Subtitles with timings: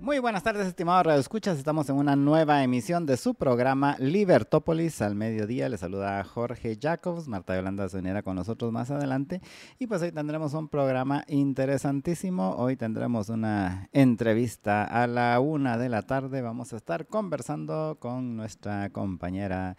[0.00, 1.58] Muy buenas tardes, estimados radioescuchas.
[1.58, 5.68] Estamos en una nueva emisión de su programa Libertópolis al mediodía.
[5.68, 9.42] Les saluda Jorge Jacobs, Marta Yolanda Zonera con nosotros más adelante.
[9.78, 12.56] Y pues hoy tendremos un programa interesantísimo.
[12.56, 16.40] Hoy tendremos una entrevista a la una de la tarde.
[16.40, 19.76] Vamos a estar conversando con nuestra compañera,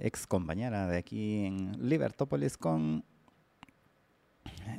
[0.00, 3.04] ex compañera de aquí en Libertópolis, con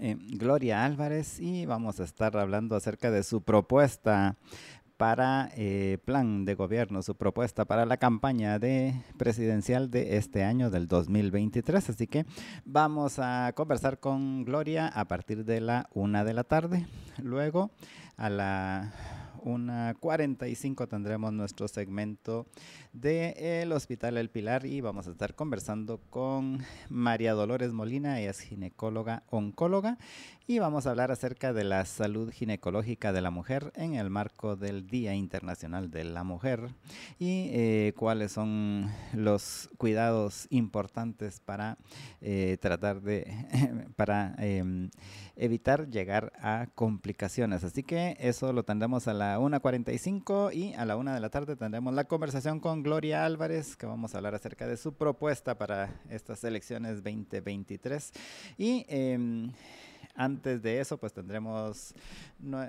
[0.02, 4.38] eh, Gloria Álvarez y vamos a estar hablando acerca de su propuesta
[5.00, 10.70] para eh, plan de gobierno, su propuesta para la campaña de presidencial de este año
[10.70, 11.90] del 2023.
[11.90, 12.26] Así que
[12.66, 16.86] vamos a conversar con Gloria a partir de la una de la tarde.
[17.24, 17.72] Luego
[18.18, 18.92] a la
[19.42, 22.46] una 45 tendremos nuestro segmento
[22.92, 26.60] del el Hospital El Pilar y vamos a estar conversando con
[26.90, 29.98] María Dolores Molina, ella es ginecóloga oncóloga
[30.50, 34.56] y vamos a hablar acerca de la salud ginecológica de la mujer en el marco
[34.56, 36.74] del Día Internacional de la Mujer
[37.20, 41.78] y eh, cuáles son los cuidados importantes para
[42.20, 43.32] eh, tratar de,
[43.96, 44.90] para em,
[45.36, 47.64] evitar llegar a complicaciones.
[47.64, 51.58] Así que eso lo tendremos a la 1.45 y a la 1 de la tarde
[51.58, 56.02] tendremos la conversación con Gloria Álvarez, que vamos a hablar acerca de su propuesta para
[56.10, 58.12] estas elecciones 2023.
[58.58, 59.52] Y em,
[60.20, 61.94] antes de eso, pues tendremos,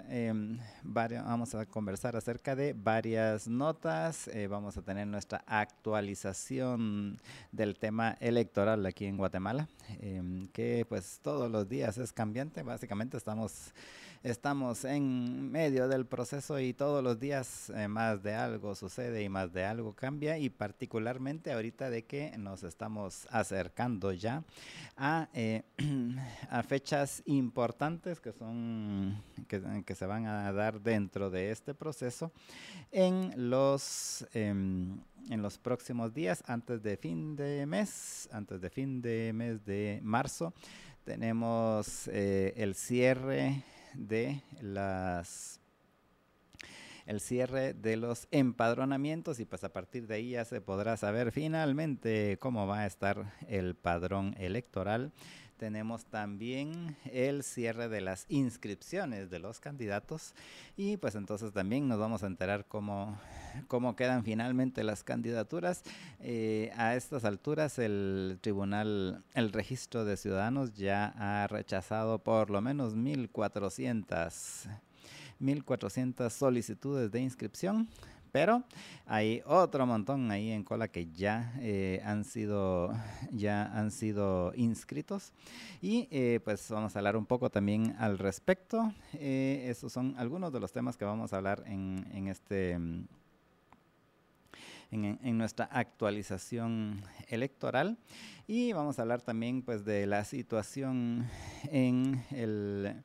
[0.09, 7.19] em, vamos a conversar acerca de varias notas, eh, vamos a tener nuestra actualización
[7.51, 9.69] del tema electoral aquí en Guatemala,
[10.01, 13.75] em, que pues todos los días es cambiante, básicamente estamos
[14.23, 19.31] estamos en medio del proceso y todos los días eh, más de algo sucede y
[19.31, 24.45] más de algo cambia y particularmente ahorita de que nos estamos acercando ya
[24.97, 25.63] a, eh,
[26.69, 32.31] fechas importantes que son que, que, se van a dar dentro de este proceso
[32.91, 35.01] en los em,
[35.31, 36.43] en los próximos días.
[36.47, 40.53] Antes de fin de mes antes de fin de mes de marzo
[41.05, 43.65] tenemos eh, el cierre
[43.95, 45.61] de las
[47.07, 51.33] el cierre de los empadronamientos y pues a partir de ahí ya se podrá saber
[51.33, 55.13] finalmente cómo va a estar el padrón electoral.
[55.61, 60.33] Tenemos también el cierre de las inscripciones de los candidatos
[60.75, 63.21] y pues entonces también nos vamos a enterar cómo,
[63.69, 65.83] cómo quedan finalmente las candidaturas.
[66.21, 72.63] Eh, a estas alturas el tribunal, el registro de ciudadanos ya ha rechazado por lo
[72.63, 74.67] menos 1.400
[75.41, 77.89] 1.400 solicitudes de inscripción,
[78.33, 78.65] pero
[79.07, 82.93] hay otro montón ahí en cola que ya eh, han sido
[83.31, 85.33] ya han sido inscritos
[85.83, 88.93] y eh, pues vamos a hablar un poco también al respecto.
[89.15, 92.79] Eh, esos son algunos de los temas que vamos a hablar en, en este
[94.91, 97.97] en, nuestra actualización electoral
[98.47, 101.29] y vamos a hablar también pues de la situación
[101.71, 103.03] en el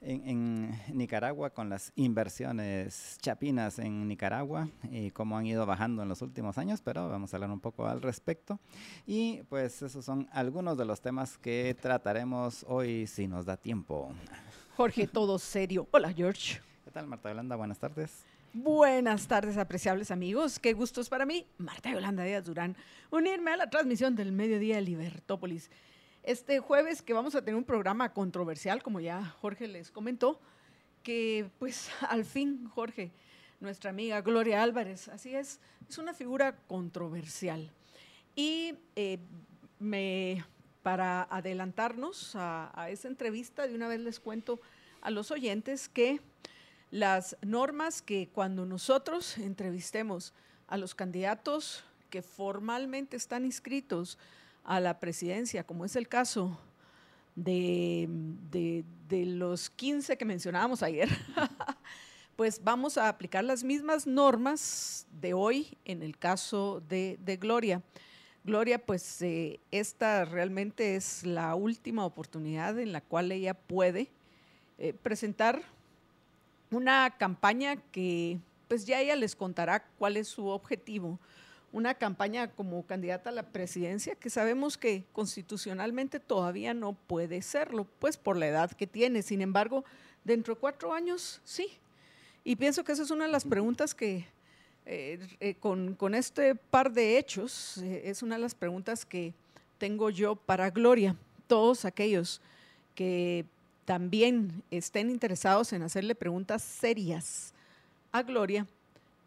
[0.00, 6.22] en, Nicaragua con las inversiones chapinas en Nicaragua y cómo han ido bajando en los
[6.22, 8.58] últimos años, pero vamos a hablar un poco al respecto.
[9.06, 14.12] Y pues esos son algunos de los temas que trataremos hoy si nos da tiempo.
[14.76, 15.88] Jorge, todo serio.
[15.90, 16.60] Hola, George.
[16.84, 17.56] ¿Qué tal, Marta Yolanda?
[17.56, 18.24] Buenas tardes.
[18.52, 20.58] Buenas tardes, apreciables amigos.
[20.58, 22.74] Qué gustos para mí, Marta Yolanda Díaz Durán,
[23.10, 25.70] unirme a la transmisión del Mediodía de Libertópolis.
[26.26, 30.40] Este jueves que vamos a tener un programa controversial, como ya Jorge les comentó,
[31.04, 33.12] que pues al fin, Jorge,
[33.60, 37.70] nuestra amiga Gloria Álvarez, así es, es una figura controversial.
[38.34, 39.20] Y eh,
[39.78, 40.44] me,
[40.82, 44.60] para adelantarnos a, a esa entrevista, de una vez les cuento
[45.02, 46.20] a los oyentes que
[46.90, 50.34] las normas que cuando nosotros entrevistemos
[50.66, 54.18] a los candidatos que formalmente están inscritos
[54.66, 56.58] a la presidencia, como es el caso
[57.36, 61.08] de, los 15 que mencionábamos ayer,
[62.36, 67.80] pues vamos a aplicar las mismas normas de hoy en el caso de, Gloria.
[68.44, 74.08] Gloria, pues eh, esta realmente es la última oportunidad en la cual ella puede
[74.78, 75.62] eh, presentar
[76.70, 81.18] una campaña que pues ya ella les contará cuál es su objetivo,
[81.76, 87.86] una campaña como candidata a la presidencia, que sabemos que constitucionalmente todavía no puede serlo,
[87.98, 89.20] pues por la edad que tiene.
[89.20, 89.84] Sin embargo,
[90.24, 91.68] dentro de cuatro años, sí.
[92.44, 94.24] Y pienso que esa es una de las preguntas que,
[94.86, 99.34] eh, eh, con, este par de hechos, eh, es una de las preguntas que
[99.76, 101.14] tengo yo para Gloria.
[101.46, 102.40] Todos aquellos
[102.94, 103.44] que
[103.84, 107.52] también estén interesados en hacerle preguntas serias
[108.12, 108.66] a Gloria,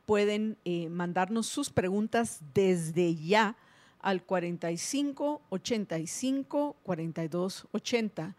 [0.09, 3.56] pueden eh, mandarnos sus preguntas desde ya
[4.01, 8.35] al 45 85 42 80.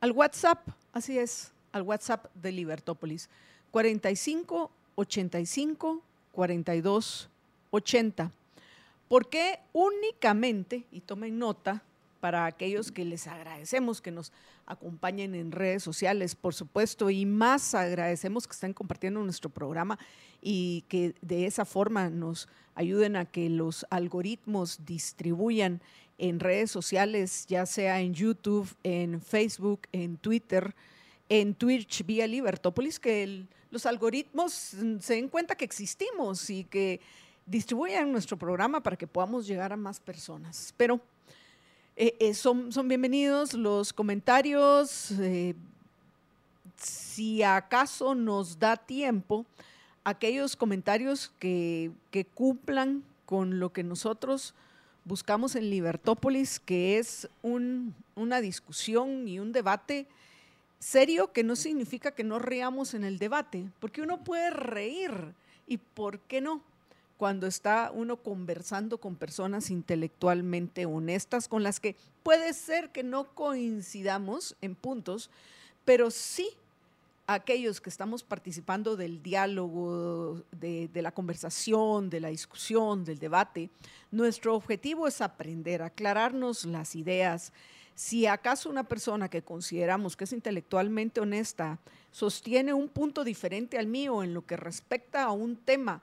[0.00, 3.30] Al WhatsApp, así es, al WhatsApp de Libertópolis.
[3.70, 7.30] 45 85 42
[7.70, 8.30] 80.
[9.08, 11.82] ¿Por qué únicamente, y tomen nota,
[12.20, 14.30] para aquellos que les agradecemos que nos
[14.66, 19.98] acompañen en redes sociales, por supuesto, y más agradecemos que estén compartiendo nuestro programa
[20.40, 25.80] y que de esa forma nos ayuden a que los algoritmos distribuyan
[26.18, 30.74] en redes sociales, ya sea en YouTube, en Facebook, en Twitter,
[31.28, 37.00] en Twitch vía Libertópolis, que los algoritmos se den cuenta que existimos y que
[37.46, 40.72] distribuyan nuestro programa para que podamos llegar a más personas.
[40.76, 41.00] Pero
[41.96, 45.12] eh, eh, son, son bienvenidos los comentarios.
[45.12, 45.54] Eh,
[46.76, 49.46] si acaso nos da tiempo,
[50.02, 54.54] aquellos comentarios que, que, cumplan con lo que nosotros
[55.04, 60.06] buscamos en Libertópolis, que es un, una discusión y un debate
[60.80, 65.12] serio que no significa que no reamos en el debate, porque uno puede reír
[65.68, 66.60] y por qué no
[67.16, 73.24] cuando está uno conversando con personas intelectualmente honestas, con las que puede ser que no
[73.34, 75.30] coincidamos en puntos,
[75.84, 76.48] pero sí
[77.26, 83.70] aquellos que estamos participando del diálogo, de, la conversación, de la discusión, del debate,
[84.10, 87.52] nuestro objetivo es aprender, aclararnos las ideas.
[87.94, 91.78] Si acaso una persona que consideramos que es intelectualmente honesta
[92.10, 96.02] sostiene un punto diferente al mío en lo que respecta a un tema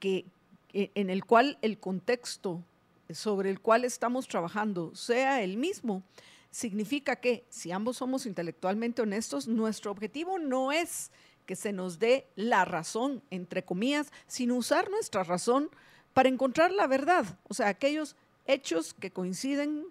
[0.00, 0.24] que,
[0.72, 2.62] en el cual el contexto
[3.10, 6.02] sobre el cual estamos trabajando sea el mismo,
[6.50, 11.10] significa que si ambos somos intelectualmente honestos, nuestro objetivo no es
[11.46, 15.70] que se nos dé la razón, entre comillas, sino usar nuestra razón
[16.12, 18.16] para encontrar la verdad, o sea, aquellos
[18.46, 19.86] hechos que coinciden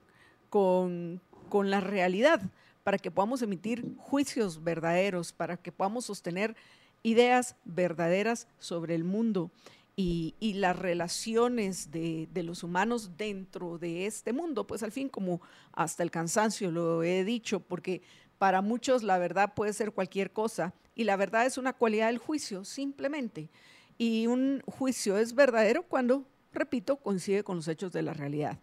[0.50, 2.41] con, con la realidad,
[2.83, 6.56] para que podamos emitir juicios verdaderos, para que podamos sostener
[7.03, 9.51] ideas verdaderas sobre el mundo
[9.99, 15.41] y, las relaciones de, los humanos dentro de este mundo, pues al fin como
[15.73, 18.03] hasta el cansancio lo he dicho, porque
[18.38, 22.19] para muchos la verdad puede ser cualquier cosa y la verdad es una cualidad del
[22.19, 23.49] juicio, simplemente.
[23.97, 26.23] Y un juicio es verdadero cuando,
[26.53, 28.59] repito, coincide con los hechos de la realidad.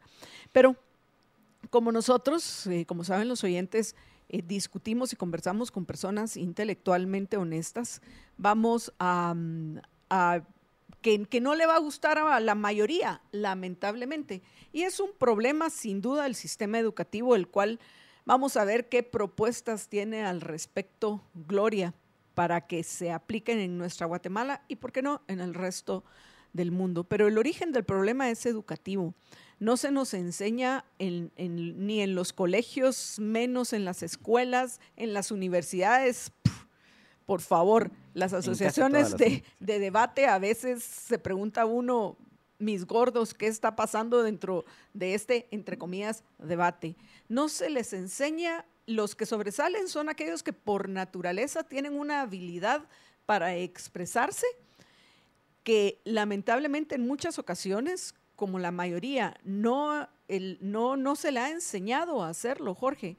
[0.53, 0.77] Pero
[1.69, 3.97] como nosotros, eh, como saben los oyentes,
[4.29, 8.03] eh, discutimos y conversamos con personas intelectualmente honestas,
[8.39, 9.35] vamos a,
[10.11, 10.43] a
[11.05, 14.43] que, no le va a gustar a la mayoría, lamentablemente.
[14.73, 17.79] Y es un problema sin duda del sistema educativo, el cual
[18.25, 21.93] vamos a ver qué propuestas tiene al respecto Gloria
[22.35, 26.05] para que se apliquen en nuestra Guatemala y, ¿por qué no?, en el resto
[26.55, 27.05] del mundo.
[27.05, 29.13] Pero el origen del problema es educativo.
[29.59, 36.33] No se nos enseña ni en los colegios, menos en las escuelas, en las universidades
[37.27, 42.17] por favor, las asociaciones de, debate a veces se pregunta uno,
[42.59, 46.97] mis gordos, ¿qué está pasando dentro de este, entre comillas, debate?
[47.29, 52.83] No se les enseña, los que sobresalen son aquellos que por naturaleza tienen una habilidad
[53.25, 54.47] para expresarse,
[55.63, 61.51] que lamentablemente en muchas ocasiones, como la mayoría, no, el, no, no se le ha
[61.51, 63.17] enseñado a hacerlo, Jorge.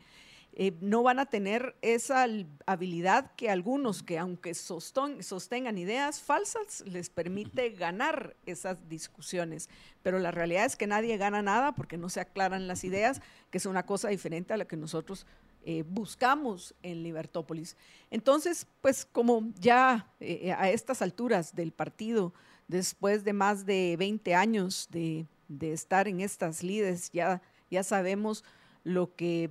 [0.57, 2.25] Eh, no van a tener esa
[2.65, 9.69] habilidad que algunos que aunque sostengan ideas falsas les permite ganar esas discusiones.
[10.01, 13.21] Pero la realidad es que nadie gana nada porque no se aclaran las ideas,
[13.51, 15.27] que es una cosa diferente a la que nosotros
[15.65, 17.75] eh, buscamos en Libertópolis.
[18.09, 22.33] Entonces, pues como ya eh, a estas alturas del partido,
[22.69, 25.27] después de más de 20 años de,
[25.59, 28.45] estar en estas lides, ya, ya sabemos
[28.85, 29.49] lo que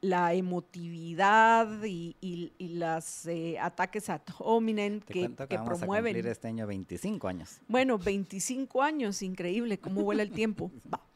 [0.00, 6.14] la emotividad y, y, los eh, ataques ad hominem que, que, que promueven.
[6.24, 7.60] A este año 25 años.
[7.66, 10.70] Bueno, 25 años, increíble cómo vuela el tiempo.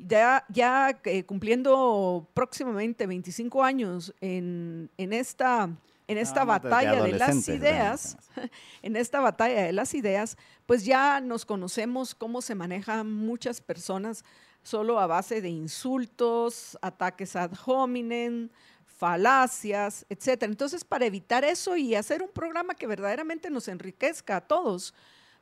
[0.00, 7.48] Ya, ya eh, cumpliendo próximamente 25 años en, en esta en esta batalla de las
[7.48, 8.16] ideas,
[8.82, 14.24] en esta batalla de las ideas, pues ya nos conocemos cómo se manejan muchas personas
[14.68, 18.50] solo a base de insultos, ataques ad hominem,
[18.84, 20.42] falacias, etc.
[20.42, 24.92] Entonces, para evitar eso y hacer un programa que verdaderamente nos enriquezca a todos,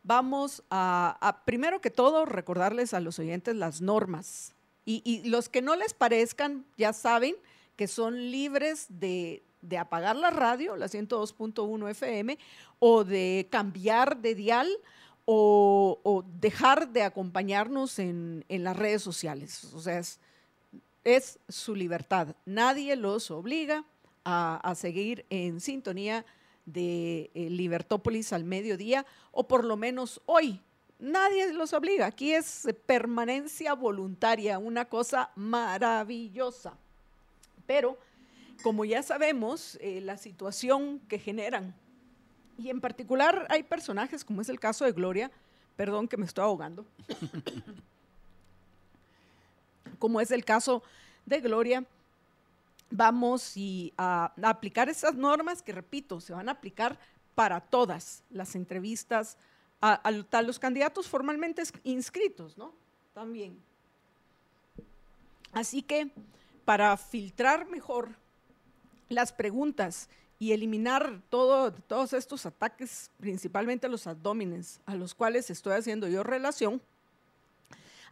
[0.05, 4.55] vamos a, primero que todo, recordarles a los oyentes las normas.
[4.85, 7.35] y los que no les parezcan, ya saben
[7.75, 12.39] que son libres de, de apagar la radio, la 102.1 FM,
[12.79, 14.69] o de cambiar de dial
[15.27, 19.65] o, dejar de acompañarnos en, las redes sociales.
[19.75, 20.01] O sea,
[21.05, 22.35] es, su libertad.
[22.47, 23.85] Nadie los obliga
[24.25, 26.25] a, seguir en sintonía
[26.65, 30.61] de eh, Libertópolis al mediodía, o por lo menos hoy.
[30.99, 32.07] Nadie los obliga.
[32.07, 36.77] Aquí es permanencia voluntaria, una cosa maravillosa.
[37.67, 37.99] Pero
[38.63, 41.75] como ya sabemos, eh, la situación que generan.
[42.59, 45.31] Y en particular hay personajes, como es el caso de Gloria,
[45.77, 46.87] perdón que me estoy ahogando,
[49.99, 50.83] como es el caso
[51.27, 51.85] de Gloria,
[52.91, 53.55] vamos
[53.99, 56.99] a, aplicar esas normas que, repito, se van a aplicar
[57.35, 59.37] para todas las entrevistas
[59.81, 62.73] a, a los candidatos formalmente inscritos, ¿no?
[63.13, 63.59] También.
[65.53, 66.11] Así que
[66.65, 68.11] para filtrar mejor
[69.09, 70.09] las preguntas
[70.39, 76.23] y eliminar todo, todos estos ataques, principalmente los abdómenes, a los cuales estoy haciendo yo
[76.23, 76.81] relación.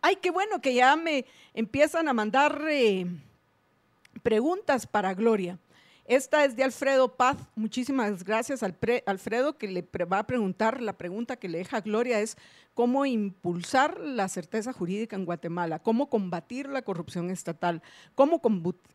[0.00, 3.06] Ay, qué bueno que ya me empiezan a mandar eh,
[4.22, 5.58] preguntas para Gloria.
[6.06, 7.38] Esta es de Alfredo Paz.
[7.54, 12.36] Muchísimas gracias, Alfredo, que le va a preguntar, la pregunta que le deja Gloria es
[12.74, 17.80] cómo impulsar la certeza jurídica en Guatemala, cómo combatir la corrupción estatal,
[18.14, 18.42] cómo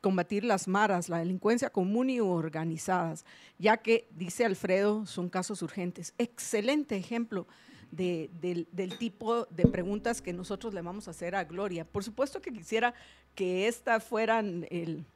[0.01, 3.25] combatir las maras, la delincuencia común y organizadas,
[3.57, 6.13] ya que, dice Alfredo, son casos urgentes.
[6.19, 7.47] Excelente ejemplo.
[7.91, 8.67] del,
[8.99, 11.85] tipo de preguntas que nosotros le vamos a hacer a Gloria.
[11.85, 12.93] Por supuesto que quisiera
[13.33, 15.07] que esta fueran el,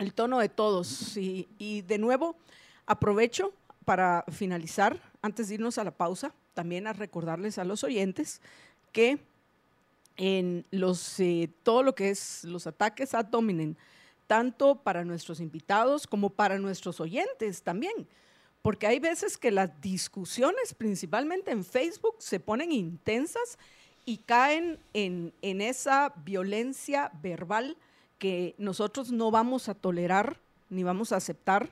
[0.00, 1.16] el tono de todos.
[1.16, 2.34] Y, de nuevo,
[2.86, 3.52] aprovecho
[3.84, 8.40] para finalizar, antes de irnos a la pausa, también a recordarles a los oyentes
[8.92, 9.20] que
[10.16, 13.74] en los, eh, todo lo que es los ataques ad hominem,
[14.26, 18.06] tanto para nuestros invitados como para nuestros oyentes también,
[18.62, 23.58] porque hay veces que las discusiones, principalmente en Facebook, se ponen intensas
[24.04, 27.76] y caen en, en esa violencia verbal
[28.20, 30.36] que nosotros no vamos a tolerar
[30.68, 31.70] ni vamos a aceptar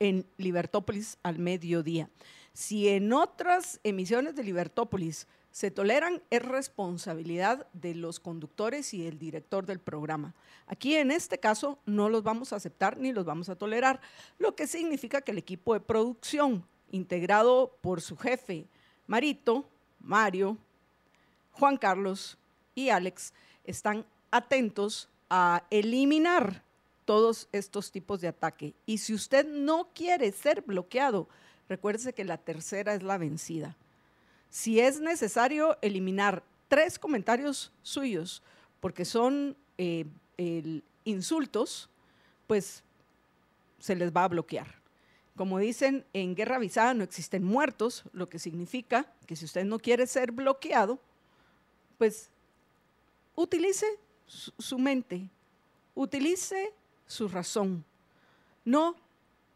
[0.00, 2.10] en Libertópolis al mediodía.
[2.52, 9.18] Si en otras emisiones de Libertópolis se toleran, es responsabilidad de los conductores y el
[9.18, 10.34] director del programa.
[10.66, 14.00] Aquí en este caso no los vamos a aceptar ni los vamos a tolerar,
[14.38, 18.66] lo que significa que el equipo de producción, integrado por su jefe,
[19.06, 19.64] Marito,
[20.00, 20.56] Mario,
[21.52, 22.36] Juan Carlos
[22.74, 23.32] y Alex,
[23.64, 26.62] están atentos a eliminar
[27.04, 28.74] todos estos tipos de ataque.
[28.84, 31.28] Y si usted no quiere ser bloqueado,
[31.68, 33.76] recuérdese que la tercera es la vencida.
[34.50, 38.42] Si es necesario eliminar tres comentarios suyos
[38.80, 40.06] porque son eh,
[41.04, 41.88] insultos,
[42.46, 42.82] pues
[43.78, 44.80] se les va a bloquear.
[45.36, 49.78] Como dicen, en guerra avisada no existen muertos, lo que significa que si usted no
[49.78, 50.98] quiere ser bloqueado,
[51.98, 52.30] pues
[53.36, 53.86] utilice
[54.30, 55.28] su mente,
[55.94, 56.72] utilice
[57.06, 57.84] su razón,
[58.64, 58.94] no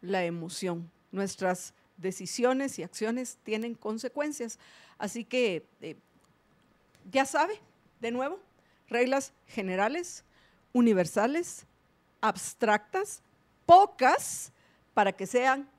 [0.01, 0.91] la emoción.
[1.11, 4.59] Nuestras decisiones y acciones tienen consecuencias.
[4.97, 5.95] Así que eh,
[7.09, 7.59] ya sabe,
[8.01, 8.39] de nuevo,
[8.89, 10.23] reglas generales,
[10.73, 11.65] universales,
[12.19, 13.21] abstractas,
[13.65, 14.51] pocas,
[14.93, 15.69] para que sean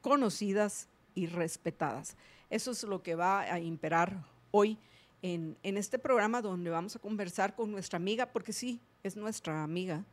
[0.00, 2.16] conocidas y respetadas.
[2.48, 4.78] Eso es lo que va a imperar hoy
[5.22, 10.04] en, este programa donde vamos a conversar con nuestra amiga, porque sí, es nuestra amiga,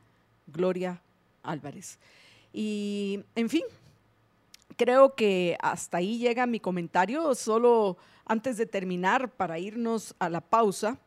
[0.47, 1.01] Gloria
[1.43, 1.99] Álvarez.
[2.53, 3.63] Y, en fin,
[4.77, 10.41] creo que hasta ahí llega mi comentario, solo antes de terminar, para irnos a la
[10.41, 10.99] pausa.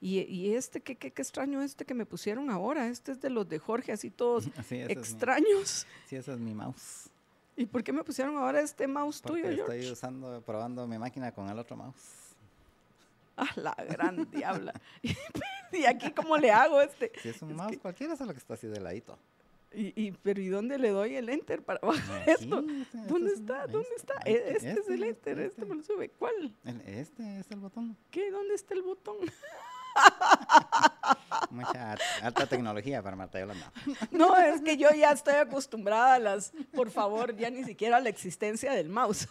[0.00, 2.88] Y, este, qué, qué, extraño este que me pusieron ahora.
[2.88, 5.86] Este es de los de Jorge, así todos extraños.
[6.06, 7.08] sí, ese es mi mouse.
[7.56, 11.30] ¿Y por qué me pusieron ahora este mouse Porque tuyo, Estoy usando, probando mi máquina
[11.32, 12.21] con el otro mouse.
[13.42, 14.72] A la gran diabla.
[15.72, 17.12] ¿Y aquí cómo le hago este?
[17.22, 19.18] Si es un mouse cualquiera, es lo que está así de ladito.
[19.74, 22.60] Y, y, pero ¿y dónde le doy el enter para bajar esto?
[22.60, 23.66] Este, este ¿Dónde está?
[23.66, 24.14] ¿Dónde está?
[24.24, 26.10] Este, este, es el enter, este, este, me lo sube.
[26.10, 26.54] ¿Cuál?
[26.84, 27.96] este es el botón.
[28.10, 28.30] ¿Qué?
[28.30, 29.16] ¿Dónde está el botón?
[31.50, 33.72] Mucha alta tecnología para Marta Yolanda.
[34.10, 38.00] No, es que yo ya estoy acostumbrada a las, por favor, ya ni siquiera a
[38.00, 39.28] la existencia del mouse.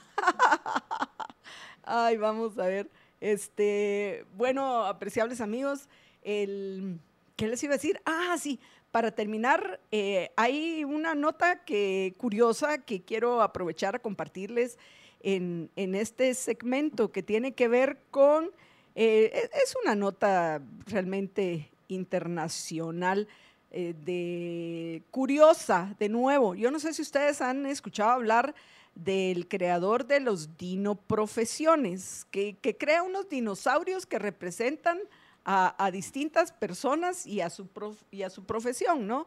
[1.83, 2.89] Ay, vamos a ver.
[3.21, 5.87] Este, bueno, apreciables amigos,
[6.23, 6.99] el,
[7.35, 8.01] ¿qué les iba a decir?
[8.03, 8.59] Ah, sí,
[8.91, 14.77] para terminar, eh, hay una nota que, curiosa que quiero aprovechar a compartirles
[15.21, 18.51] en, este segmento que tiene que ver con,
[18.95, 23.27] eh, e, es una nota realmente internacional.
[23.73, 26.55] Eh, de curiosa, de nuevo.
[26.55, 28.53] Yo no sé si ustedes han escuchado hablar
[28.95, 34.99] del creador de los dinoprofesiones, que, que crea unos dinosaurios que representan
[35.43, 37.67] a, distintas personas y a su,
[38.11, 39.25] y a su profesión, ¿no?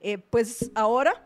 [0.00, 1.24] Eh, pues ahora,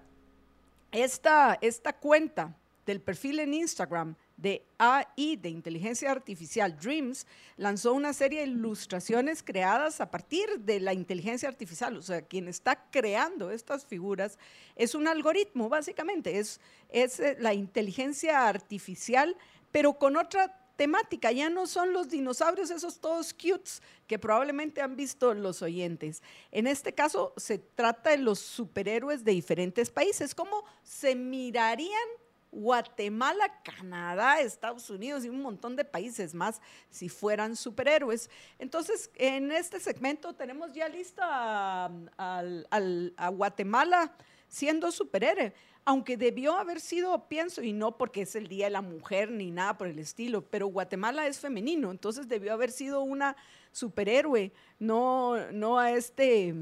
[0.92, 2.54] esta, esta cuenta
[2.86, 9.42] del perfil en Instagram de AI, de inteligencia artificial Dreams, lanzó una serie de ilustraciones
[9.42, 11.96] creadas a partir de la inteligencia artificial.
[11.96, 14.38] O sea, quien está creando estas figuras
[14.76, 19.36] es un algoritmo, básicamente, es, es eh, la inteligencia artificial,
[19.70, 24.96] pero con otra temática, ya no son los dinosaurios esos todos cutes que probablemente han
[24.96, 26.22] visto los oyentes.
[26.52, 32.08] En este caso se trata de los superhéroes de diferentes países, ¿cómo se mirarían
[32.52, 38.30] Guatemala, Canadá, Estados Unidos y un montón de países más si fueran superhéroes.
[38.58, 44.12] Entonces, en este segmento tenemos ya lista a Guatemala
[44.48, 45.54] siendo superhéroe
[45.84, 49.50] aunque debió haber sido, pienso, y no porque es el Día de la Mujer ni
[49.50, 53.36] nada por el estilo, pero Guatemala es femenino, entonces debió haber sido una
[53.72, 56.54] superhéroe, no, no a este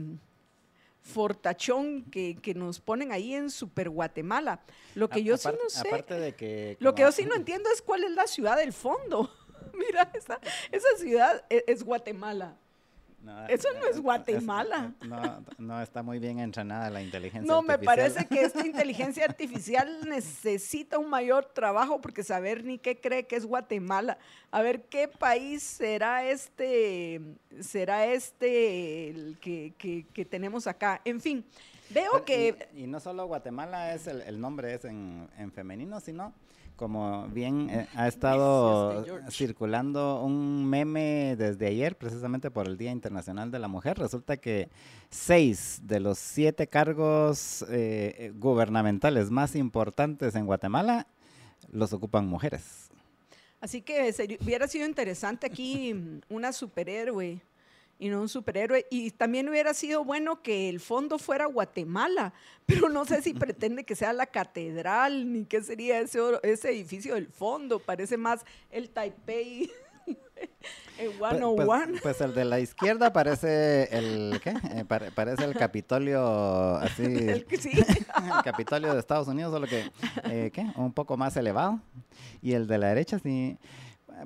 [1.08, 4.60] fortachón que, nos ponen ahí en Super Guatemala.
[4.94, 7.82] Lo que yo sí no sé, de que, lo que yo sí no entiendo es
[7.82, 9.30] cuál es la ciudad del fondo.
[9.74, 10.38] Mira, esa,
[10.70, 12.56] esa ciudad e, es Guatemala.
[13.48, 14.92] Eso no es Guatemala.
[15.58, 17.76] no, está muy bien entrenada la inteligencia no, artificial.
[17.76, 23.00] No, me parece que esta inteligencia artificial necesita un mayor trabajo porque saber ni qué
[23.00, 24.18] cree que es Guatemala.
[24.50, 27.20] A ver qué país será este,
[27.60, 31.00] será este el que, tenemos acá.
[31.04, 31.44] En fin,
[31.90, 32.68] veo que...
[32.74, 36.32] Y, no solo Guatemala es el, nombre es en, en femenino, sino
[36.78, 43.50] como bien eh, ha estado circulando un meme desde ayer, precisamente por el Día Internacional
[43.50, 44.70] de la Mujer, resulta que
[45.10, 51.08] seis de los siete cargos eh, eh, gubernamentales más importantes en Guatemala
[51.70, 52.88] los ocupan mujeres.
[53.60, 57.42] Así que hubiera sido interesante aquí una superhéroe
[57.98, 58.86] y no un superhéroe.
[58.90, 62.32] Y también hubiera sido bueno que el fondo fuera Guatemala,
[62.66, 67.14] pero no sé si pretende que sea la catedral, ni qué sería ese, ese edificio
[67.14, 67.78] del fondo.
[67.78, 69.70] Parece más el Taipei.
[70.98, 71.54] El 101.
[71.54, 74.50] Pues, pues, pues, el de la izquierda parece el ¿qué?
[74.50, 74.84] Eh,
[75.14, 77.70] parece el Capitolio así el, sí.
[77.72, 79.90] el Capitolio de Estados Unidos solo que
[80.24, 80.66] eh, ¿qué?
[80.76, 81.80] un poco más elevado
[82.42, 83.58] y el de la derecha sí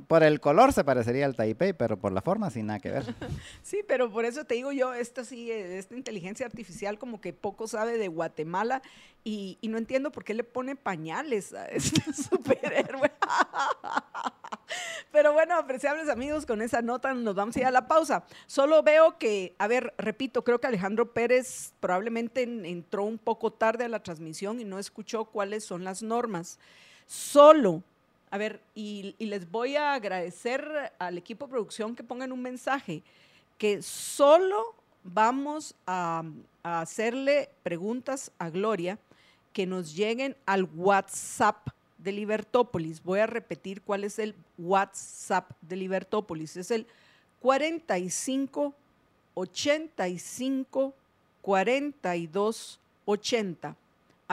[0.07, 3.05] por el color se parecería al Taipei, pero por la forma sin nada que ver.
[3.63, 7.67] Sí, pero por eso te digo yo, esta sí, esta inteligencia artificial como que poco
[7.67, 8.83] sabe de Guatemala
[9.25, 13.13] y, no entiendo por qué le pone pañales a este superhéroe.
[15.13, 18.25] Pero bueno, apreciables amigos, con esa nota nos vamos a ir a la pausa.
[18.47, 23.85] Solo veo que, a ver, repito, creo que Alejandro Pérez probablemente entró un poco tarde
[23.85, 26.59] a la transmisión y no escuchó cuáles son las normas.
[27.07, 27.83] Solo
[28.33, 30.67] a ver, y, les voy a agradecer
[30.99, 33.03] al equipo de producción que pongan un mensaje,
[33.59, 36.25] que solo vamos a,
[36.63, 38.99] hacerle preguntas a Gloria
[39.53, 41.69] que nos lleguen al WhatsApp
[41.99, 43.03] de Libertópolis.
[43.03, 46.57] Voy a repetir cuál es el WhatsApp de Libertópolis.
[46.57, 46.87] Es el
[47.41, 48.73] 45
[49.35, 50.95] 85
[51.43, 53.77] 42 80.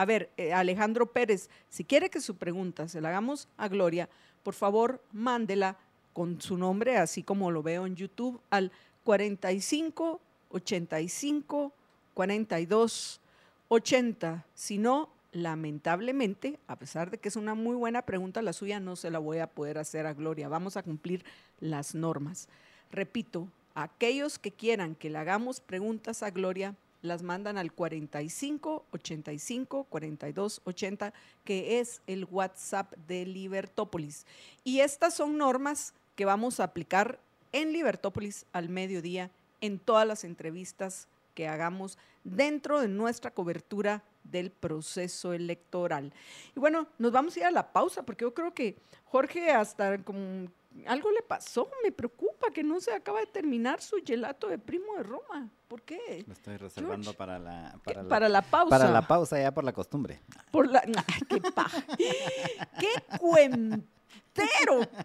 [0.00, 4.08] A ver, eh, Alejandro Pérez, si quiere que su pregunta se la hagamos a Gloria,
[4.42, 5.76] por favor, mándela
[6.14, 8.72] con su nombre, así como lo veo en YouTube, al
[9.04, 10.18] 45
[10.52, 11.74] 85
[12.14, 13.20] 42
[13.68, 14.46] 80.
[14.54, 18.96] Si no, lamentablemente, a pesar de que es una muy buena pregunta, la suya no
[18.96, 20.48] se la voy a poder hacer a Gloria.
[20.48, 21.26] Vamos a cumplir
[21.60, 22.48] las normas.
[22.90, 29.84] Repito, aquellos que quieran que le hagamos preguntas a Gloria, las mandan al 45 85
[29.84, 31.12] 42 80,
[31.44, 34.26] que es el WhatsApp de Libertópolis.
[34.64, 37.18] Y estas son normas que vamos a aplicar
[37.52, 44.50] en Libertópolis al mediodía en todas las entrevistas que hagamos dentro de nuestra cobertura del
[44.50, 46.12] proceso electoral.
[46.54, 49.98] Y bueno, nos vamos a ir a la pausa porque yo creo que Jorge hasta
[49.98, 50.48] como
[50.86, 54.96] algo le pasó, me preocupa que no se acaba de terminar su gelato de primo
[54.96, 55.48] de Roma.
[55.68, 56.24] ¿Por qué?
[56.26, 58.70] Lo estoy reservando para la, para, para la pausa.
[58.70, 60.20] Para la pausa ya por la costumbre.
[60.50, 60.82] Por la,
[61.28, 61.84] qué paja.
[61.96, 63.86] qué cuentero,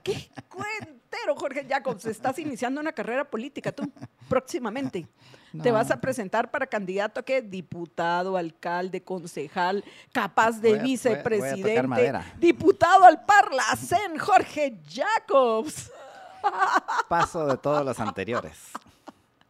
[0.04, 1.05] qué cuentero,
[1.36, 2.06] Jorge Jacobs.
[2.06, 3.92] Estás iniciando una carrera política tú,
[4.30, 5.08] próximamente.
[5.62, 7.42] Te vas a presentar para candidato a qué?
[7.42, 12.22] Diputado, alcalde, concejal, capaz de vicepresidente.
[12.38, 15.92] diputado al Parlacén, Jorge Jacobs.
[17.08, 18.72] Paso de todos los anteriores.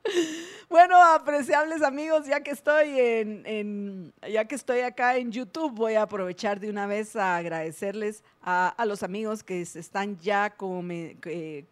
[0.67, 6.01] Bueno, apreciables amigos, ya que estoy en, ya que estoy acá en YouTube, voy a
[6.01, 10.55] aprovechar de una vez a agradecerles a, los amigos que se están ya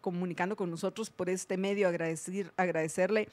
[0.00, 3.28] comunicando con nosotros por este medio, agradecer, agradecerle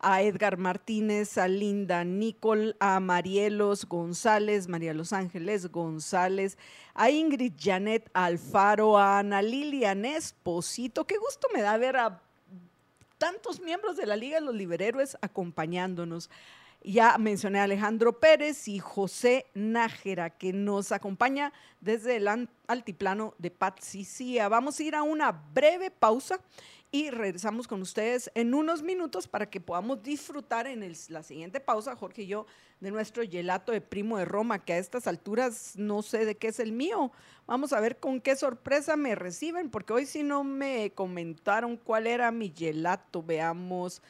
[0.00, 6.58] a Edgar Martínez, a Linda Nicol, a Marielos González, María Los Ángeles González,
[6.94, 11.06] a Ingrid Janet Alfaro, a Ana Lilian Esposito.
[11.06, 12.25] Qué gusto me da ver a
[13.18, 16.30] tantos miembros de la Liga de los Liberhéroes acompañándonos.
[16.82, 22.28] Ya mencioné a Alejandro Pérez y José Nájera, que nos acompaña desde el
[22.66, 24.48] altiplano de Patsicía.
[24.48, 26.38] Vamos a ir a una breve pausa
[26.92, 31.96] y regresamos con ustedes en unos minutos para que podamos disfrutar en la siguiente pausa,
[31.96, 32.46] Jorge y yo,
[32.80, 36.48] de nuestro gelato de primo de Roma, que a estas alturas no sé de qué
[36.48, 37.10] es el mío.
[37.46, 42.06] Vamos a ver con qué sorpresa me reciben, porque hoy sí no me comentaron cuál
[42.06, 43.22] era mi gelato.
[43.22, 44.02] Veamos.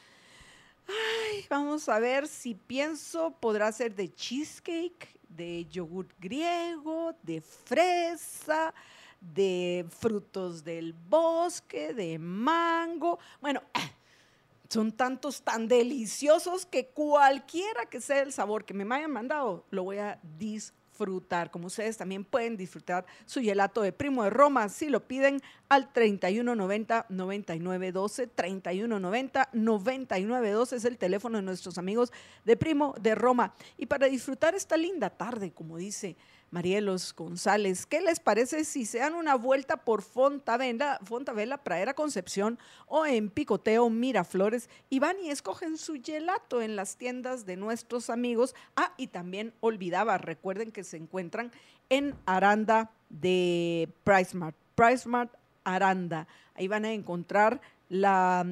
[0.87, 8.73] Ay, vamos a ver si pienso, podrá ser de cheesecake, de yogur griego, de fresa
[9.21, 13.19] de frutos del bosque, de mango.
[13.41, 13.61] Bueno,
[14.69, 19.83] son tantos tan deliciosos que cualquiera que sea el sabor que me hayan mandado, lo
[19.83, 21.51] voy a disfrutar.
[21.51, 25.93] Como ustedes también pueden disfrutar su gelato de Primo de Roma si lo piden al
[25.93, 28.31] 3190-9912.
[28.35, 32.11] 3190-9912 es el teléfono de nuestros amigos
[32.45, 33.53] de Primo de Roma.
[33.77, 36.17] Y para disfrutar esta linda tarde, como dice
[36.49, 42.57] Marielos González, ¿qué les parece si se dan una vuelta por Fontavela, Fontavela, Pradera Concepción
[42.85, 48.09] o en Picoteo Miraflores y van y escogen su gelato en las tiendas de nuestros
[48.09, 48.55] amigos?
[48.77, 51.51] Ah, y también olvidaba, recuerden que se encuentran
[51.89, 55.33] en Aranda de PriceMart, PriceMart
[55.65, 56.27] Aranda.
[56.55, 58.45] Ahí van a encontrar la,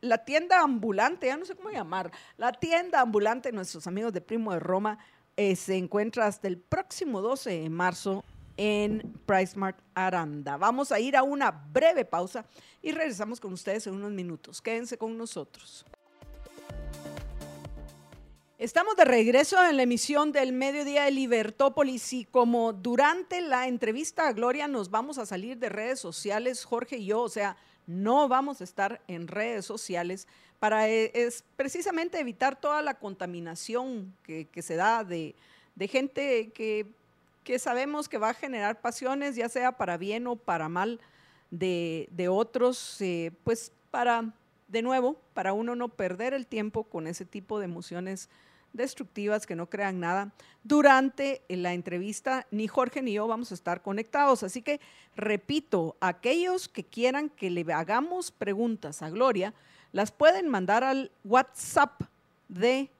[0.00, 4.20] la, tienda ambulante, ya no sé cómo llamar, la tienda ambulante de nuestros amigos de
[4.20, 4.98] Primo de Roma
[5.38, 8.24] eh, se encuentra hasta el próximo 12 de marzo
[8.56, 10.56] en PriceMart Aranda.
[10.56, 12.44] Vamos a ir a una breve pausa
[12.82, 14.60] y regresamos con ustedes en unos minutos.
[14.60, 15.86] Quédense con nosotros.
[18.58, 24.26] Estamos de regreso en la emisión del Mediodía de Libertópolis y como durante la entrevista
[24.26, 28.26] a Gloria nos vamos a salir de redes sociales, Jorge y yo, o sea, no
[28.26, 30.26] vamos a estar en redes sociales
[30.58, 35.34] para eh, es precisamente evitar toda la contaminación que, se da de,
[35.88, 36.86] gente que,
[37.58, 41.00] sabemos que va a generar pasiones, ya sea para bien o para mal
[41.50, 44.32] de, otros, eh, pues para,
[44.66, 48.28] de nuevo, para uno no perder el tiempo con ese tipo de emociones
[48.72, 50.32] destructivas que no crean nada.
[50.62, 54.42] Durante la entrevista, ni Jorge ni yo vamos a estar conectados.
[54.42, 54.80] Así que,
[55.16, 59.54] repito, aquellos que quieran que le hagamos preguntas a Gloria,
[59.92, 62.02] las pueden mandar al WhatsApp
[62.48, 62.90] de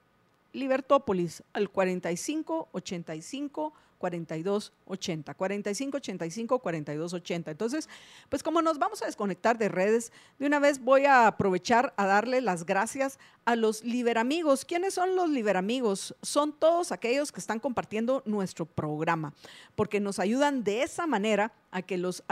[0.53, 5.33] Libertópolis al 45 85 42 80.
[5.35, 7.51] 45 85 42 80.
[7.51, 7.87] Entonces,
[8.29, 12.07] pues como nos vamos a desconectar de redes, de una vez voy a aprovechar a
[12.07, 14.65] darle las gracias a los Liberamigos.
[14.65, 16.15] ¿Quiénes son los Liberamigos?
[16.21, 19.33] Son todos aquellos que están compartiendo nuestro programa,
[19.75, 22.23] porque nos ayudan de esa manera a que los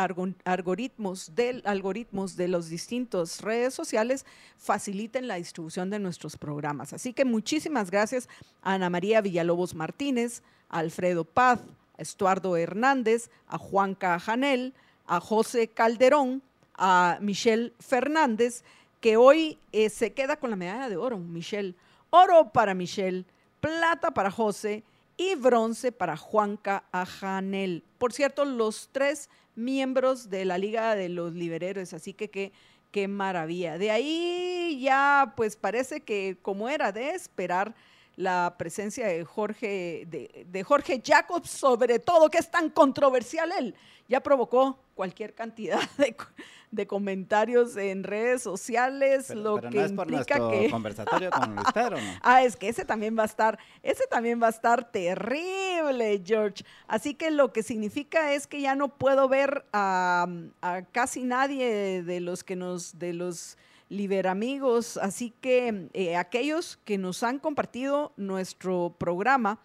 [0.45, 4.25] algoritmos, del, algoritmos de las distintas redes sociales
[4.57, 6.93] faciliten la distribución de nuestros programas.
[6.93, 8.29] Así que muchísimas gracias
[8.61, 11.59] a Ana María Villalobos Martínez, a Alfredo Paz,
[11.97, 14.73] a Estuardo Hernández, a Juan Cajanel,
[15.05, 16.41] a José Calderón,
[16.75, 18.63] a Michelle Fernández,
[19.01, 21.75] que hoy eh, se queda con la medalla de oro, Michelle.
[22.09, 23.25] Oro para Michelle,
[23.59, 24.83] plata para José
[25.17, 27.83] y bronce para Juanca Ajanel.
[27.97, 32.51] Por cierto, los tres miembros de la Liga de los Libereros, así que qué,
[32.91, 33.77] qué maravilla.
[33.77, 37.75] De ahí ya, pues parece que como era de esperar,
[38.17, 43.75] la presencia de Jorge, de, Jorge Jacobs, sobre todo, que es tan controversial él.
[44.09, 45.79] Ya provocó cualquier cantidad
[46.71, 51.67] de, comentarios en redes sociales, lo que no es por implica que conversatorio con Luis
[51.71, 52.11] Pedro, ¿no?
[52.23, 56.65] Ah, es que ese también va a estar, ese también va a estar terrible, George.
[56.87, 60.27] Así que lo que significa es que ya no puedo ver a,
[60.61, 63.57] a casi nadie de los que nos, de los
[63.89, 64.97] Liberamigos.
[64.97, 69.59] Así que eh, aquellos que nos han compartido nuestro programa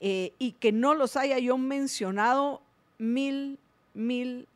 [0.00, 2.60] eh, y que no los haya yo mencionado,
[2.98, 3.58] mil,
[3.94, 4.46] mil,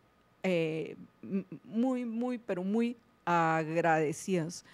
[0.42, 0.97] eh,
[1.64, 4.64] muy, muy, pero muy agradecidas.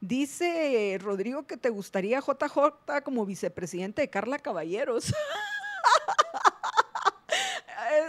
[0.00, 5.12] Dice Rodrigo que te gustaría JJ como vicepresidente de Carla Caballeros.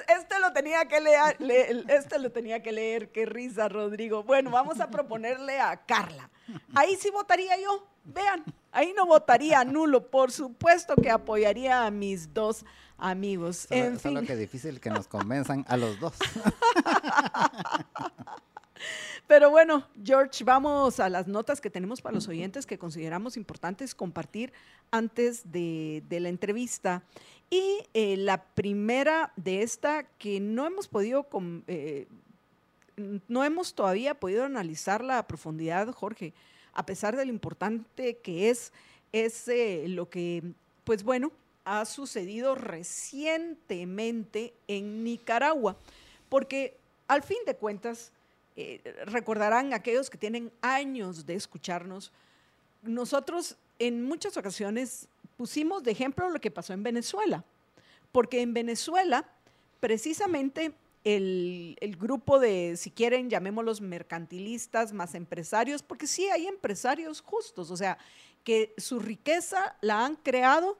[0.08, 4.24] este lo tenía que leer, este lo tenía que leer, qué risa, Rodrigo.
[4.24, 6.30] Bueno, vamos a proponerle a Carla.
[6.76, 12.34] Ahí sí votaría yo, vean, ahí no votaría nulo, por supuesto que apoyaría a mis
[12.34, 12.66] dos
[12.98, 13.68] amigos.
[13.70, 14.26] en fin.
[14.26, 16.14] que difícil que nos convenzan a los dos.
[19.32, 23.96] Pero bueno, George, vamos a las notas que tenemos para los oyentes que consideramos importantes
[23.96, 24.52] compartir
[24.92, 27.02] antes de, la entrevista.
[27.50, 31.26] Y eh, la primera de esta que no hemos podido,
[31.68, 32.10] eh,
[33.30, 36.34] no hemos todavía podido analizarla a profundidad, Jorge,
[36.74, 38.74] a pesar de lo importante que es,
[39.14, 40.44] es eh, lo que,
[40.84, 41.32] pues bueno,
[41.64, 45.78] ha sucedido recientemente en Nicaragua.
[46.28, 46.76] Porque
[47.08, 48.12] al fin de cuentas,
[49.06, 52.12] recordarán aquellos que tienen años de escucharnos,
[52.84, 57.44] nosotros en muchas ocasiones pusimos de ejemplo lo que pasó en Venezuela,
[58.12, 59.26] porque en Venezuela
[59.80, 67.72] precisamente el, grupo de, si quieren, llamémoslos mercantilistas más empresarios, porque sí hay empresarios justos,
[67.72, 67.98] o sea,
[68.44, 70.78] que su riqueza la han creado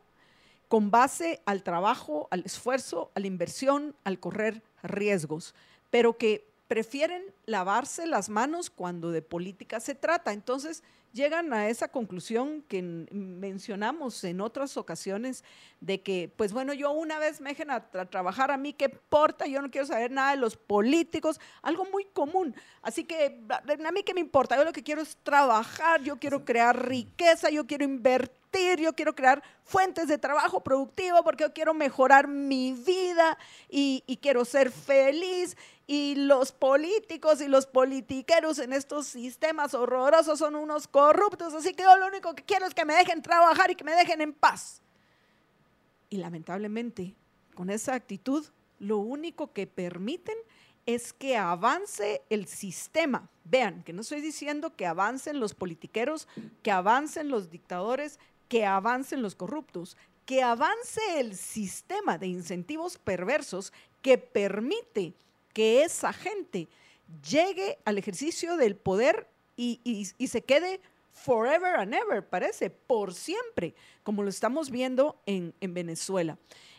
[0.68, 5.54] con base al trabajo, al esfuerzo, a la inversión, al correr riesgos,
[5.90, 10.32] pero que prefieren lavarse las manos cuando de política se trata.
[10.32, 12.82] Entonces, llegan a esa conclusión que
[13.12, 15.44] mencionamos en otras ocasiones
[15.82, 19.48] de que, pues bueno, yo una vez me dejen a, trabajar, a mí qué importa,
[19.48, 22.56] yo no quiero saber nada de los políticos, algo muy común.
[22.82, 26.46] Así que a mí qué me importa, yo lo que quiero es trabajar, yo quiero
[26.46, 28.42] crear riqueza, yo quiero invertir
[28.80, 33.38] yo quiero crear fuentes de trabajo productivo porque yo quiero mejorar mi vida
[33.70, 35.56] y, y, quiero ser feliz
[35.92, 41.84] y los políticos y los politiqueros en estos sistemas horrorosos son unos corruptos, así que
[41.84, 44.32] yo lo único que quiero es que me dejen trabajar y que me dejen en
[44.32, 44.82] paz.
[46.10, 47.14] Y lamentablemente,
[47.56, 48.46] con esa actitud,
[48.80, 50.38] lo único que permiten
[50.86, 53.30] es que avance el sistema.
[53.44, 56.30] Vean, que no estoy diciendo que avancen los politiqueros,
[56.64, 63.74] que avancen los dictadores, que avancen los corruptos, que avance el sistema de incentivos perversos
[64.02, 65.16] que permite
[65.54, 66.68] que esa gente
[67.30, 74.24] llegue al ejercicio del poder y, se quede forever and ever, parece, por siempre, como
[74.24, 76.38] lo estamos viendo en, Venezuela.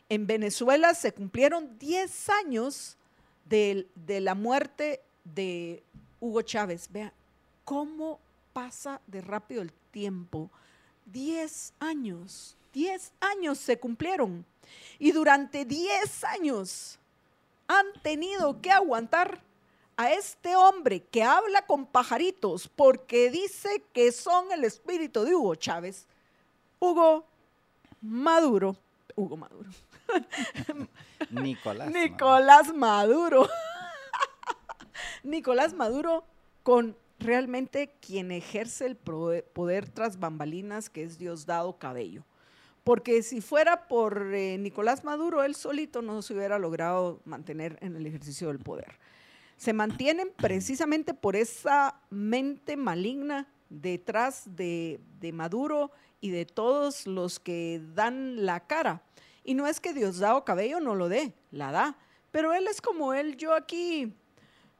[0.08, 2.96] En Venezuela se cumplieron 10 años
[3.44, 5.82] de, de, la muerte de
[6.18, 6.88] Hugo Chávez.
[6.90, 7.12] Vea
[7.64, 8.18] cómo
[8.52, 10.50] pasa de rápido el tiempo.
[11.06, 14.44] 10 años, 10 años se cumplieron.
[14.98, 16.98] Y durante 10 años
[17.68, 19.40] han tenido que aguantar
[19.96, 25.54] a este hombre que habla con pajaritos porque dice que son el espíritu de Hugo
[25.54, 26.06] Chávez,
[26.80, 27.24] Hugo
[28.00, 28.76] Maduro,
[29.14, 29.70] Hugo Maduro.
[31.30, 31.90] Nicolás.
[31.92, 33.48] Nicolás Maduro.
[35.22, 36.24] Nicolás Maduro
[36.62, 42.24] con realmente quien ejerce el poder tras bambalinas, que es Diosdado Cabello.
[42.84, 47.94] Porque si fuera por eh, Nicolás Maduro, él solito no se hubiera logrado mantener en
[47.96, 48.98] el ejercicio del poder.
[49.56, 55.00] Se mantienen precisamente por esa mente maligna detrás de,
[55.32, 59.02] Maduro y de todos los que dan la cara.
[59.44, 61.96] Y no es que Diosdado Cabello no lo dé, la da.
[62.32, 64.14] Pero él es como él, yo aquí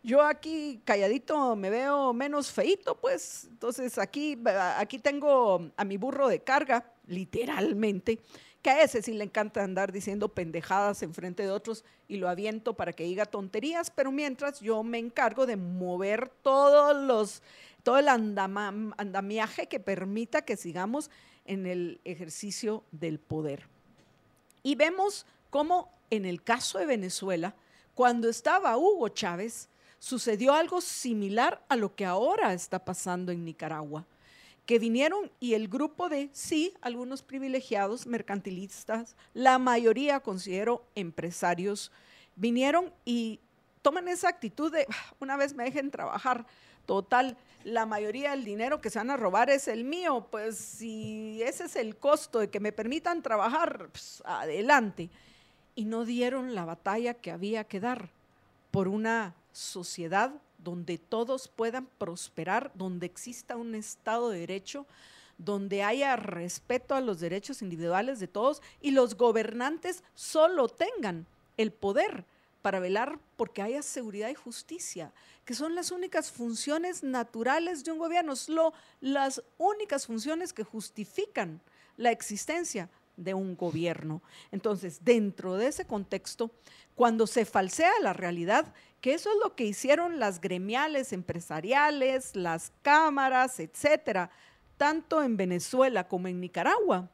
[0.03, 3.47] yo aquí calladito me veo menos feito, pues.
[3.51, 4.39] Entonces aquí,
[4.77, 8.21] aquí tengo a mi burro de carga, literalmente,
[8.63, 12.29] que a ese sí le encanta andar diciendo pendejadas en frente de otros y lo
[12.29, 17.43] aviento para que diga tonterías, pero mientras yo me encargo de mover todos los,
[17.83, 21.11] todo el andamiaje que permita que sigamos
[21.45, 23.69] en el ejercicio del poder.
[24.63, 27.55] Y vemos cómo en el caso de Venezuela,
[27.95, 29.69] cuando estaba Hugo Chávez,
[30.03, 34.05] sucedió algo similar a lo que ahora está pasando en Nicaragua,
[34.67, 41.93] que vinieron y el grupo de, sí, algunos privilegiados, mercantilistas, la mayoría considero empresarios,
[42.35, 43.39] vinieron y
[43.81, 46.47] toman esa actitud de, ah, una vez me dejen trabajar,
[46.85, 51.41] total, la mayoría del dinero que se van a robar es el mío, pues si
[51.45, 55.11] ese es el costo de que me permitan trabajar, pues, adelante.
[55.77, 58.11] Y no dieron la batalla que había que dar
[58.73, 64.87] por una sociedad donde todos puedan prosperar, donde exista un Estado de Derecho,
[65.39, 71.73] donde haya respeto a los derechos individuales de todos y los gobernantes solo tengan el
[71.73, 72.25] poder
[72.63, 75.13] para velar porque haya seguridad y justicia,
[75.45, 81.61] que son las únicas funciones naturales de un gobierno, son las únicas funciones que justifican
[81.97, 82.89] la existencia
[83.23, 84.23] de un gobierno.
[84.51, 86.51] Entonces, dentro de ese contexto,
[86.95, 92.73] cuando se falsea la realidad, que eso es lo que hicieron las gremiales empresariales, las
[92.83, 94.31] cámaras, etcétera,
[94.77, 97.11] tanto en Venezuela como en Nicaragua.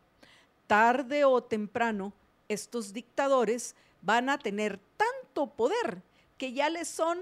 [0.66, 2.12] Tarde o temprano,
[2.48, 6.02] estos dictadores van a tener tanto poder
[6.36, 7.18] que ya les son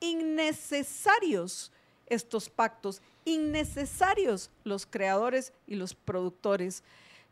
[0.00, 1.72] innecesarios
[2.06, 6.82] estos pactos, innecesarios los creadores y los productores,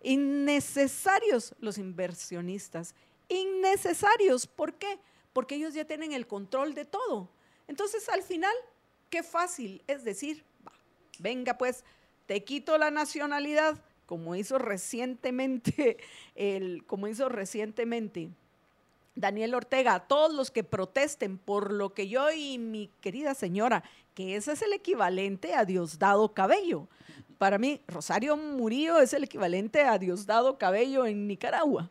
[0.02, 2.94] innecesarios los inversionistas,
[3.28, 4.46] innecesarios.
[4.46, 4.98] ¿Por qué?
[5.32, 7.28] Porque ellos ya tienen el control de todo.
[7.66, 8.54] Entonces, al final,
[9.11, 10.44] qué fácil es decir,
[11.18, 11.84] venga pues,
[12.26, 15.98] te quito la nacionalidad, como hizo recientemente,
[16.34, 18.30] el, como hizo recientemente
[19.14, 23.82] Daniel Ortega, todos los que protesten por lo que yo y mi querida señora,
[24.14, 26.88] que ese es el equivalente a Diosdado Cabello.
[27.38, 31.88] Para mí, Rosario Murillo es el equivalente a Diosdado Cabello en Nicaragua.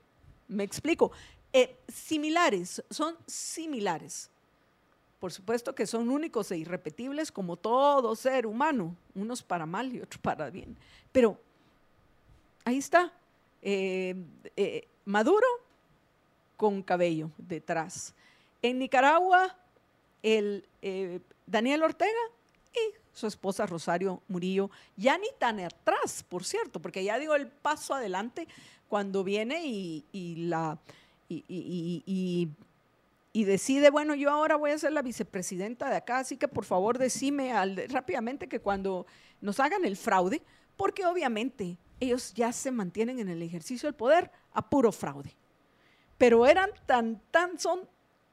[0.49, 1.11] Me explico.
[1.53, 4.29] Eh, similares, son similares.
[5.19, 10.01] Por supuesto que son únicos e irrepetibles como todo ser humano, unos para mal y
[10.01, 10.77] otros para bien.
[11.13, 11.39] Pero
[12.65, 13.11] ahí está.
[13.61, 14.15] Eh,
[14.57, 15.47] eh, Maduro
[16.57, 18.13] con cabello detrás.
[18.61, 19.55] En Nicaragua,
[20.21, 20.65] el
[21.45, 22.11] Daniel Ortega
[22.73, 27.47] y su esposa Rosario Murillo, ya ni tan atrás, por cierto, porque ya dio el
[27.47, 28.47] paso adelante
[28.87, 30.77] cuando viene y, la
[31.29, 32.53] y,
[33.33, 36.97] decide, bueno, yo ahora voy a ser la vicepresidenta de acá, así que por favor
[36.97, 37.51] decime
[37.87, 39.05] rápidamente que cuando
[39.41, 40.41] nos hagan el fraude,
[40.75, 45.35] porque obviamente ellos ya se mantienen en el ejercicio del poder a puro fraude.
[46.17, 47.81] Pero eran tan, tan, son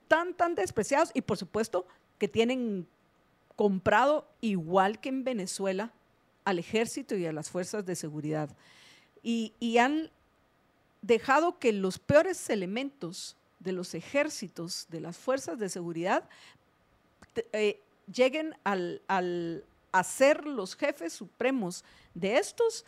[0.08, 1.86] tan, tan despreciados y por supuesto
[2.18, 2.86] que tienen
[3.56, 5.92] comprado, igual que en Venezuela,
[6.44, 8.50] al ejército y a las fuerzas de seguridad.
[9.22, 10.10] y han
[11.00, 16.28] dejado que los peores elementos de los ejércitos, de las fuerzas de seguridad,
[17.52, 17.80] eh,
[18.12, 19.02] lleguen al,
[19.92, 22.84] a ser los jefes supremos de estos,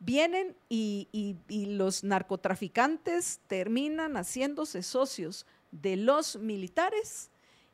[0.00, 7.30] vienen y, y, los narcotraficantes terminan haciéndose socios de los militares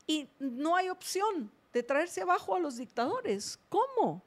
[0.06, 3.58] y no hay opción de traerse abajo a los dictadores.
[3.68, 4.22] ¿Cómo?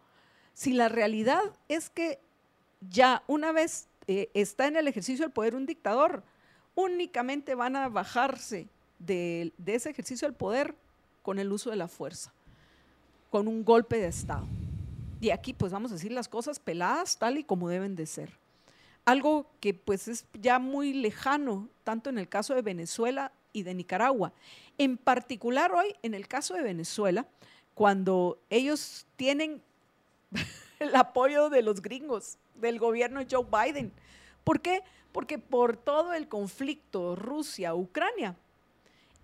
[0.53, 2.19] Si la realidad es que
[2.89, 6.23] ya una vez eh, está en el ejercicio del poder un dictador,
[6.75, 8.67] únicamente van a bajarse
[8.99, 10.75] de, ese ejercicio del poder
[11.21, 12.33] con el uso de la fuerza,
[13.29, 14.47] con un golpe de Estado.
[15.21, 18.37] Y aquí pues vamos a decir las cosas peladas tal y como deben de ser.
[19.05, 23.73] Algo que pues es ya muy lejano, tanto en el caso de Venezuela y de
[23.73, 24.33] Nicaragua.
[24.77, 27.25] En particular hoy, en el caso de Venezuela,
[27.75, 29.61] cuando ellos tienen
[30.79, 33.91] el apoyo de los gringos, del gobierno de Joe Biden.
[34.43, 34.83] ¿Por qué?
[35.11, 38.35] Porque por todo el conflicto Rusia-Ucrania,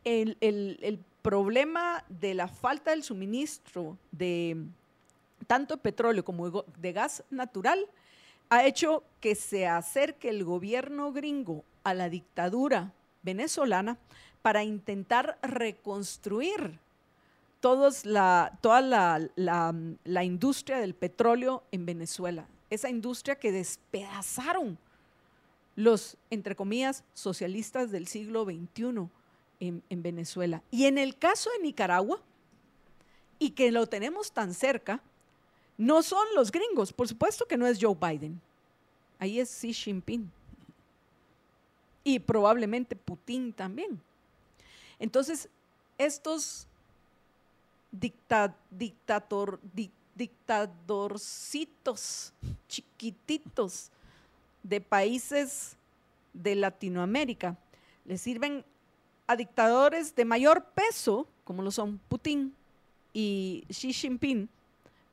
[0.03, 4.55] el, problema de la falta del suministro de
[5.47, 7.85] tanto petróleo como de gas natural
[8.49, 13.97] ha hecho que se acerque el gobierno gringo a la dictadura venezolana
[14.41, 16.79] para intentar reconstruir
[17.59, 17.91] toda
[19.35, 24.77] la, industria del petróleo en Venezuela esa industria que despedazaron
[25.75, 29.09] los, entre comillas, socialistas del siglo XXI
[29.59, 30.61] en, en, Venezuela.
[30.71, 32.21] Y en el caso de Nicaragua,
[33.39, 35.01] y que lo tenemos tan cerca,
[35.77, 38.41] no son los gringos, por supuesto que no es Joe Biden,
[39.17, 40.29] ahí es Xi Jinping.
[42.03, 43.99] Y probablemente Putin también.
[44.99, 45.49] Entonces,
[45.97, 46.67] estos
[47.91, 48.55] dicta,
[50.15, 52.33] dictadorcitos
[52.67, 53.89] chiquititos
[54.63, 55.75] de países
[56.33, 57.55] de Latinoamérica.
[58.05, 58.65] Le sirven
[59.27, 62.55] a dictadores de mayor peso, como lo son Putin
[63.13, 64.49] y Xi Jinping,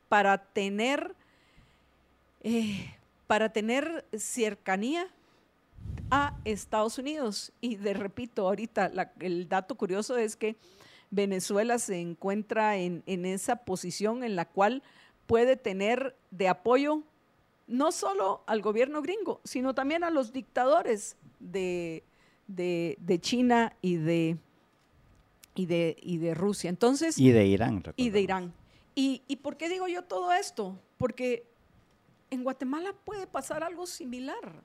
[0.09, 1.15] para tener
[2.43, 2.95] eh,
[3.27, 5.09] para tener cercanía
[6.11, 7.53] a Estados Unidos.
[7.61, 10.57] Y de repito, ahorita el dato curioso es que
[11.11, 14.83] Venezuela se encuentra en, esa posición en la cual
[15.27, 17.03] puede tener de apoyo
[17.67, 22.03] no solo al gobierno gringo, sino también a los dictadores de,
[23.21, 24.37] China y de,
[25.55, 26.71] y, de, y de Rusia.
[26.71, 27.83] Entonces, y de Irán.
[27.97, 28.53] Y de Irán.
[28.95, 30.79] ¿Y, ¿Y por qué digo yo todo esto?
[30.97, 31.45] Porque
[32.31, 34.63] en Guatemala puede pasar algo similar.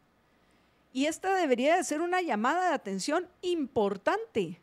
[0.93, 4.59] Y esta debería de ser una llamada de atención importante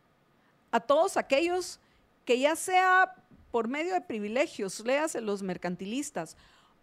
[0.70, 1.80] a todos aquellos
[2.24, 3.14] que ya sea
[3.50, 6.36] por medio de privilegios, léase los mercantilistas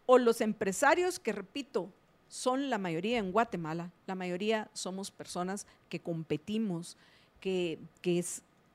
[0.07, 1.89] o los empresarios que, repito,
[2.27, 6.97] son la mayoría en Guatemala, la mayoría somos personas que competimos,
[7.39, 8.23] que, que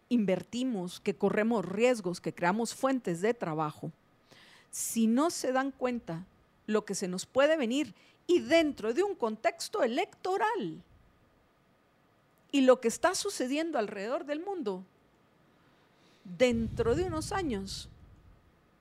[0.08, 3.90] invertimos, que corremos riesgos, que creamos fuentes de trabajo.
[4.70, 6.24] Si no se dan cuenta
[6.66, 7.94] lo que se nos puede venir
[8.30, 10.80] y dentro de un contexto electoral
[12.52, 14.84] y lo que está sucediendo alrededor del mundo,
[16.38, 17.88] dentro de unos años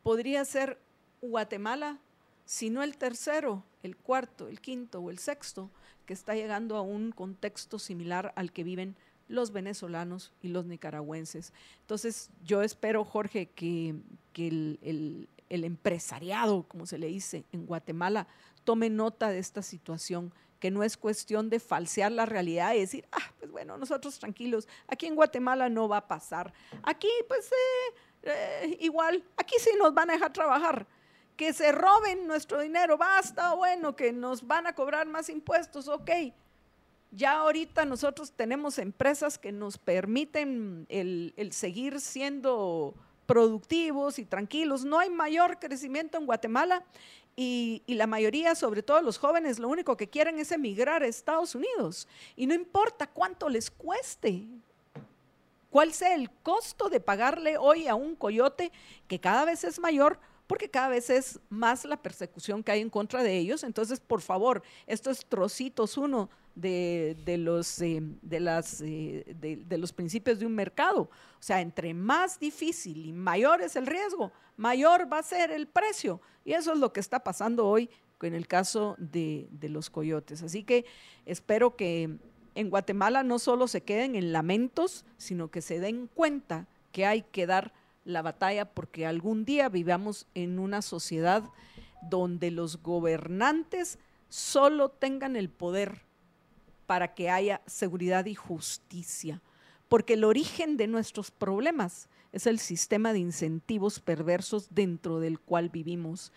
[0.03, 0.77] podría ser
[1.23, 1.97] Guatemala,
[2.45, 5.71] si no el tercero, el cuarto, el quinto o el sexto,
[6.05, 8.95] que está llegando a un contexto similar al que viven
[9.27, 11.53] los venezolanos y los nicaragüenses.
[11.81, 13.95] Entonces, yo espero, Jorge, que,
[14.35, 18.27] el, el empresariado, como se le dice en Guatemala,
[18.69, 23.07] tome nota de esta situación, que no es cuestión de falsear la realidad y decir,
[23.11, 26.53] ah, pues bueno, nosotros tranquilos, aquí en Guatemala no va a pasar.
[26.83, 30.85] Aquí, pues eh, eh, igual, aquí sí nos van a dejar trabajar.
[31.35, 36.11] Que se roben nuestro dinero, basta, bueno, que nos van a cobrar más impuestos, ok.
[37.09, 42.93] Ya ahorita nosotros tenemos empresas que nos permiten el, el seguir siendo
[43.29, 44.85] productivos y tranquilos.
[44.85, 46.83] No hay mayor crecimiento en Guatemala
[47.41, 51.55] y, la mayoría, sobre todo los jóvenes, lo único que quieren es emigrar a Estados
[51.55, 52.05] Unidos.
[52.35, 54.45] Y no importa cuánto les cueste,
[55.69, 58.73] cuál sea el costo de pagarle hoy a un coyote
[59.07, 60.19] que cada vez es mayor
[60.49, 63.63] porque cada vez es más la persecución que hay en contra de ellos.
[63.63, 70.39] Entonces, por favor, estos trocitos uno de, los, eh, de, las, eh, de, los principios
[70.39, 71.01] de un mercado.
[71.01, 75.67] O sea, entre más difícil y mayor es el riesgo, mayor va a ser el
[75.67, 76.19] precio.
[76.43, 77.87] Y eso es lo que está pasando hoy
[78.23, 80.41] en el caso de, de los coyotes.
[80.41, 80.83] Así que
[81.27, 82.17] espero que
[82.55, 87.21] en Guatemala no solo se queden en lamentos, sino que se den cuenta que hay
[87.21, 87.71] que dar
[88.05, 91.43] la batalla porque algún día vivamos en una sociedad
[92.01, 96.01] donde los gobernantes solo tengan el poder
[96.85, 99.41] para que haya seguridad y justicia.
[99.87, 105.69] Porque el origen de nuestros problemas es el sistema de incentivos perversos dentro del cual
[105.69, 106.31] vivimos.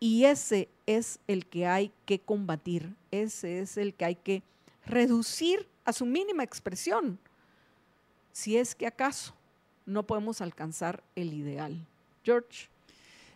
[0.00, 4.42] Y ese es el que hay que combatir, ese es el que hay que
[4.84, 7.18] reducir a su mínima expresión,
[8.32, 9.34] si es que acaso
[9.86, 11.86] no podemos alcanzar el ideal.
[12.24, 12.68] George.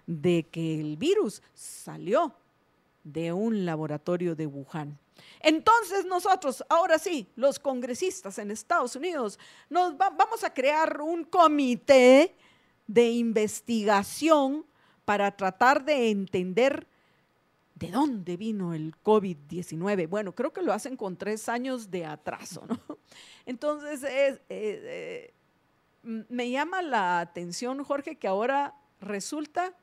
[0.06, 2.34] de que el virus salió
[3.02, 4.98] de un laboratorio de Wuhan.
[5.40, 9.38] Entonces nosotros, ahora sí, los congresistas en Estados Unidos,
[9.68, 12.34] nos va, vamos a crear un comité
[12.86, 14.64] de investigación
[15.04, 16.86] para tratar de entender
[17.84, 20.08] de dónde vino el COVID-19.
[20.08, 22.78] Bueno, creo que lo hacen con tres años de atraso, ¿no?
[23.46, 25.34] Entonces, es, eh, eh,
[26.02, 29.74] me llama la atención, Jorge, que ahora resulta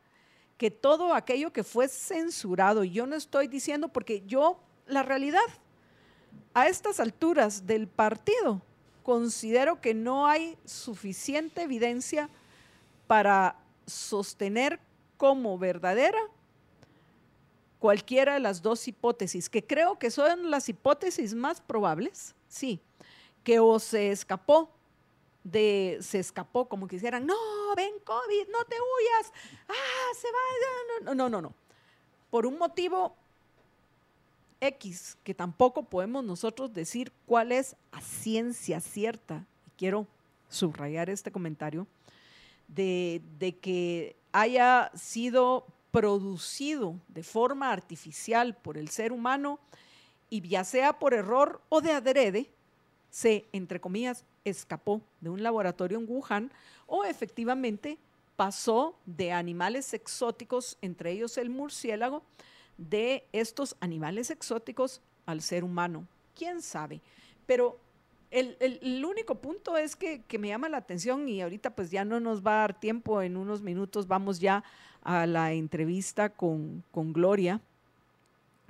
[0.57, 5.39] que todo aquello que fue censurado, yo no estoy diciendo porque yo la realidad.
[6.53, 8.61] A estas alturas del partido,
[9.03, 12.29] considero que no hay suficiente evidencia
[13.07, 14.79] para sostener
[15.17, 16.19] como verdadera
[17.81, 22.79] cualquiera de las dos hipótesis, que creo que son las hipótesis más probables, sí,
[23.43, 24.69] que o se escapó
[25.43, 27.35] de, se escapó como quisieran, no,
[27.75, 29.33] ven COVID, no te huyas,
[29.67, 31.53] ah, se va, no, no, no, no.
[32.29, 33.15] Por un motivo
[34.59, 39.43] X, que tampoco podemos nosotros decir cuál es a ciencia cierta,
[39.75, 40.05] quiero
[40.49, 41.87] subrayar este comentario,
[42.67, 49.59] de, de que haya sido producido de forma artificial por el ser humano
[50.29, 52.49] y ya sea por error o de adrede,
[53.09, 56.51] se, entre comillas, escapó de un laboratorio en Wuhan
[56.87, 57.97] o efectivamente
[58.35, 62.23] pasó de animales exóticos, entre ellos el murciélago,
[62.77, 66.07] de estos animales exóticos al ser humano.
[66.35, 67.01] ¿Quién sabe?
[67.45, 67.77] Pero
[68.31, 72.41] el, único punto es que, me llama la atención y ahorita pues ya no nos
[72.41, 74.63] va a dar tiempo, en unos minutos vamos ya
[75.03, 77.61] a la entrevista con, Gloria,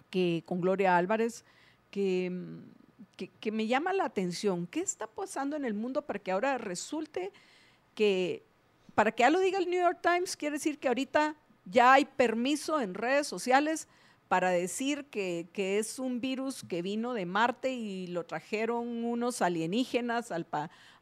[0.09, 1.45] que, con Gloria Álvarez,
[1.89, 2.31] que,
[3.17, 4.67] que, que me llama la atención.
[4.67, 7.31] ¿Qué está pasando en el mundo para que ahora resulte
[7.95, 8.43] que,
[8.95, 12.05] para que ya lo diga el New York Times, quiere decir que ahorita ya hay
[12.05, 13.87] permiso en redes sociales
[14.27, 20.31] para decir que, es un virus que vino de Marte y lo trajeron unos alienígenas
[20.31, 20.47] al,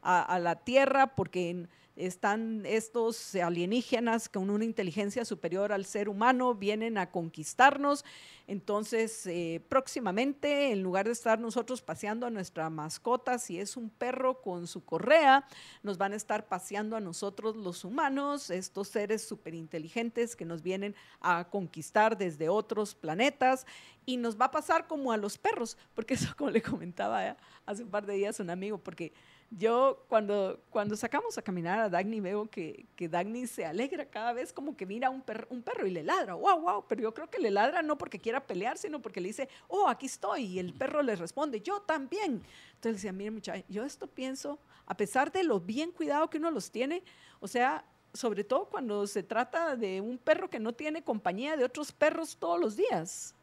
[0.02, 1.66] a, la Tierra porque
[1.96, 8.04] están estos alienígenas con una inteligencia superior al ser humano, vienen a conquistarnos.
[8.46, 13.90] Entonces, eh, próximamente, en lugar de estar nosotros paseando a nuestra mascota, si es un
[13.90, 15.46] perro con su correa,
[15.82, 20.96] nos van a estar paseando a nosotros los humanos, estos seres superinteligentes que nos vienen
[21.20, 23.66] a conquistar desde otros planetas.
[24.06, 27.36] Y nos va a pasar como a los perros, porque eso como le comentaba
[27.66, 29.12] hace un par de días un amigo, porque
[29.50, 34.32] yo cuando, cuando sacamos a caminar a Dagny veo que, que Dagny se alegra cada
[34.32, 37.28] vez como que mira un, un perro y le ladra, wow, wow, pero yo creo
[37.28, 40.58] que le ladra no porque quiera pelear, sino porque le dice, oh, aquí estoy, y
[40.60, 42.42] el perro le responde, yo también.
[42.74, 46.38] Entonces le decía, mire muchacha, yo esto pienso, a pesar de lo bien cuidado que
[46.38, 47.02] uno los tiene,
[47.40, 51.64] o sea, sobre todo cuando se trata de un perro que no tiene compañía de
[51.64, 53.34] otros perros todos los días.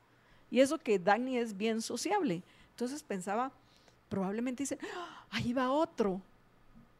[0.49, 2.43] Y eso que Dagny es bien sociable.
[2.71, 3.51] Entonces pensaba,
[4.09, 5.25] probablemente dicen, ¡Ah!
[5.31, 6.21] ahí va otro,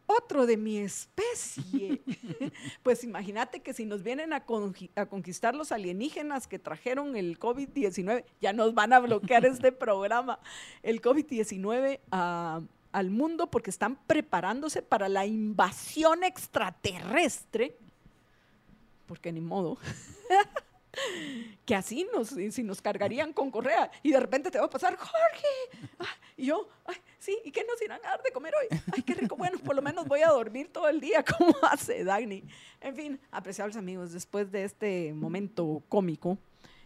[0.06, 2.02] otro de mi especie.
[2.84, 8.54] pues imagínate que si nos vienen a, conquistar los alienígenas que trajeron el COVID-19, ya
[8.54, 10.40] nos van a bloquear este programa,
[10.84, 12.00] el COVID-19
[12.92, 17.78] al mundo porque están preparándose para la invasión extraterrestre,
[19.06, 19.78] porque ni modo.
[21.66, 24.96] que así nos, si nos cargarían con correa y de repente te va a pasar,
[24.98, 25.90] Jorge.
[26.00, 28.80] Ah, y yo, ay, sí, ¿y qué nos irán a dar de comer hoy?
[28.94, 29.36] Ay, qué rico.
[29.36, 32.44] Bueno, por lo menos voy a dormir todo el día, como hace Dagny.
[32.82, 36.38] En fin, apreciables amigos, después de este momento cómico,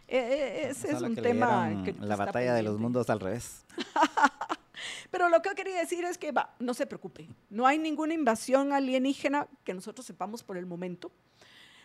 [0.08, 3.64] eh, eh, ese es un tema que La batalla de los mundos al revés.
[5.10, 8.72] Pero lo que quería decir es que, va, no se preocupe, no hay ninguna invasión
[8.72, 11.12] alienígena que nosotros sepamos por el momento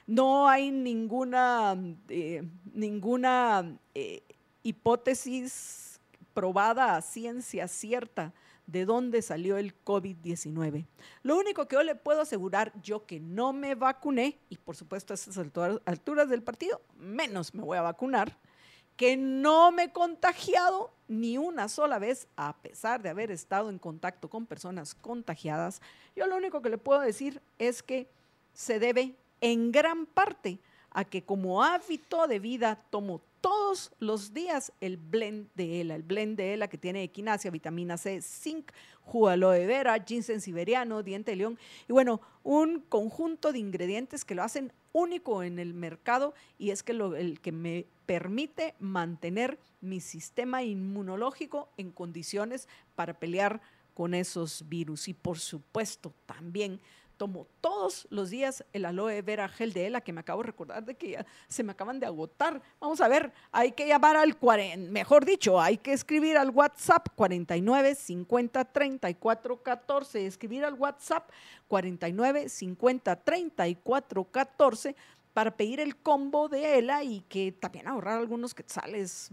[0.08, 1.78] no hay ninguna,
[2.08, 4.24] eh, ninguna eh,
[4.64, 6.00] hipótesis
[6.34, 8.34] probada a ciencia cierta
[8.68, 10.86] de dónde salió el COVID-19.
[11.24, 15.14] Lo único que yo le puedo asegurar, yo que no me vacuné, y por supuesto
[15.14, 18.38] a esas alturas del partido, menos me voy a vacunar,
[18.96, 23.80] que no me he contagiado ni una sola vez, a pesar de haber estado en
[23.80, 25.82] contacto con personas contagiadas,
[26.16, 28.10] yo lo único que le puedo decir es que
[28.54, 30.60] se debe en gran parte
[30.92, 36.04] a que como hábito de vida tomo todos los días el blend de ELA, el
[36.04, 38.72] blend de ELA que tiene equinacia, vitamina C, zinc,
[39.04, 41.60] jugo de vera, ginseng siberiano, diente de león.
[41.88, 46.84] Y bueno, un conjunto de ingredientes que lo hacen único en el mercado y es
[46.84, 53.62] que lo, el que me permite mantener mi sistema inmunológico en condiciones para pelear
[53.94, 55.08] con esos virus.
[55.08, 56.80] Y por supuesto también
[57.18, 60.86] tomo todos los días el aloe vera gel de ELA, que me acabo de recordar
[60.86, 62.62] de que ya se me acaban de agotar.
[62.80, 64.38] Vamos a ver, hay que llamar al,
[64.90, 71.30] mejor dicho, hay que escribir al WhatsApp 49 50 34 14, escribir al WhatsApp
[71.68, 74.96] 49 50 34 14
[75.34, 79.32] para pedir el combo de ELA y que también ahorrar algunos quetzales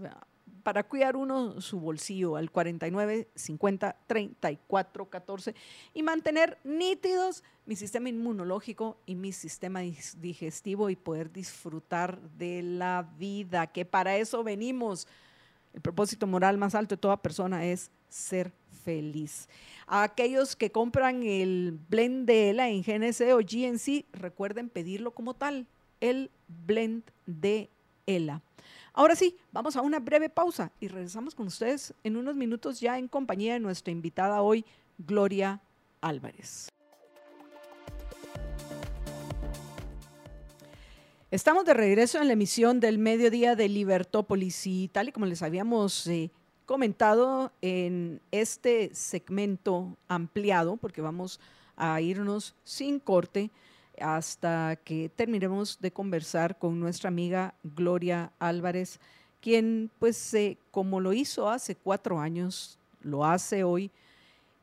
[0.64, 5.54] para cuidar uno su bolsillo al 49 50 34 14
[5.92, 13.08] y mantener nítidos mi sistema inmunológico y mi sistema digestivo y poder disfrutar de la
[13.18, 15.06] vida, que para eso venimos.
[15.72, 18.52] El propósito moral más alto de toda persona es ser
[18.84, 19.48] feliz.
[19.86, 25.34] A aquellos que compran el blend de ELA en GNC o GNC, recuerden pedirlo como
[25.34, 25.66] tal,
[26.00, 27.70] el blend de
[28.06, 28.40] ELA.
[28.96, 32.96] Ahora sí, vamos a una breve pausa y regresamos con ustedes en unos minutos ya
[32.96, 34.64] en compañía de nuestra invitada hoy,
[34.98, 35.60] Gloria
[36.00, 36.68] Álvarez.
[41.32, 45.42] Estamos de regreso en la emisión del mediodía de Libertópolis y tal y como les
[45.42, 46.30] habíamos eh,
[46.64, 51.40] comentado en este segmento ampliado, porque vamos
[51.76, 53.50] a irnos sin corte,
[54.00, 58.98] hasta que terminemos de conversar con nuestra amiga Gloria Álvarez,
[59.40, 60.34] quien pues
[60.70, 63.90] como lo hizo hace cuatro años, lo hace hoy,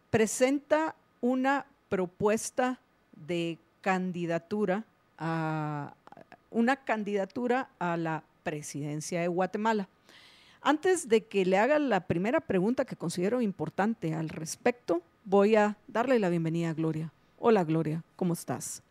[0.09, 2.79] presenta una propuesta
[3.27, 4.83] de candidatura
[5.17, 5.93] a
[6.49, 9.87] una candidatura a la presidencia de Guatemala.
[10.61, 15.77] Antes de que le haga la primera pregunta que considero importante al respecto, voy a
[15.87, 17.11] darle la bienvenida a Gloria.
[17.39, 18.83] Hola Gloria, ¿cómo estás?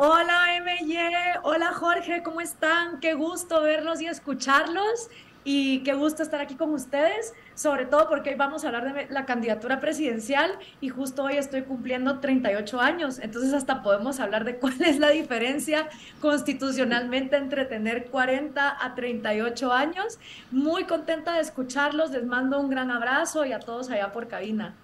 [0.00, 0.96] Hola MY,
[1.42, 3.00] hola Jorge, ¿cómo están?
[3.00, 5.10] Qué gusto verlos y escucharlos
[5.42, 9.12] y qué gusto estar aquí con ustedes, sobre todo porque hoy vamos a hablar de
[9.12, 14.56] la candidatura presidencial y justo hoy estoy cumpliendo 38 años, entonces hasta podemos hablar de
[14.60, 15.88] cuál es la diferencia
[16.20, 20.20] constitucionalmente entre tener 40 a 38 años.
[20.52, 24.76] Muy contenta de escucharlos, les mando un gran abrazo y a todos allá por cabina.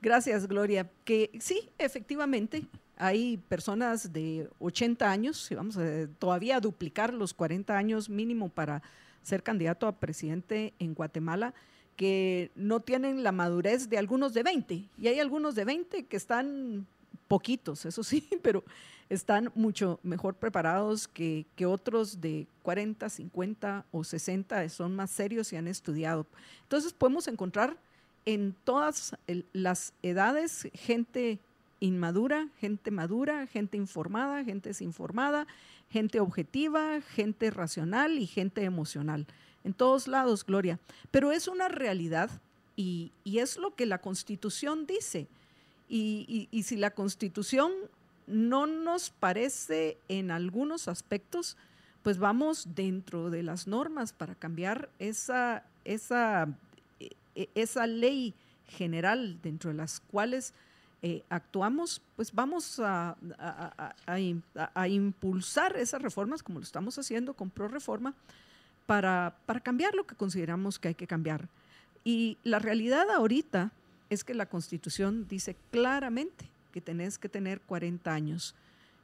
[0.00, 0.88] Gracias, Gloria.
[1.04, 2.64] Que sí, efectivamente,
[3.00, 8.82] hay personas de 80 años, si vamos a todavía duplicar los 40 años mínimo para
[9.22, 11.54] ser candidato a presidente en Guatemala,
[11.96, 14.84] que no tienen la madurez de algunos de 20.
[14.98, 16.86] Y hay algunos de 20 que están
[17.26, 18.64] poquitos, eso sí, pero
[19.08, 25.52] están mucho mejor preparados que, que, otros de 40, 50 o 60, son más serios
[25.54, 26.26] y han estudiado.
[26.64, 27.78] Entonces podemos encontrar
[28.26, 29.16] en todas
[29.54, 31.38] las edades gente
[31.80, 35.46] inmadura, gente madura, gente informada, gente desinformada,
[35.90, 39.26] gente objetiva, gente racional y gente emocional.
[39.64, 40.78] En todos lados, Gloria.
[41.10, 42.30] Pero es una realidad
[42.76, 45.26] y, es lo que la Constitución dice.
[45.88, 47.72] Y, y, si la Constitución
[48.26, 51.56] no nos parece en algunos aspectos,
[52.02, 56.48] pues vamos dentro de las normas para cambiar esa, esa,
[57.00, 58.34] e, e, esa ley
[58.68, 60.54] general dentro de las cuales
[61.02, 63.16] eh, actuamos, pues vamos a,
[64.86, 68.14] impulsar esas reformas como lo estamos haciendo con ProReforma
[68.86, 71.48] para, para cambiar lo que consideramos que hay que cambiar.
[72.04, 73.72] Y la realidad ahorita
[74.10, 78.54] es que la Constitución dice claramente que tenés que tener 40 años.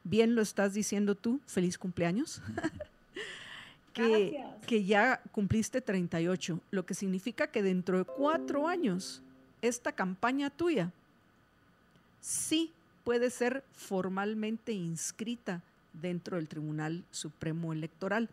[0.05, 2.42] Bien lo estás diciendo tú, feliz cumpleaños.
[3.94, 9.22] que, que, ya cumpliste 38, lo que significa que dentro de cuatro años
[9.62, 10.92] esta campaña tuya
[12.27, 12.72] sí
[13.05, 15.62] puede ser formalmente inscrita
[15.93, 18.29] dentro del Tribunal Supremo Electoral.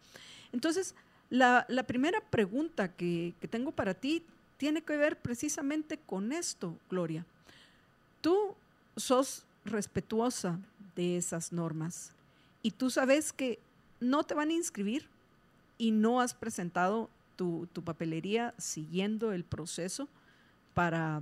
[0.52, 0.96] Entonces,
[1.30, 4.24] la, primera pregunta que, que, tengo para ti
[4.58, 7.24] tiene que ver precisamente con esto, Gloria.
[8.22, 8.56] Tú
[8.96, 10.60] sos respetuosa
[10.96, 12.12] de esas normas
[12.64, 13.60] y tú sabes que
[14.00, 15.08] no te van a inscribir
[15.78, 20.08] y no has presentado tu, tu papelería siguiendo el proceso
[20.74, 21.22] para,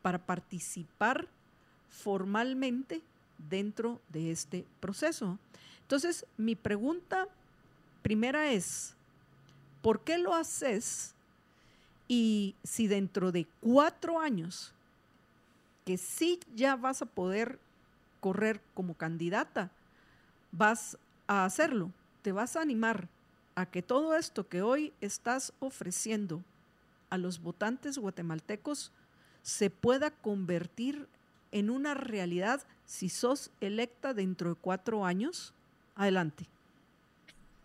[0.00, 1.28] para participar
[1.90, 3.02] formalmente
[3.48, 5.38] dentro de este proceso.
[5.82, 7.28] Entonces, mi pregunta
[8.02, 8.94] primera es,
[9.82, 11.14] ¿por qué lo haces?
[12.08, 14.72] Y si dentro de cuatro años,
[15.84, 17.58] que sí ya vas a poder
[18.20, 19.70] correr como candidata,
[20.52, 21.90] vas a hacerlo,
[22.22, 23.08] te vas a animar
[23.54, 26.42] a que todo esto que hoy estás ofreciendo
[27.10, 28.92] a los votantes guatemaltecos
[29.42, 31.08] se pueda convertir
[31.52, 35.54] en una realidad si sos electa dentro de cuatro años?
[35.94, 36.46] Adelante.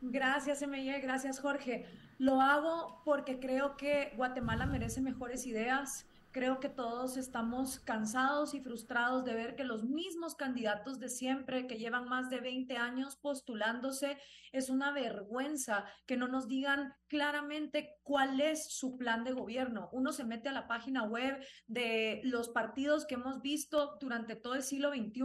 [0.02, 1.86] Gracias, Emeye, gracias, Jorge.
[2.20, 8.60] Lo hago porque creo que Guatemala merece mejores ideas, Creo que todos estamos cansados y
[8.60, 13.16] frustrados de ver que los mismos candidatos de siempre, que llevan más de 20 años
[13.18, 14.18] postulándose,
[14.52, 19.90] es una vergüenza que no nos digan claramente cuál es su plan de gobierno.
[19.92, 24.56] Uno se mete a la página web de los partidos que hemos visto durante todo
[24.56, 25.22] el siglo XXI,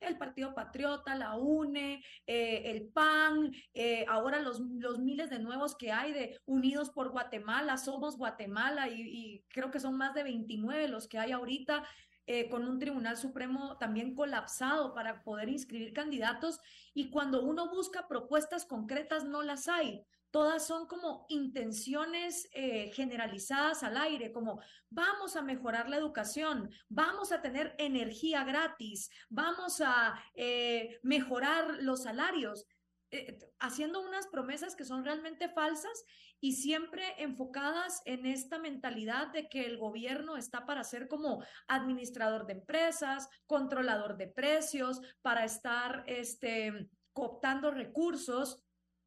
[0.00, 5.76] el Partido Patriota, la UNE, eh, el PAN, eh, ahora los, los miles de nuevos
[5.76, 10.22] que hay de Unidos por Guatemala, Somos Guatemala, y, y creo que son más de
[10.22, 11.84] 20 29 los que hay ahorita,
[12.26, 16.60] eh, con un Tribunal Supremo también colapsado para poder inscribir candidatos.
[16.92, 20.04] Y cuando uno busca propuestas concretas, no las hay.
[20.30, 24.60] Todas son como intenciones eh, generalizadas al aire, como
[24.90, 32.02] vamos a mejorar la educación, vamos a tener energía gratis, vamos a eh, mejorar los
[32.02, 32.66] salarios.
[33.58, 36.04] Haciendo unas promesas que son realmente falsas
[36.40, 42.46] y siempre enfocadas en esta mentalidad de que el gobierno está para ser como administrador
[42.46, 48.64] de empresas, controlador de precios, para estar este, cooptando recursos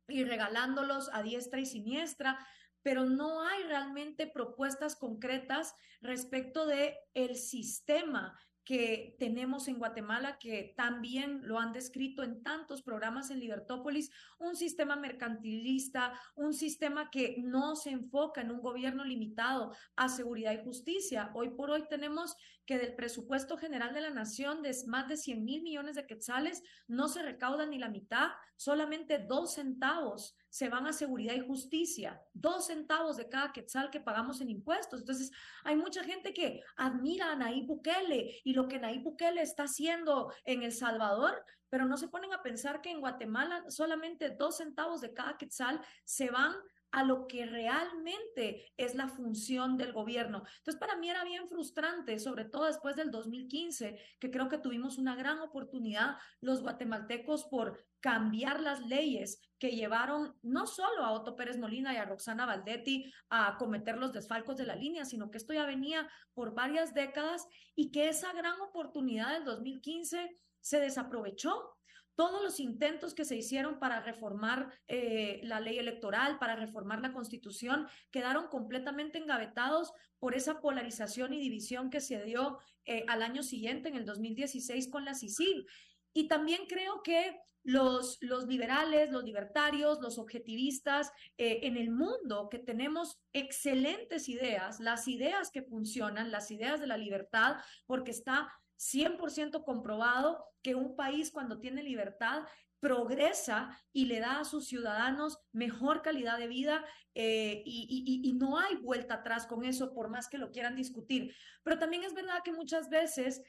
[0.07, 2.37] y regalándolos a diestra y siniestra,
[2.81, 10.73] pero no hay realmente propuestas concretas respecto de el sistema que tenemos en Guatemala, que
[10.77, 17.37] también lo han descrito en tantos programas en Libertópolis, un sistema mercantilista, un sistema que
[17.39, 21.31] no se enfoca en un gobierno limitado a seguridad y justicia.
[21.33, 22.35] Hoy por hoy tenemos
[22.65, 26.63] que del presupuesto general de la nación de más de 100 mil millones de quetzales
[26.87, 32.21] no se recauda ni la mitad, solamente dos centavos se van a seguridad y justicia,
[32.33, 34.99] dos centavos de cada quetzal que pagamos en impuestos.
[34.99, 35.31] Entonces,
[35.63, 40.31] hay mucha gente que admira a Nayib Bukele y lo que Nayib Bukele está haciendo
[40.43, 44.99] en El Salvador, pero no se ponen a pensar que en Guatemala solamente dos centavos
[44.99, 46.53] de cada quetzal se van
[46.91, 50.43] a lo que realmente es la función del gobierno.
[50.57, 54.97] Entonces, para mí era bien frustrante, sobre todo después del 2015, que creo que tuvimos
[54.97, 61.35] una gran oportunidad los guatemaltecos por cambiar las leyes que llevaron no solo a Otto
[61.35, 65.37] Pérez Molina y a Roxana Valdetti a cometer los desfalcos de la línea, sino que
[65.37, 71.77] esto ya venía por varias décadas y que esa gran oportunidad del 2015 se desaprovechó
[72.15, 77.13] todos los intentos que se hicieron para reformar eh, la ley electoral, para reformar la
[77.13, 83.43] constitución, quedaron completamente engavetados por esa polarización y división que se dio eh, al año
[83.43, 85.65] siguiente, en el 2016, con la CICIL.
[86.13, 92.49] Y también creo que los, los liberales, los libertarios, los objetivistas eh, en el mundo,
[92.49, 98.51] que tenemos excelentes ideas, las ideas que funcionan, las ideas de la libertad, porque está
[98.81, 102.43] 100% comprobado que un país cuando tiene libertad
[102.79, 108.75] progresa y le da a sus ciudadanos mejor calidad de vida eh, y, no hay
[108.77, 111.35] vuelta atrás con eso por más que lo quieran discutir.
[111.63, 113.43] Pero también es verdad que muchas veces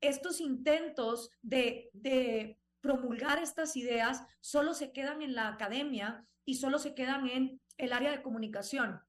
[0.00, 6.80] estos intentos de, de promulgar estas ideas solo se quedan en la academia y solo
[6.80, 9.00] se quedan en el área de comunicación.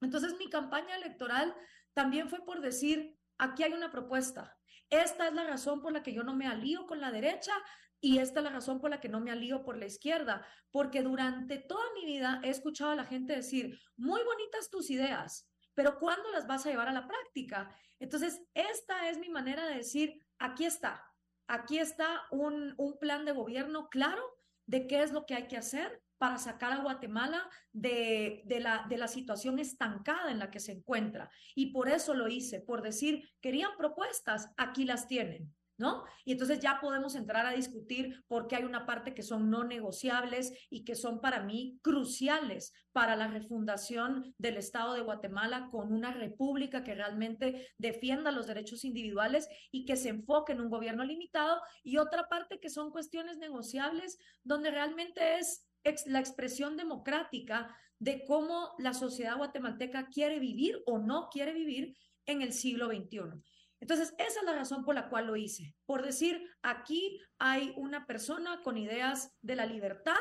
[0.00, 1.54] Entonces mi campaña electoral
[1.92, 4.57] también fue por decir, aquí hay una propuesta,
[4.90, 7.52] esta es la razón por la que yo no me alío con la derecha
[8.00, 11.02] y esta es la razón por la que no me alío por la izquierda, porque
[11.02, 15.98] durante toda mi vida he escuchado a la gente decir, muy bonitas tus ideas, pero
[15.98, 17.74] ¿cuándo las vas a llevar a la práctica?
[17.98, 21.04] Entonces, esta es mi manera de decir, aquí está,
[21.48, 24.22] aquí está un, un plan de gobierno claro
[24.66, 28.98] de qué es lo que hay que hacer para sacar a Guatemala de, la, de
[28.98, 31.30] la situación estancada en la que se encuentra.
[31.54, 35.54] Y por eso lo hice, por decir, querían propuestas, aquí las tienen.
[35.80, 36.02] ¿No?
[36.24, 39.62] Y entonces ya podemos entrar a discutir por qué hay una parte que son no
[39.62, 45.92] negociables y que son para mí cruciales para la refundación del Estado de Guatemala con
[45.92, 51.04] una república que realmente defienda los derechos individuales y que se enfoque en un gobierno
[51.04, 55.67] limitado y otra parte que son cuestiones negociables donde realmente es
[56.06, 62.42] la expresión democrática de cómo la sociedad guatemalteca quiere vivir o no quiere vivir en
[62.42, 63.42] el siglo XXI.
[63.80, 68.06] Entonces, esa es la razón por la cual lo hice, por decir, aquí hay una
[68.06, 70.16] persona con ideas de la libertad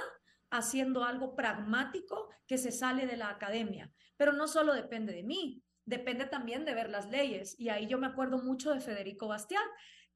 [0.52, 5.64] haciendo algo pragmático que se sale de la academia, pero no solo depende de mí,
[5.86, 7.60] depende también de ver las leyes.
[7.60, 9.66] Y ahí yo me acuerdo mucho de Federico Bastiat,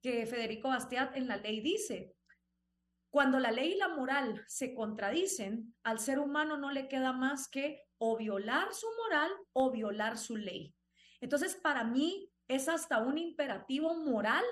[0.01, 2.13] que Federico Bastiat en la ley dice,
[3.11, 7.49] Cuando la ley y la moral se contradicen, al ser humano no le queda más
[7.49, 10.73] que o violar su moral o violar su ley.
[11.19, 14.45] Entonces, para mí es hasta un imperativo moral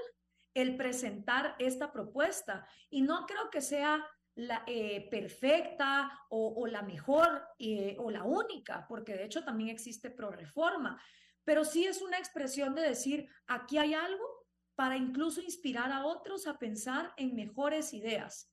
[0.53, 2.67] el presentar esta propuesta.
[2.89, 4.05] Y no creo que sea
[4.35, 10.09] la eh, perfecta o, la mejor eh, o la única, porque de hecho también existe
[10.11, 11.01] pro-reforma,
[11.43, 14.38] pero sí es una expresión de decir, aquí hay algo
[14.79, 18.49] para incluso inspirar a otros a pensar en mejores ideas.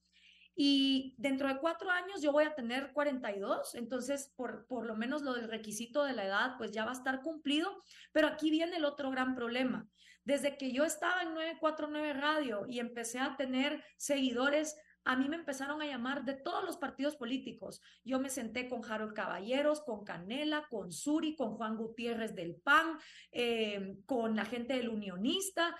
[0.56, 5.22] Y dentro de cuatro años yo voy a tener 42, entonces por, por lo menos
[5.22, 8.78] lo del requisito de la edad pues ya va a estar cumplido, pero aquí viene
[8.78, 9.86] el otro gran problema.
[10.24, 14.74] Desde que yo estaba en 949 Radio y empecé a tener seguidores,
[15.06, 17.80] a mí me empezaron a llamar de todos los partidos políticos.
[18.04, 22.98] Yo me senté con Harold Caballeros, con Canela, con Suri, con Juan Gutiérrez del PAN,
[23.30, 25.76] eh, con la gente del Unionista,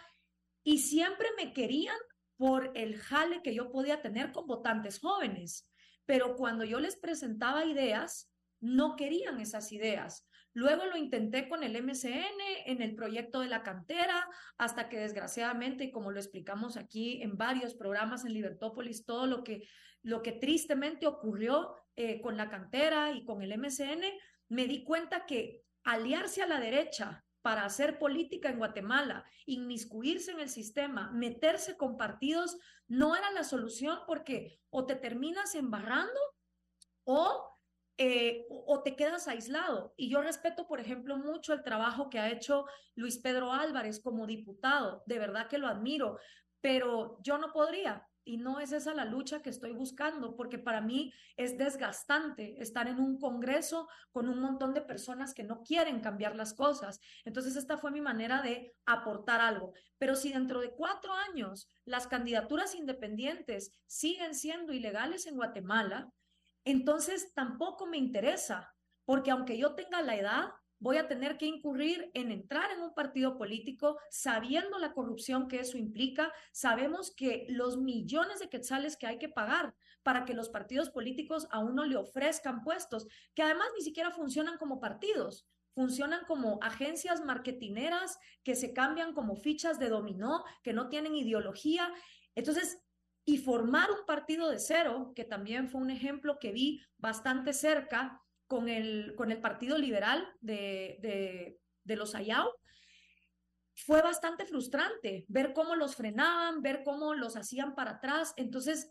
[0.66, 1.96] y siempre me querían
[2.36, 5.70] por el jale que yo podía tener con votantes jóvenes.
[6.06, 10.26] Pero cuando yo les presentaba ideas, no querían esas ideas.
[10.54, 15.84] Luego lo intenté con el MCN en el proyecto de la cantera, hasta que desgraciadamente,
[15.84, 19.68] y como lo explicamos aquí en varios programas en Libertópolis, todo lo que,
[20.02, 24.02] lo que tristemente ocurrió eh, con la cantera y con el MCN,
[24.48, 30.40] me di cuenta que aliarse a la derecha para hacer política en Guatemala, inmiscuirse en
[30.40, 36.18] el sistema, meterse con partidos, no era la solución porque o te terminas embarrando
[37.04, 37.56] o,
[37.98, 39.94] eh, o te quedas aislado.
[39.96, 42.66] Y yo respeto, por ejemplo, mucho el trabajo que ha hecho
[42.96, 46.18] Luis Pedro Álvarez como diputado, de verdad que lo admiro,
[46.60, 50.80] pero yo no podría y no es esa la lucha que estoy buscando, porque para
[50.80, 56.00] mí es desgastante estar en un congreso con un montón de personas que no quieren
[56.00, 57.00] cambiar las cosas.
[57.24, 59.72] Entonces, esta fue mi manera de aportar algo.
[59.96, 66.12] Pero si dentro de cuatro años las candidaturas independientes siguen siendo ilegales en Guatemala,
[66.64, 68.74] entonces tampoco me interesa,
[69.04, 72.94] porque aunque yo tenga la edad, voy a tener que incurrir en entrar en un
[72.94, 76.32] partido político sabiendo la corrupción que eso implica.
[76.52, 81.48] Sabemos que los millones de quetzales que hay que pagar para que los partidos políticos
[81.50, 85.48] a uno le ofrezcan puestos, que además ni siquiera funcionan como partidos.
[85.74, 91.92] Funcionan como agencias marketineras que se cambian como fichas de dominó, que no tienen ideología.
[92.34, 92.82] Entonces,
[93.24, 98.22] y formar un partido de cero, que también fue un ejemplo que vi bastante cerca,
[98.46, 102.48] con el, con el Partido Liberal de, de, los Ayau,
[103.74, 108.32] fue bastante frustrante ver cómo los frenaban, ver cómo los hacían para atrás.
[108.36, 108.90] Entonces,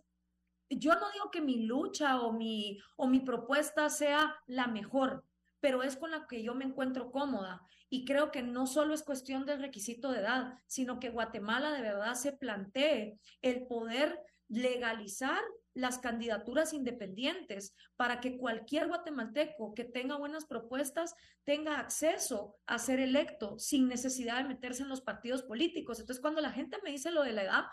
[0.70, 5.24] yo no digo que mi lucha o mi, o mi propuesta sea la mejor,
[5.60, 7.62] pero es con la que yo me encuentro cómoda.
[7.90, 11.82] Y creo que no solo es cuestión del requisito de edad, sino que Guatemala de
[11.82, 15.42] verdad se plantee el poder legalizar
[15.76, 23.00] las candidaturas independientes para que cualquier guatemalteco que tenga buenas propuestas tenga acceso a ser
[23.00, 26.00] electo sin necesidad de meterse en los partidos políticos.
[26.00, 27.64] Entonces, cuando la gente me dice lo de la edad,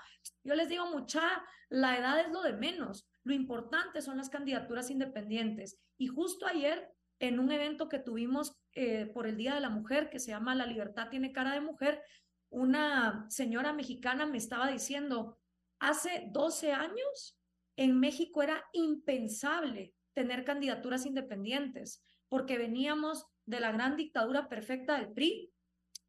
[0.42, 1.22] yo les digo, mucha,
[1.68, 3.08] la edad es lo de menos.
[3.22, 5.78] Lo importante son las candidaturas independientes.
[5.96, 6.90] Y justo ayer,
[7.20, 10.56] en un evento que tuvimos eh, por el Día de la Mujer, que se llama
[10.56, 12.02] La libertad tiene cara de mujer,
[12.50, 15.38] una señora mexicana me estaba diciendo,
[15.78, 17.38] hace 12 años
[17.76, 25.12] en México era impensable tener candidaturas independientes, porque veníamos de la gran dictadura perfecta del
[25.12, 25.52] PRI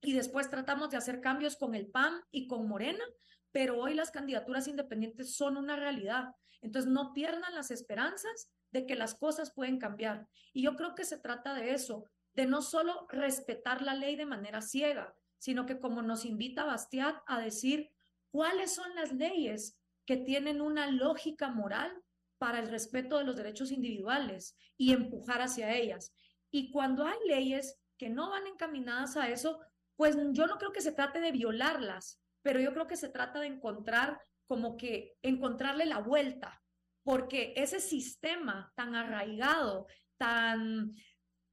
[0.02, 3.04] y después tratamos de hacer cambios con el PAN y con Morena,
[3.52, 6.36] pero hoy las candidaturas independientes son una realidad.
[6.62, 10.28] Entonces no pierdan las esperanzas de que las cosas pueden cambiar.
[10.54, 14.26] Y yo creo que se trata de eso, de no solo respetar la ley de
[14.26, 17.92] manera ciega, sino que como nos invita Bastiat a decir
[18.32, 21.92] cuáles son las leyes que tienen una lógica moral
[22.38, 26.14] para el respeto de los derechos individuales y empujar hacia ellas.
[26.52, 29.60] Y cuando hay leyes que no van encaminadas a eso,
[29.96, 33.40] pues yo no creo que se trate de violarlas, pero yo creo que se trata
[33.40, 36.62] de encontrar como que encontrarle la vuelta,
[37.04, 39.88] porque ese sistema tan arraigado,
[40.18, 40.94] tan,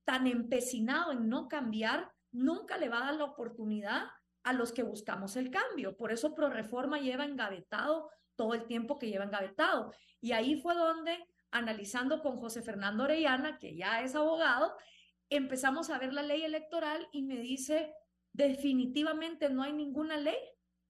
[0.04, 4.08] tan empecinado en no cambiar, nunca le va a dar la oportunidad
[4.42, 5.96] a los que buscamos el cambio.
[5.96, 8.10] Por eso ProReforma lleva engavetado
[8.40, 9.92] todo el tiempo que lleva engavetado.
[10.22, 14.74] Y ahí fue donde, analizando con José Fernando Orellana, que ya es abogado,
[15.28, 17.92] empezamos a ver la ley electoral y me dice,
[18.32, 20.38] definitivamente no hay ninguna ley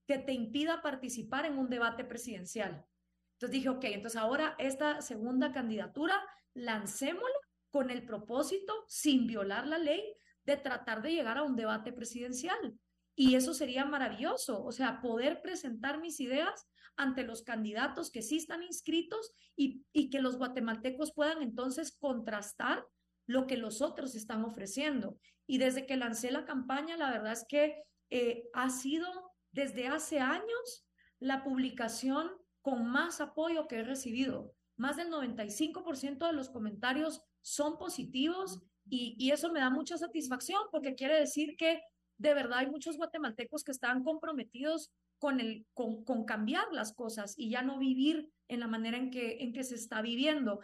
[0.07, 2.85] que te impida participar en un debate presidencial.
[3.33, 6.23] Entonces dije, ok, entonces ahora esta segunda candidatura,
[6.53, 7.35] lancémosla
[7.69, 10.01] con el propósito, sin violar la ley,
[10.45, 12.79] de tratar de llegar a un debate presidencial.
[13.13, 18.37] Y eso sería maravilloso, o sea, poder presentar mis ideas ante los candidatos que sí
[18.37, 22.85] están inscritos y, y que los guatemaltecos puedan entonces contrastar
[23.27, 25.17] lo que los otros están ofreciendo.
[25.47, 29.07] Y desde que lancé la campaña, la verdad es que eh, ha sido
[29.51, 30.85] desde hace años
[31.19, 32.31] la publicación
[32.61, 34.53] con más apoyo que he recibido.
[34.75, 40.61] Más del 95% de los comentarios son positivos y, y, eso me da mucha satisfacción
[40.71, 41.81] porque quiere decir que
[42.17, 44.91] de verdad hay muchos guatemaltecos que están comprometidos
[45.21, 50.01] con, cambiar las cosas y ya no vivir en la manera en que, se está
[50.01, 50.59] viviendo.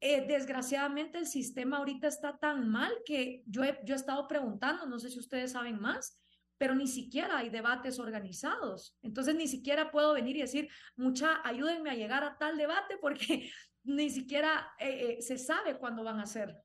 [0.00, 4.86] Eh, desgraciadamente el sistema ahorita está tan mal que yo he, yo he estado preguntando,
[4.86, 6.20] no sé si ustedes saben más,
[6.58, 8.96] pero ni siquiera hay debates organizados.
[9.02, 13.50] Entonces ni siquiera puedo venir y decir, mucha, ayúdenme a llegar a tal debate porque
[13.84, 16.60] ni siquiera eh, eh, se sabe cuándo van a ser.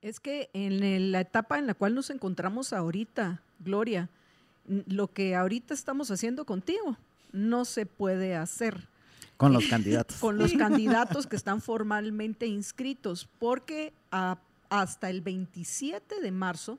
[0.00, 4.10] Es que en la etapa en la cual nos encontramos ahorita, Gloria,
[4.66, 6.96] lo que ahorita estamos haciendo contigo
[7.32, 8.88] no se puede hacer
[9.36, 10.16] con los candidatos.
[10.18, 13.92] Con los candidatos que están formalmente inscritos, porque
[14.70, 16.78] hasta el 27 de marzo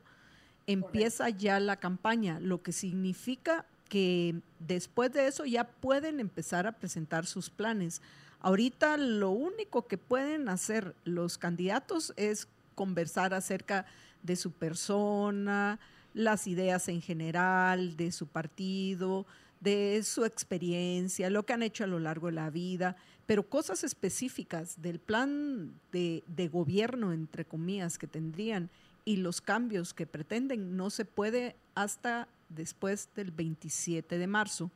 [0.68, 6.72] empieza ya la campaña, lo que significa que después de eso ya pueden empezar a
[6.72, 8.02] presentar sus planes.
[8.40, 13.86] Ahorita lo único que pueden hacer los candidatos es conversar acerca
[14.24, 15.80] de su persona,
[16.16, 19.28] las ideas en general, de su partido,
[19.59, 22.95] de su experiencia, lo que han hecho a lo largo de la vida,
[23.26, 28.70] pero cosas específicas del plan de, gobierno, entre comillas, que tendrían
[29.03, 34.72] y los cambios que pretenden no se puede hasta después del 27 de marzo.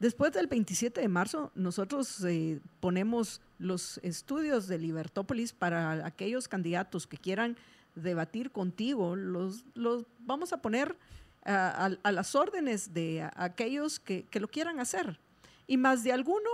[0.00, 7.06] Después del 27 de marzo, nosotros eh, ponemos los estudios de Libertópolis para aquellos candidatos
[7.06, 7.56] que quieran
[7.94, 9.16] debatir contigo.
[9.16, 10.96] Los, los vamos a poner
[11.44, 15.18] a, las órdenes de aquellos que, lo quieran hacer.
[15.66, 16.48] Y más de alguno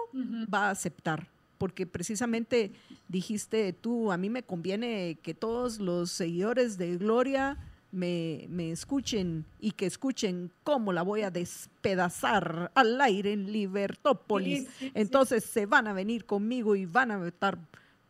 [0.52, 1.28] va a aceptar,
[1.58, 2.72] porque precisamente
[3.08, 7.58] dijiste tú, a mí me conviene que todos los seguidores de Gloria
[7.92, 14.68] me, escuchen y que escuchen cómo la voy a despedazar al aire en Libertópolis.
[14.94, 17.58] Entonces se van a venir conmigo y van a votar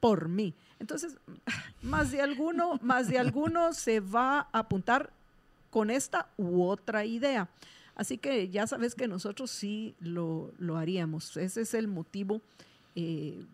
[0.01, 0.55] por mí.
[0.79, 1.17] Entonces,
[1.83, 5.11] más de alguno, más de alguno se va a apuntar
[5.71, 7.49] con esta u otra idea.
[7.95, 11.37] Así que ya sabes que nosotros sí lo, haríamos.
[11.37, 12.41] Ese es el motivo
[12.97, 13.45] eh,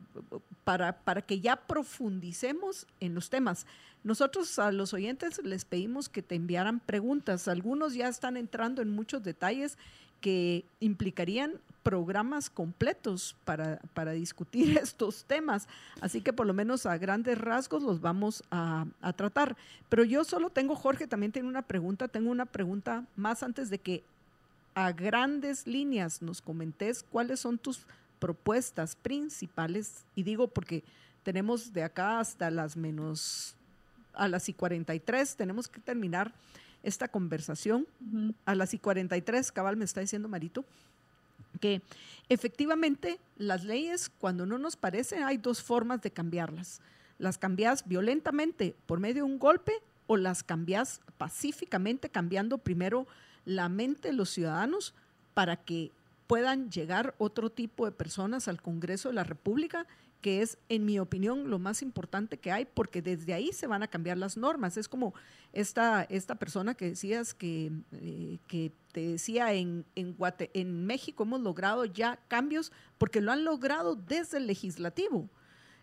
[0.65, 3.67] para, para que ya profundicemos en los temas.
[4.05, 7.49] Nosotros a los oyentes les pedimos que te enviaran preguntas.
[7.49, 9.79] Algunos ya están entrando en muchos detalles
[10.27, 11.53] que implicarían
[11.85, 15.69] programas completos para, para, discutir estos temas.
[16.01, 19.57] Así que por lo menos a grandes rasgos los vamos a, a, tratar.
[19.89, 23.79] Pero yo solo tengo, Jorge también tiene una pregunta, tengo una pregunta más antes de
[23.79, 24.03] que
[24.75, 27.87] a grandes líneas nos comentes cuáles son tus
[28.19, 30.05] propuestas principales.
[30.17, 30.83] Y digo porque
[31.23, 33.55] tenemos de acá hasta las menos,
[34.13, 36.33] a las y 43, tenemos que terminar
[36.87, 37.87] esta conversación.
[38.45, 40.65] A las y 43, cabal me está diciendo Marito,
[41.61, 41.83] que
[42.29, 46.81] efectivamente las leyes, cuando no nos parecen, hay dos formas de cambiarlas.
[47.19, 49.73] Las cambias violentamente por medio de un golpe
[50.07, 53.07] o las cambias pacíficamente, cambiando primero
[53.45, 54.95] la mente de los ciudadanos
[55.35, 55.91] para que
[56.29, 59.87] puedan llegar otro tipo de personas al Congreso de la República
[60.21, 63.83] que es, en mi opinión, lo más importante que hay, porque desde ahí se van
[63.83, 64.77] a cambiar las normas.
[64.77, 65.15] Es como
[65.53, 70.17] esta, esta persona que decías que, eh, que te decía, en, en,
[70.55, 75.29] en México hemos logrado ya cambios porque lo han logrado desde el legislativo.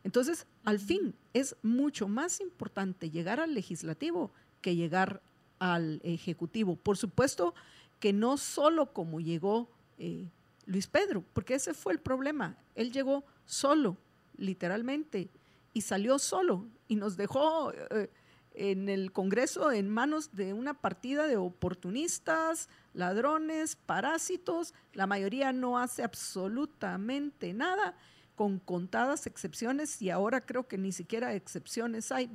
[0.04, 4.32] Entonces, al fin, es mucho más importante llegar al legislativo
[4.62, 5.22] que llegar
[5.60, 6.76] al ejecutivo.
[6.76, 7.54] Por supuesto
[8.00, 10.28] que no solo como llegó eh,
[10.66, 12.58] Luis Pedro, porque ese fue el problema.
[12.76, 13.98] Él llegó solo
[14.38, 15.30] literalmente,
[15.74, 18.10] y salió solo y nos dejó eh,
[18.54, 24.74] en el Congreso en manos de una partida de oportunistas, ladrones, parásitos.
[24.94, 27.96] La mayoría no hace absolutamente nada,
[28.36, 32.30] con contadas excepciones, y ahora creo que ni siquiera excepciones hay.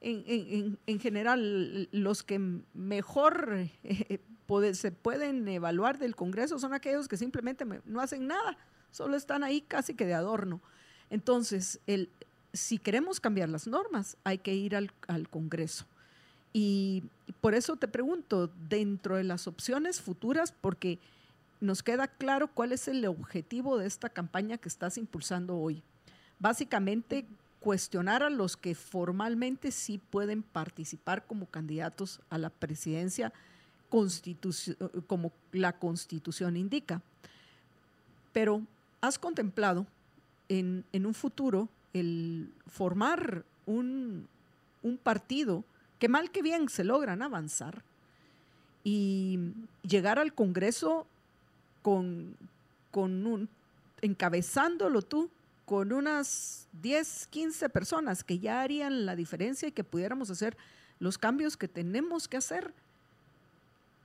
[0.00, 2.38] en, en, general, los que
[2.74, 4.20] mejor eh,
[4.72, 8.58] se pueden evaluar del Congreso son aquellos que simplemente no hacen nada,
[8.90, 10.62] solo están ahí casi que de adorno.
[11.10, 12.08] Entonces, el,
[12.52, 14.90] si queremos cambiar las normas, hay que ir al,
[15.28, 15.84] Congreso.
[16.52, 17.02] Y,
[17.40, 20.98] por eso te pregunto, dentro de las opciones futuras, porque
[21.60, 25.82] nos queda claro cuál es el objetivo de esta campaña que estás impulsando hoy.
[26.38, 27.26] Básicamente,
[27.60, 33.32] cuestionar a los que formalmente sí pueden participar como candidatos a la presidencia
[35.06, 37.00] como la constitución indica.
[38.32, 38.62] Pero
[39.00, 39.86] ¿has contemplado
[40.54, 44.26] en, un futuro el formar un,
[44.82, 45.64] un partido
[45.98, 47.82] que mal que bien se logran avanzar
[48.82, 49.38] y
[49.82, 51.06] llegar al Congreso
[51.82, 52.36] con,
[52.90, 53.48] con un,
[54.02, 55.30] encabezándolo tú,
[55.64, 60.56] con unas 10, 15 personas que ya harían la diferencia y que pudiéramos hacer
[61.00, 62.72] los cambios que tenemos que hacer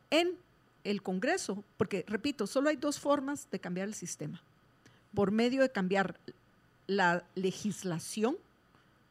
[0.10, 0.38] en
[0.84, 4.41] el Congreso, porque repito, solo hay dos formas de cambiar el sistema.
[5.14, 6.18] Por medio de cambiar
[6.90, 8.36] la legislación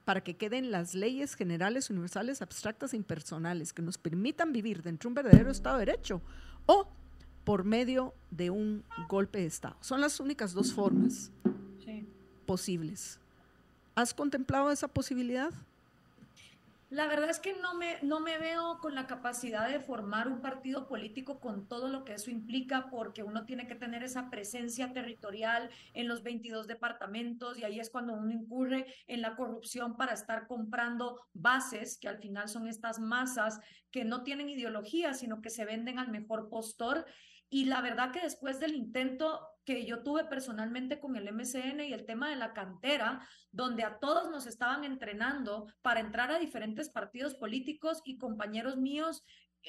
[0.04, 5.08] para que queden las leyes generales, universales, abstractas e impersonales que nos permitan vivir dentro
[5.08, 6.20] de un verdadero Estado de Derecho
[6.66, 6.88] o
[7.44, 9.76] por medio de un golpe de Estado.
[9.80, 11.30] Son las únicas dos formas
[12.46, 13.20] posibles.
[13.94, 15.52] ¿Has contemplado esa posibilidad?
[16.90, 20.40] La verdad es que no me, no me veo con la capacidad de formar un
[20.40, 24.94] partido político con todo lo que eso implica, porque uno tiene que tener esa presencia
[24.94, 30.14] territorial en los 22 departamentos y ahí es cuando uno incurre en la corrupción para
[30.14, 33.60] estar comprando bases, que al final son estas masas
[33.90, 37.04] que no tienen ideología, sino que se venden al mejor postor.
[37.50, 41.92] Y la verdad que después del intento que yo tuve personalmente con el MCN y
[41.92, 43.20] el tema de la cantera,
[43.52, 49.24] donde a todos nos estaban entrenando para entrar a diferentes partidos políticos y compañeros míos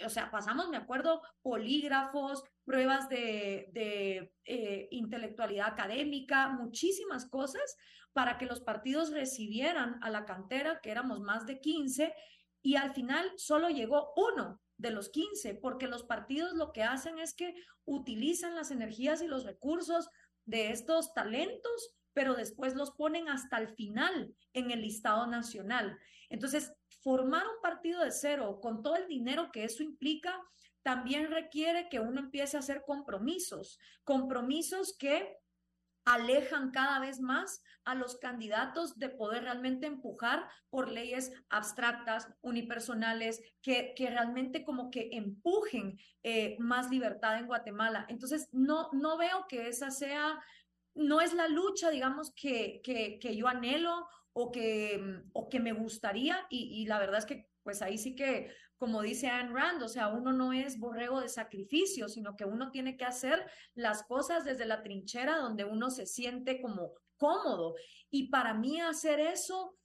[0.06, 7.76] o sea, pasamos, me acuerdo, polígrafos, pruebas de, de eh, intelectualidad académica, muchísimas cosas
[8.14, 12.14] para que los partidos recibieran a la cantera, que éramos más de 15,
[12.62, 17.20] y al final solo llegó uno de los 15, porque los partidos lo que hacen
[17.20, 17.54] es que
[17.86, 20.10] utilizan las energías y los recursos
[20.46, 26.00] de estos talentos, pero después los ponen hasta el final en el listado nacional.
[26.30, 30.42] Entonces, formar un partido de cero con todo el dinero que eso implica,
[30.82, 35.38] también requiere que uno empiece a hacer compromisos, compromisos que
[36.10, 43.42] alejan cada vez más a los candidatos de poder realmente empujar por leyes abstractas, unipersonales,
[43.62, 48.08] que, que realmente como que empujen eh, más libertad en Guatemala.
[48.10, 50.40] Entonces, no, no veo que esa sea,
[50.96, 55.74] no es la lucha, digamos, que, que, que yo anhelo o que, o que me
[55.74, 59.84] gustaría y, y la verdad es que pues ahí sí que como dice Anne Rand,
[59.84, 64.04] o sea, uno no es borrego de sacrificio, sino que uno tiene que hacer las
[64.04, 67.76] cosas desde la trinchera donde uno se siente como cómodo.
[68.10, 69.76] Y para mí hacer eso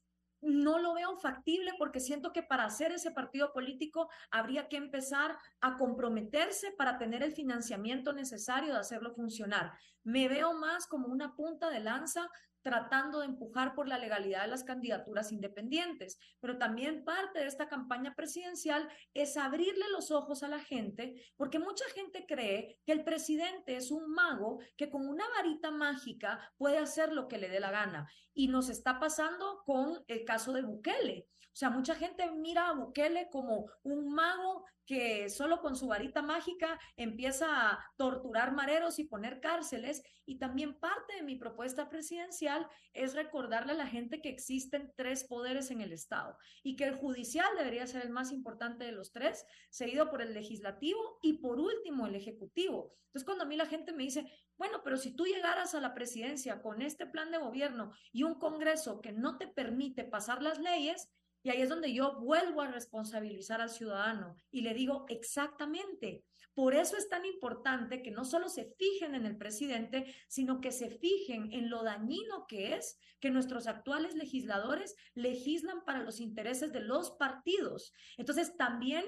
[0.40, 5.36] no lo veo factible porque siento que para hacer ese partido político habría que empezar
[5.60, 9.72] a comprometerse para tener el financiamiento necesario de hacerlo funcionar.
[10.04, 12.28] Me veo más como una punta de lanza
[12.64, 16.18] tratando de empujar por la legalidad de las candidaturas independientes.
[16.40, 21.58] Pero también parte de esta campaña presidencial es abrirle los ojos a la gente, porque
[21.58, 26.78] mucha gente cree que el presidente es un mago que con una varita mágica puede
[26.78, 28.10] hacer lo que le dé la gana.
[28.32, 31.28] Y nos está pasando con el caso de Bukele.
[31.54, 36.20] O sea, mucha gente mira a Bukele como un mago que solo con su varita
[36.20, 40.02] mágica empieza a torturar mareros y poner cárceles.
[40.26, 45.22] Y también parte de mi propuesta presidencial es recordarle a la gente que existen tres
[45.22, 49.12] poderes en el Estado y que el judicial debería ser el más importante de los
[49.12, 52.96] tres, seguido por el legislativo y por último el ejecutivo.
[53.06, 54.28] Entonces, cuando a mí la gente me dice,
[54.58, 58.40] bueno, pero si tú llegaras a la presidencia con este plan de gobierno y un
[58.40, 61.12] Congreso que no te permite pasar las leyes,
[61.44, 66.24] y ahí es donde yo vuelvo a responsabilizar al ciudadano y le digo exactamente.
[66.54, 70.72] Por eso es tan importante que no solo se fijen en el presidente, sino que
[70.72, 76.72] se fijen en lo dañino que es que nuestros actuales legisladores legislan para los intereses
[76.72, 77.92] de los partidos.
[78.16, 79.04] Entonces, también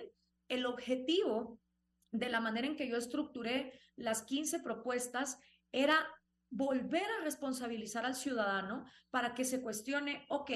[0.48, 1.58] el objetivo
[2.10, 5.38] de la manera en que yo estructuré las 15 propuestas
[5.72, 6.06] era
[6.50, 10.50] volver a responsabilizar al ciudadano para que se cuestione, ok,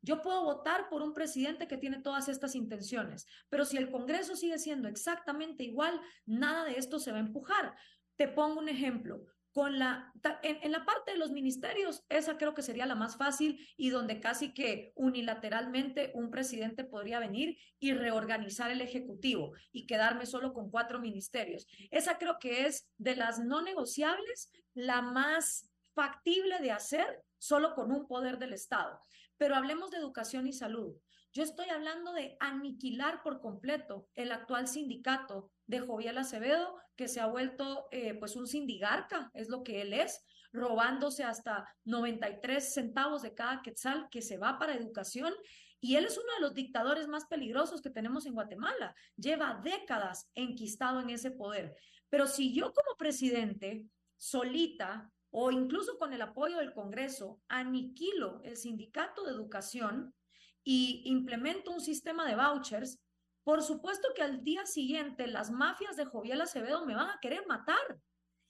[0.00, 4.36] yo puedo votar por un presidente que tiene todas estas intenciones, pero si el Congreso
[4.36, 7.74] sigue siendo exactamente igual, nada de esto se va a empujar.
[8.16, 9.24] Te pongo un ejemplo.
[9.54, 13.64] Con la, en, la parte de los ministerios, esa creo que sería la más fácil
[13.76, 20.26] y donde casi que unilateralmente un presidente podría venir y reorganizar el Ejecutivo y quedarme
[20.26, 21.68] solo con cuatro ministerios.
[21.92, 27.92] Esa creo que es de las no negociables la más factible de hacer solo con
[27.92, 29.00] un poder del Estado.
[29.36, 30.96] Pero hablemos de educación y salud.
[31.32, 37.20] Yo estoy hablando de aniquilar por completo el actual sindicato de Jovial Acevedo, que se
[37.20, 43.22] ha vuelto eh, pues un sindigarca, es lo que él es, robándose hasta 93 centavos
[43.22, 45.34] de cada quetzal que se va para educación.
[45.80, 48.94] Y él es uno de los dictadores más peligrosos que tenemos en Guatemala.
[49.16, 51.76] Lleva décadas enquistado en ese poder.
[52.08, 53.84] Pero si yo como presidente,
[54.16, 60.14] solita, o incluso con el apoyo del Congreso, aniquilo el sindicato de educación
[60.62, 63.00] y implemento un sistema de vouchers,
[63.44, 67.46] por supuesto que al día siguiente las mafias de Joviel Acevedo me van a querer
[67.46, 68.00] matar.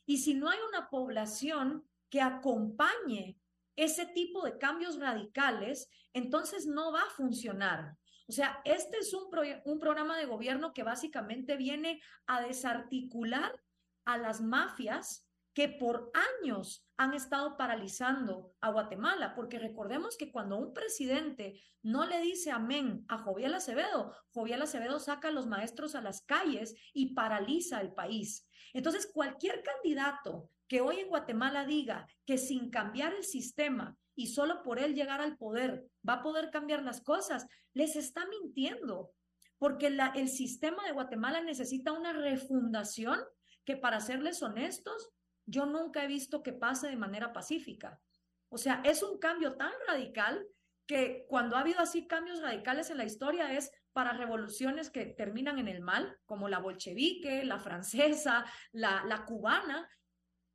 [0.06, 3.36] Y si no hay una población que acompañe
[3.76, 7.96] ese tipo de cambios radicales, entonces no va a funcionar.
[8.28, 9.24] O sea, este es un,
[9.64, 13.60] un programa de gobierno que básicamente viene a desarticular
[14.04, 16.10] a las mafias que por
[16.42, 22.50] años han estado paralizando a Guatemala, porque recordemos que cuando un presidente no le dice
[22.50, 27.80] amén a Joviel Acevedo, Joviel Acevedo saca a los maestros a las calles y paraliza
[27.80, 28.48] el país.
[28.72, 34.62] Entonces, cualquier candidato que hoy en Guatemala diga que sin cambiar el sistema y solo
[34.62, 39.12] por él llegar al poder va a poder cambiar las cosas, les está mintiendo,
[39.58, 43.20] porque el sistema de Guatemala necesita una refundación
[43.64, 45.10] que para serles honestos,
[45.46, 48.00] yo nunca he visto que pase de manera pacífica.
[48.48, 50.46] O sea, es un cambio tan radical
[50.86, 55.58] que cuando ha habido así cambios radicales en la historia es para revoluciones que terminan
[55.58, 59.88] en el mal, como la bolchevique, la francesa, la, la cubana,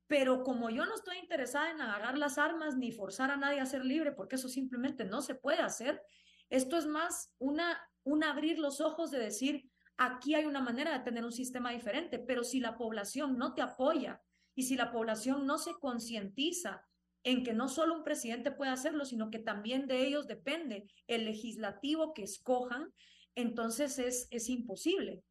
[0.07, 3.65] pero como yo no estoy interesada en agarrar las armas ni forzar a nadie a
[3.65, 6.01] ser libre, porque eso simplemente no se puede hacer,
[6.49, 11.03] esto es más una, un abrir los ojos de decir, aquí hay una manera de
[11.03, 14.21] tener un sistema diferente, pero si la población no te apoya
[14.59, 16.85] y si la población no se concientiza
[17.23, 21.23] en que no solo un presidente puede hacerlo, sino que también de ellos depende el
[21.23, 22.93] legislativo que escojan,
[23.35, 25.23] entonces es, es imposible.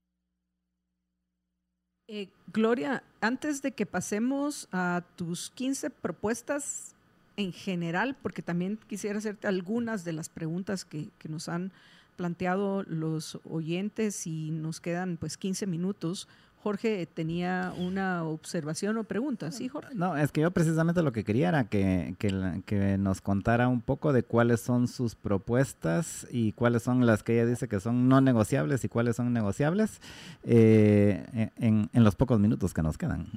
[2.07, 6.97] Eh, Gloria, antes de que pasemos a tus 15 propuestas
[7.37, 11.71] en general, porque también quisiera hacerte algunas de las preguntas que, que nos han
[12.17, 16.29] planteado los oyentes y nos quedan pues 15 minutos
[16.63, 19.95] Jorge tenía una observación o pregunta, ¿sí, Jorge?
[19.95, 24.13] No, es que yo precisamente lo que quería era que, que, nos contara un poco
[24.13, 28.21] de cuáles son sus propuestas y cuáles son las que ella dice que son no
[28.21, 30.01] negociables y cuáles son negociables
[30.43, 33.29] eh, en, en los pocos minutos que nos quedan.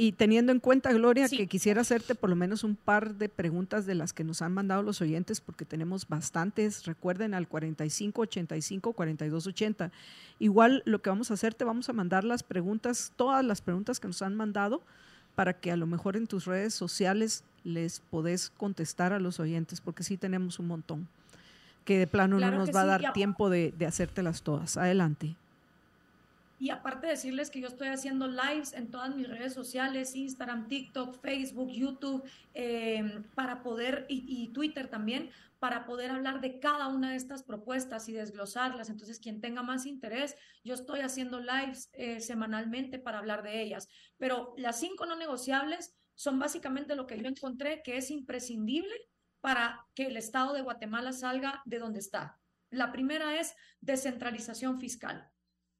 [0.00, 3.84] Y teniendo en cuenta, Gloria, que quisiera hacerte por lo menos un par de preguntas
[3.84, 6.86] de las que nos han mandado los oyentes, porque tenemos bastantes.
[6.86, 9.90] Recuerden al 45 85 42 80.
[10.38, 13.98] Igual lo que vamos a hacer, te vamos a mandar las preguntas, todas las preguntas
[13.98, 14.82] que nos han mandado,
[15.34, 19.80] para que a lo mejor en tus redes sociales les podés contestar a los oyentes,
[19.80, 21.08] porque sí tenemos un montón,
[21.84, 24.76] que de plano no nos va a dar tiempo de, de hacértelas todas.
[24.76, 25.34] Adelante.
[26.58, 31.20] Y aparte decirles que yo estoy haciendo lives en todas mis redes sociales, Instagram, TikTok,
[31.20, 35.30] Facebook, YouTube, eh, para poder, y, Twitter también,
[35.60, 38.90] para poder hablar de cada una de estas propuestas y desglosarlas.
[38.90, 43.88] Entonces, quien tenga más interés, yo estoy haciendo lives eh, semanalmente para hablar de ellas.
[44.16, 48.94] Pero las cinco no negociables son básicamente lo que yo encontré que es imprescindible
[49.40, 52.40] para que el Estado de Guatemala salga de donde está.
[52.70, 55.30] La primera es descentralización fiscal.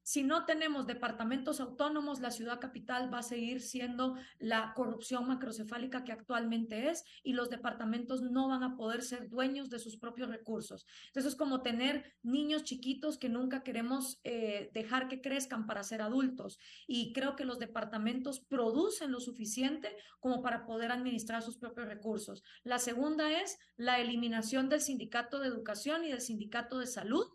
[0.08, 6.02] Si no tenemos departamentos autónomos, la ciudad capital va a seguir siendo la corrupción macrocefálica
[6.02, 10.30] que actualmente es y los departamentos no van a poder ser dueños de sus propios
[10.30, 10.86] recursos.
[11.08, 16.00] Entonces es como tener niños chiquitos que nunca queremos eh, dejar que crezcan para ser
[16.00, 16.58] adultos.
[16.86, 22.42] Y creo que los departamentos producen lo suficiente como para poder administrar sus propios recursos.
[22.62, 27.26] La segunda es la eliminación del sindicato de educación y del sindicato de salud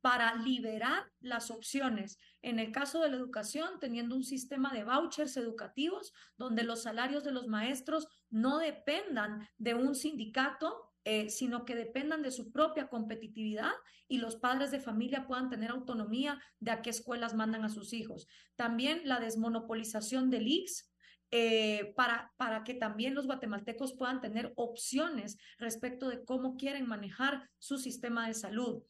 [0.00, 2.18] para liberar las opciones.
[2.42, 7.24] En el caso de la educación, teniendo un sistema de vouchers educativos donde los salarios
[7.24, 12.88] de los maestros no dependan de un sindicato, eh, sino que dependan de su propia
[12.88, 13.72] competitividad
[14.08, 17.92] y los padres de familia puedan tener autonomía de a qué escuelas mandan a sus
[17.92, 18.28] hijos.
[18.56, 20.92] También la desmonopolización del IX,
[21.30, 27.48] eh, para, para que también los guatemaltecos puedan tener opciones respecto de cómo quieren manejar
[27.58, 28.82] su sistema de salud.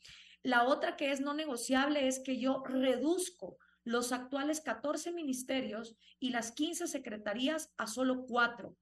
[0.42, 6.30] La otra que es no negociable es que yo reduzco los actuales 14 ministerios y
[6.30, 8.76] las 15 secretarías a solo cuatro.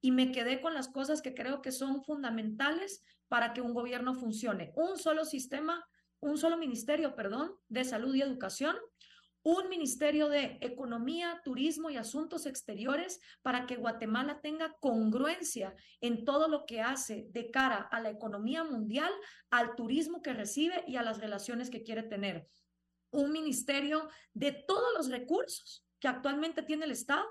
[0.00, 4.14] Y me quedé con las cosas que creo que son fundamentales para que un gobierno
[4.14, 4.72] funcione.
[4.76, 5.86] Un solo sistema,
[6.20, 8.76] un solo ministerio, perdón, de salud y educación,
[9.46, 16.48] un Ministerio de Economía, Turismo y Asuntos Exteriores para que Guatemala tenga congruencia en todo
[16.48, 19.12] lo que hace de cara a la economía mundial,
[19.50, 22.48] al turismo que recibe y a las relaciones que quiere tener.
[23.12, 27.24] Un ministerio de todos los recursos que actualmente tiene el Estado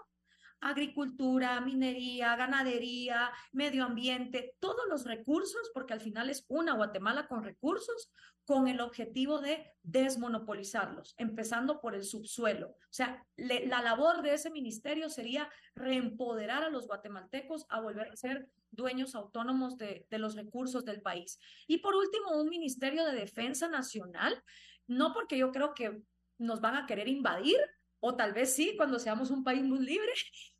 [0.61, 7.43] agricultura, minería, ganadería, medio ambiente, todos los recursos, porque al final es una Guatemala con
[7.43, 8.11] recursos,
[8.45, 12.67] con el objetivo de desmonopolizarlos, empezando por el subsuelo.
[12.67, 18.15] O sea, la labor de ese ministerio sería reempoderar a los guatemaltecos a volver a
[18.15, 21.39] ser dueños autónomos de, de los recursos del país.
[21.67, 24.41] Y por último, un Ministerio de Defensa Nacional,
[24.87, 26.01] no porque yo creo que
[26.37, 27.57] nos van a querer invadir,
[28.07, 30.13] o tal vez sí, cuando seamos un país muy libre,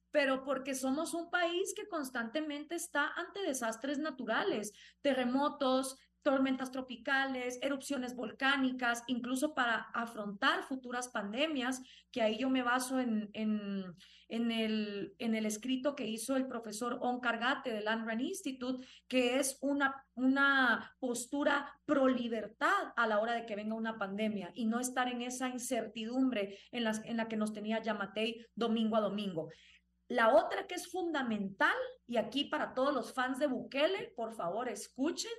[0.10, 5.96] pero porque somos un país que constantemente está ante desastres naturales, terremotos,
[6.26, 13.30] tormentas tropicales, erupciones volcánicas, incluso para afrontar futuras pandemias, que ahí yo me baso en,
[13.34, 13.96] en,
[14.28, 19.38] en, el, en el escrito que hizo el profesor On Cargate del Land Institute, que
[19.38, 24.66] es una, una postura pro libertad a la hora de que venga una pandemia y
[24.66, 29.02] no estar en esa incertidumbre en, las, en la que nos tenía Yamatei domingo a
[29.02, 29.50] domingo.
[30.08, 31.76] La otra que es fundamental,
[32.08, 35.32] y aquí para todos los fans de Bukele, por favor escuchen,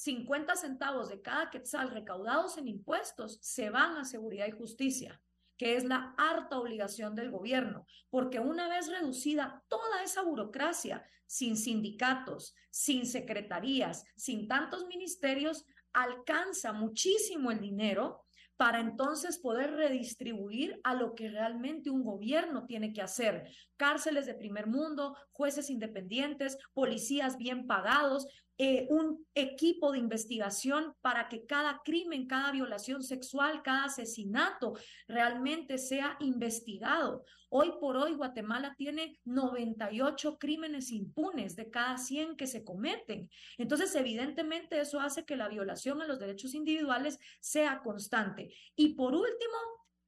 [0.00, 5.20] 50 centavos de cada quetzal recaudados en impuestos se van a seguridad y justicia,
[5.58, 11.54] que es la harta obligación del gobierno, porque una vez reducida toda esa burocracia, sin
[11.54, 18.24] sindicatos, sin secretarías, sin tantos ministerios, alcanza muchísimo el dinero
[18.56, 23.50] para entonces poder redistribuir a lo que realmente un gobierno tiene que hacer.
[23.76, 28.26] Cárceles de primer mundo, jueces independientes, policías bien pagados,
[28.62, 34.74] eh, un equipo de investigación para que cada crimen, cada violación sexual, cada asesinato
[35.08, 37.24] realmente sea investigado.
[37.48, 43.30] Hoy por hoy Guatemala tiene 98 crímenes impunes de cada 100 que se cometen.
[43.56, 48.52] Entonces, evidentemente eso hace que la violación a los derechos individuales sea constante.
[48.76, 49.56] Y por último,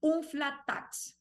[0.01, 1.19] un flat tax.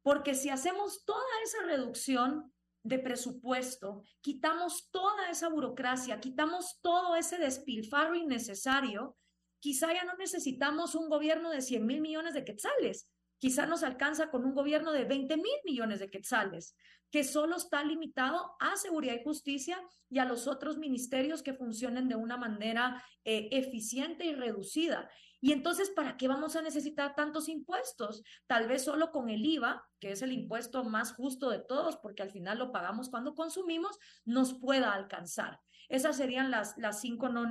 [0.00, 2.50] Porque si hacemos toda esa reducción,
[2.82, 9.16] de presupuesto, quitamos toda esa burocracia, quitamos todo ese despilfarro innecesario,
[9.58, 14.30] quizá ya no necesitamos un gobierno de 100 mil millones de quetzales, quizá nos alcanza
[14.30, 16.74] con un gobierno de 20 mil millones de quetzales,
[17.10, 22.08] que solo está limitado a seguridad y justicia y a los otros ministerios que funcionen
[22.08, 25.10] de una manera eh, eficiente y reducida.
[25.40, 28.22] Y entonces, ¿para qué vamos a necesitar tantos impuestos?
[28.46, 32.22] Tal vez solo con el IVA, que es el impuesto más justo de todos, porque
[32.22, 35.60] al final lo pagamos cuando consumimos, nos pueda alcanzar.
[35.88, 37.50] Esas serían las, las cinco no,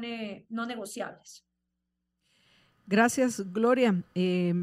[0.49, 1.45] no negociables.
[2.85, 4.03] Gracias, Gloria.
[4.15, 4.53] Eh,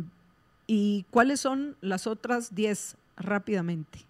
[0.67, 4.01] ¿Y cuáles son las otras diez rápidamente?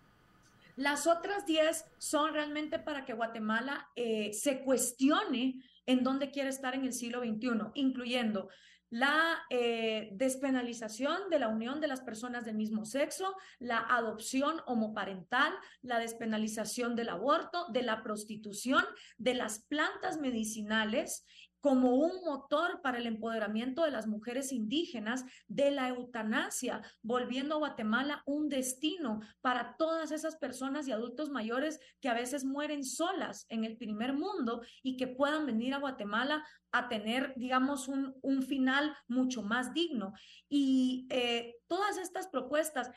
[0.77, 6.75] Las otras diez son realmente para que Guatemala eh, se cuestione en dónde quiere estar
[6.75, 8.49] en el siglo XXI, incluyendo
[8.91, 15.53] la eh, despenalización de la unión de las personas del mismo sexo, la adopción homoparental,
[15.83, 18.85] la despenalización del aborto, de la prostitución,
[19.19, 21.25] de las plantas medicinales
[21.67, 27.59] como un motor para el empoderamiento de las mujeres indígenas, de la eutanasia, volviendo a
[27.59, 33.47] Guatemala un destino para todas esas personas y adultos mayores que a veces mueren solas
[33.49, 38.45] en el primer mundo y que puedan venir a Guatemala a tener, digamos, un, un
[38.45, 40.13] final mucho más digno.
[40.49, 42.93] Y eh, todas estas propuestas,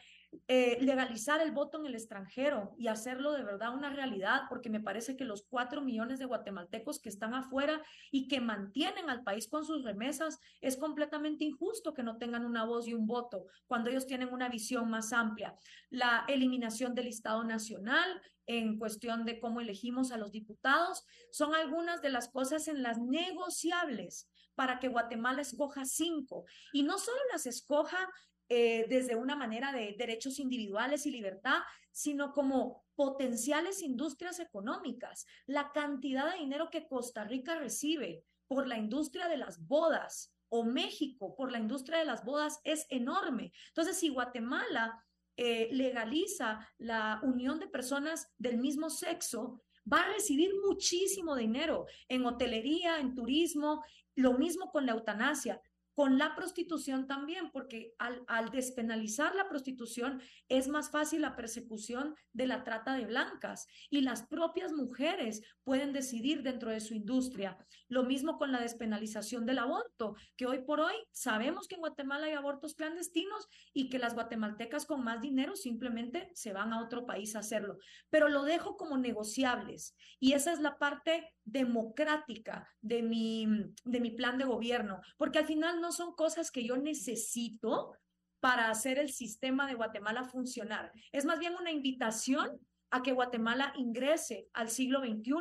[0.47, 4.80] eh, legalizar el voto en el extranjero y hacerlo de verdad una realidad, porque me
[4.80, 7.81] parece que los cuatro millones de guatemaltecos que están afuera
[8.11, 12.64] y que mantienen al país con sus remesas, es completamente injusto que no tengan una
[12.64, 15.56] voz y un voto cuando ellos tienen una visión más amplia.
[15.89, 22.01] La eliminación del Estado Nacional en cuestión de cómo elegimos a los diputados, son algunas
[22.01, 27.45] de las cosas en las negociables para que Guatemala escoja cinco y no solo las
[27.45, 28.10] escoja
[28.49, 31.59] eh, desde una manera de derechos individuales y libertad,
[31.91, 35.26] sino como potenciales industrias económicas.
[35.45, 40.63] La cantidad de dinero que Costa Rica recibe por la industria de las bodas o
[40.63, 43.53] México por la industria de las bodas es enorme.
[43.67, 45.05] Entonces, si Guatemala
[45.38, 49.61] eh, legaliza la unión de personas del mismo sexo,
[49.91, 53.84] va a recibir muchísimo dinero en hotelería, en turismo,
[54.15, 55.61] lo mismo con la eutanasia
[55.99, 62.15] con la prostitución también, porque al, al, despenalizar la prostitución es más fácil la persecución
[62.31, 67.57] de la trata de blancas y las propias mujeres pueden decidir dentro de su industria.
[67.89, 72.27] Lo mismo con la despenalización del aborto, que hoy por hoy sabemos que en Guatemala
[72.27, 77.05] hay abortos clandestinos y que las guatemaltecas con más dinero simplemente se van a otro
[77.05, 77.77] país a hacerlo.
[78.09, 83.47] Pero lo dejo como negociables y esa es la parte democrática de mi,
[83.84, 87.93] de mi plan de gobierno, porque al final no son cosas que yo necesito
[88.39, 90.91] para hacer el sistema de Guatemala funcionar.
[91.11, 92.59] Es más bien una invitación
[92.91, 95.33] a que Guatemala ingrese al siglo XXI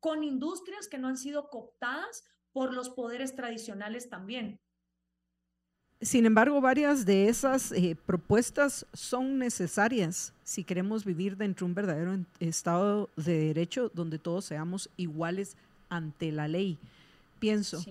[0.00, 4.60] con industrias que no han sido cooptadas por los poderes tradicionales también.
[6.00, 11.74] Sin embargo, varias de esas eh, propuestas son necesarias si queremos vivir dentro de un
[11.74, 15.56] verdadero Estado de Derecho donde todos seamos iguales
[15.88, 16.78] ante la ley.
[17.38, 17.82] Pienso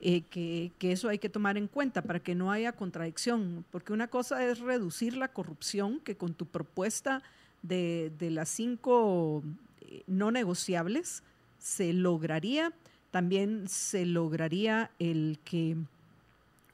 [0.00, 4.08] eh, que, eso hay que tomar en cuenta para que no haya contradicción, porque una
[4.08, 7.22] cosa es reducir la corrupción, que con tu propuesta
[7.62, 9.42] de, de las cinco
[9.80, 11.22] eh, no negociables
[11.58, 12.72] se lograría,
[13.10, 15.76] también se lograría el que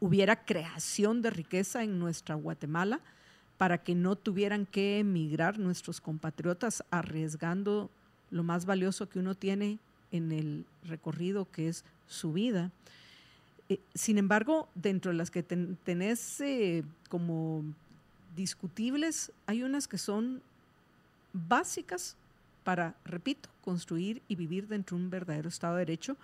[0.01, 3.01] hubiera creación de riqueza en nuestra Guatemala
[3.57, 7.89] para que no tuvieran que emigrar nuestros compatriotas arriesgando
[8.32, 9.78] lo más valioso que uno tiene
[10.11, 12.73] en el recorrido que es su vida.
[13.69, 17.65] Eh, sin embargo, dentro de las que tenés eh, como
[18.37, 20.43] discutibles, hay unas que son
[21.33, 22.17] básicas
[22.65, 26.17] para, repito, construir y vivir dentro de un verdadero Estado de Derecho,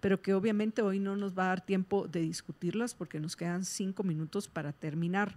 [0.00, 3.64] pero que obviamente hoy no nos va a dar tiempo de discutirlas porque nos quedan
[3.64, 5.36] cinco minutos para terminar.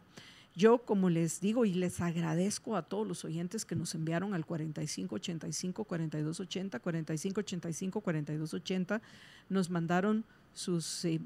[0.56, 4.46] Yo, como les digo y les agradezco a todos los oyentes que nos enviaron al
[4.46, 9.02] 4585 4280, 4585 4280,
[9.50, 10.24] nos mandaron
[10.54, 11.20] sus eh,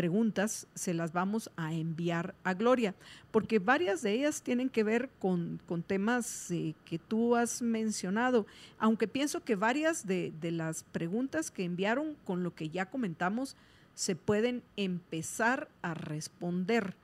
[0.00, 2.94] preguntas se las vamos a enviar a Gloria,
[3.30, 8.46] porque varias de ellas tienen que ver con, temas eh, que tú has mencionado,
[8.78, 13.56] aunque pienso que varias de, las preguntas que enviaron con lo que ya comentamos
[13.94, 16.94] se pueden empezar a responder.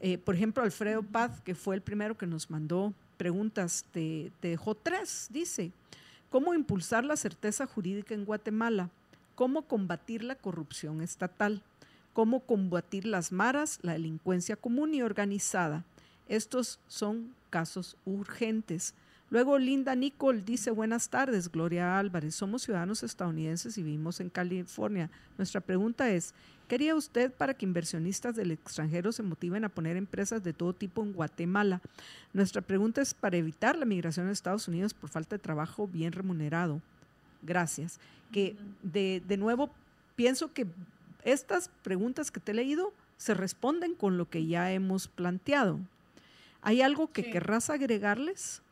[0.00, 4.48] Eh, por ejemplo, Alfredo Paz, que fue el primero que nos mandó preguntas, te, te
[4.48, 5.70] dejó tres, dice,
[6.28, 8.90] ¿cómo impulsar la certeza jurídica en Guatemala?
[9.36, 11.62] ¿Cómo combatir la corrupción estatal?
[12.12, 15.84] Cómo combatir las maras, la delincuencia común y organizada.
[16.28, 18.94] Estos son casos urgentes.
[19.30, 25.10] Luego Linda Nicole dice, buenas tardes, Gloria Álvarez, somos ciudadanos estadounidenses y vivimos en California.
[25.38, 26.34] Nuestra pregunta es,
[26.68, 30.74] ¿qué haría usted para que inversionistas del extranjero se motiven a poner empresas de todo
[30.74, 31.80] tipo en Guatemala?
[32.34, 36.12] Nuestra pregunta es para evitar la migración a Estados Unidos por falta de trabajo bien
[36.12, 36.82] remunerado.
[37.40, 37.98] Gracias.
[38.32, 39.70] Que de, de nuevo,
[40.14, 40.66] pienso que
[41.22, 45.78] estas preguntas que te he leído se responden con lo que ya hemos planteado.
[46.60, 48.62] ¿Hay algo que querrás agregarles?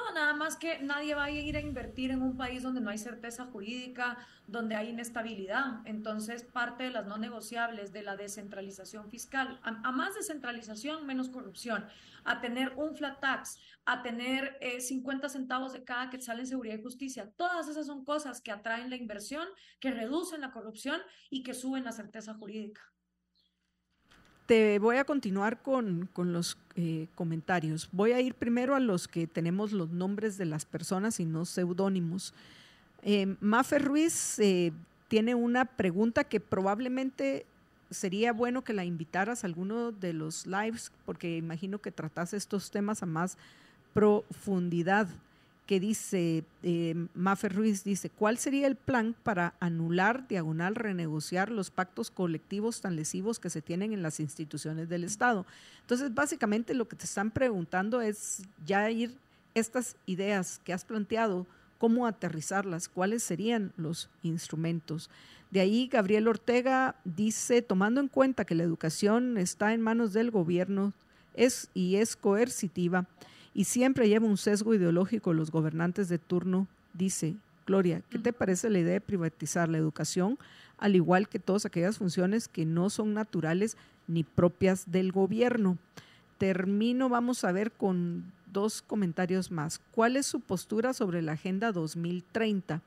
[0.00, 2.88] No, nada más que nadie va a ir a invertir en un país donde no
[2.88, 4.16] hay certeza jurídica,
[4.46, 5.82] donde hay inestabilidad.
[5.84, 11.86] Entonces, parte de las no negociables de la descentralización fiscal, a, más descentralización, menos corrupción,
[12.24, 16.46] a tener un flat tax, a tener 50 eh, centavos de cada que sale en
[16.46, 17.30] seguridad y justicia.
[17.36, 19.46] Todas esas son cosas que atraen la inversión,
[19.80, 22.80] que reducen la corrupción y que suben la certeza jurídica.
[24.50, 27.88] Te voy a continuar con, los eh, comentarios.
[27.92, 31.44] Voy a ir primero a los que tenemos los nombres de las personas y no
[31.44, 32.34] seudónimos.
[33.04, 34.72] Eh, Mafe Ruiz eh,
[35.06, 37.46] tiene una pregunta que probablemente
[37.90, 42.72] sería bueno que la invitaras a alguno de los lives, porque imagino que tratas estos
[42.72, 43.38] temas a más
[43.94, 45.06] profundidad
[45.70, 51.70] que dice, eh, Mafer Ruiz dice, ¿cuál sería el plan para anular, diagonal, renegociar los
[51.70, 55.46] pactos colectivos tan lesivos que se tienen en las instituciones del Estado?
[55.82, 59.16] Entonces, básicamente lo que te están preguntando es ya ir
[59.54, 61.46] estas ideas que has planteado,
[61.78, 65.08] cómo aterrizarlas, cuáles serían los instrumentos.
[65.52, 70.32] De ahí Gabriel Ortega dice, tomando en cuenta que la educación está en manos del
[70.32, 70.92] gobierno
[71.34, 73.06] es, y es coercitiva,
[73.54, 77.36] y siempre lleva un sesgo ideológico los gobernantes de turno, dice
[77.66, 80.38] Gloria, ¿qué te parece la idea de privatizar la educación,
[80.78, 83.76] al igual que todas aquellas funciones que no son naturales
[84.08, 85.78] ni propias del gobierno?
[86.38, 89.80] Termino, vamos a ver con dos comentarios más.
[89.92, 92.82] ¿Cuál es su postura sobre la Agenda 2030?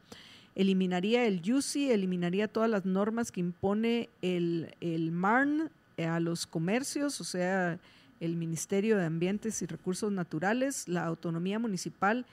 [0.56, 7.22] Eliminaría el UCI, eliminaría todas las normas que impone el, el MARN a los comercios,
[7.22, 7.80] o sea,
[8.20, 12.26] el Ministerio de Ambientes y Recursos Naturales, la autonomía municipal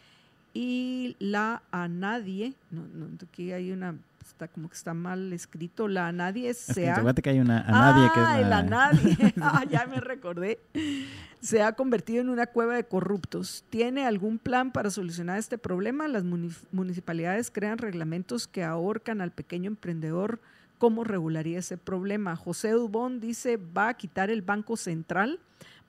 [0.53, 2.55] y la ANADIE.
[2.71, 3.95] No, no, aquí hay una,
[4.27, 7.15] está como que está mal escrito, la ANADIE se ha...
[7.15, 8.59] que hay una ANADIE ah, que es la...
[8.59, 10.59] ANADIE, ah, ya me recordé.
[11.41, 13.65] Se ha convertido en una cueva de corruptos.
[13.71, 16.07] ¿Tiene algún plan para solucionar este problema?
[16.07, 20.41] Las municipalidades crean reglamentos que ahorcan al pequeño emprendedor.
[20.79, 22.37] ¿Cómo regularía ese problema?
[22.37, 25.39] José Dubón dice, va a quitar el Banco Central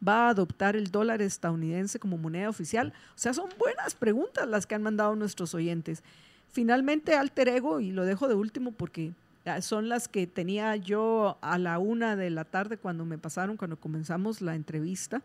[0.06, 2.94] va a adoptar el dólar estadounidense como moneda oficial?
[3.16, 6.04] O sea, son buenas preguntas las que han mandado nuestros oyentes.
[6.52, 9.14] Finalmente, alter ego, y lo dejo de último porque
[9.46, 13.58] ah, son las que tenía yo a la una de la tarde cuando me pasaron,
[13.58, 15.22] cuando comenzamos la entrevista.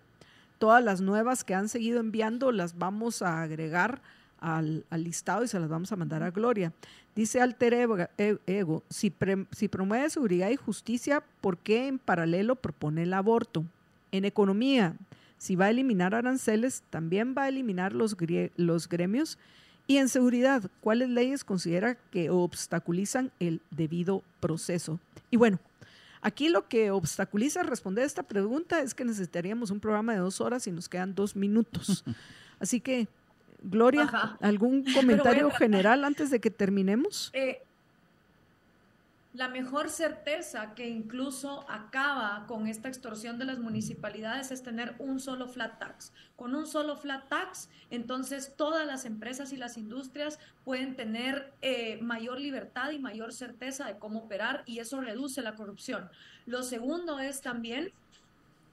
[0.59, 4.01] todas las nuevas que han seguido enviando las vamos a agregar
[4.41, 6.73] al, listado y se las vamos a mandar a Gloria.
[7.15, 7.75] Dice Alter
[8.47, 9.13] Ego, si,
[9.51, 13.65] si promueve seguridad y justicia, ¿por qué en paralelo propone el aborto?
[14.13, 14.95] En economía,
[15.39, 18.17] si va a eliminar aranceles, también va a eliminar los,
[18.57, 19.39] los gremios.
[19.87, 24.99] Y en seguridad, ¿cuáles leyes considera que obstaculizan el debido proceso?
[25.31, 25.61] Y bueno,
[26.23, 30.67] aquí lo que obstaculiza responder esta pregunta es que necesitaríamos un programa de dos horas
[30.67, 32.05] y nos quedan dos minutos.
[32.59, 33.07] Así que
[33.63, 37.31] Gloria, ¿algún comentario general antes de que terminemos?
[37.33, 37.63] Eh,
[39.37, 45.21] la mejor certeza que incluso acaba con esta extorsión de las municipalidades es tener un
[45.21, 46.15] solo flat tax.
[46.37, 51.99] Con un solo flat tax, entonces todas las empresas y las industrias pueden tener eh,
[52.01, 56.09] mayor libertad y mayor certeza de cómo operar y eso reduce la corrupción.
[56.47, 57.93] Lo segundo es también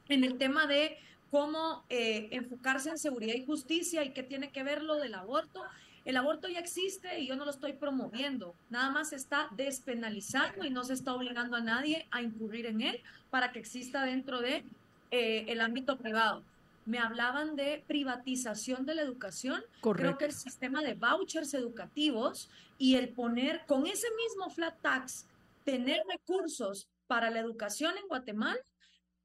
[0.07, 0.97] en el tema de
[1.29, 5.61] cómo eh, enfocarse en seguridad y justicia y qué tiene que ver lo del aborto.
[6.05, 10.65] El aborto ya existe y yo no lo estoy promoviendo, nada más se está despenalizando
[10.65, 14.41] y no se está obligando a nadie a incurrir en él para que exista dentro
[14.41, 14.65] de
[15.11, 16.43] eh, el ámbito privado.
[16.85, 19.63] Me hablaban de privatización de la educación.
[19.81, 25.25] Creo que el sistema de vouchers educativos y el poner con ese mismo flat tax,
[25.63, 28.59] tener recursos para la educación en Guatemala,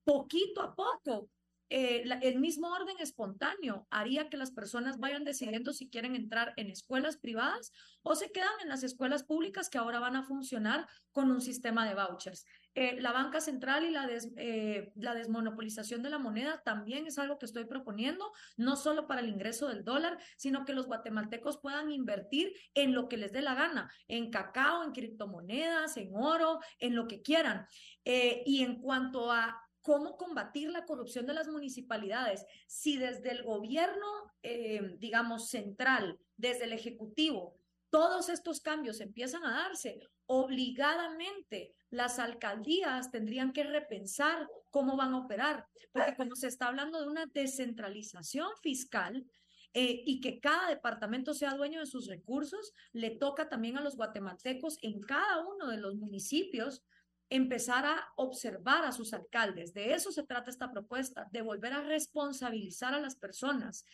[0.05, 1.28] poquito a poco
[1.70, 6.70] eh, el mismo orden espontáneo haría que las personas vayan decidiendo si quieren entrar en
[6.70, 7.73] escuelas privadas
[8.03, 11.86] o se quedan en las escuelas públicas que ahora van a funcionar con un sistema
[11.86, 12.47] de vouchers.
[12.74, 17.39] Eh, la banca central y la, eh, la desmonopolización de la moneda también es algo
[17.39, 21.90] que estoy proponiendo, no solo para el ingreso del dólar, sino que los guatemaltecos puedan
[21.90, 26.95] invertir en lo que les dé la gana, en cacao, en criptomonedas, en oro, en
[26.95, 27.66] lo que quieran.
[28.05, 32.44] y en cuanto a cómo combatir la corrupción de las municipalidades.
[32.66, 34.06] Si desde el gobierno,
[34.42, 37.55] eh, digamos, central, desde el Ejecutivo,
[37.90, 45.18] todos estos cambios empiezan a darse, obligadamente las alcaldías tendrían que repensar cómo van a
[45.18, 49.26] operar, porque como se está hablando de una descentralización fiscal,
[49.74, 53.96] eh, y que cada departamento sea dueño de sus recursos, le toca también a los
[53.96, 56.82] guatemaltecos en cada uno de los municipios
[57.30, 59.74] empezar a observar a sus alcaldes.
[59.74, 63.84] De eso se trata esta propuesta, de volver a responsabilizar a las personas.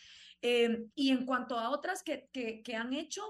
[0.41, 3.23] Eh, y en cuanto a otras que, que, han hecho,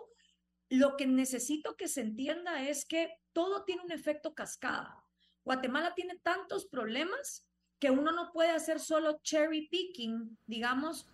[0.70, 5.04] lo que necesito que se entienda es que todo tiene un efecto cascada.
[5.44, 7.48] Guatemala tiene tantos problemas
[7.80, 11.08] que uno no puede hacer solo cherry picking, digamos,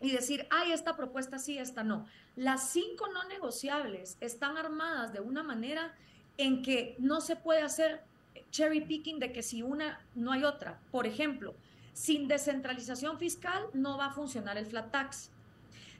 [0.00, 2.06] y decir, ay, esta propuesta sí, esta no.
[2.34, 5.96] Las cinco no negociables están armadas de una manera
[6.36, 8.04] en que no se puede hacer
[8.50, 10.80] cherry picking de que si una no hay otra.
[10.90, 11.54] Por ejemplo,
[11.92, 15.30] sin descentralización fiscal no va a funcionar el flat tax.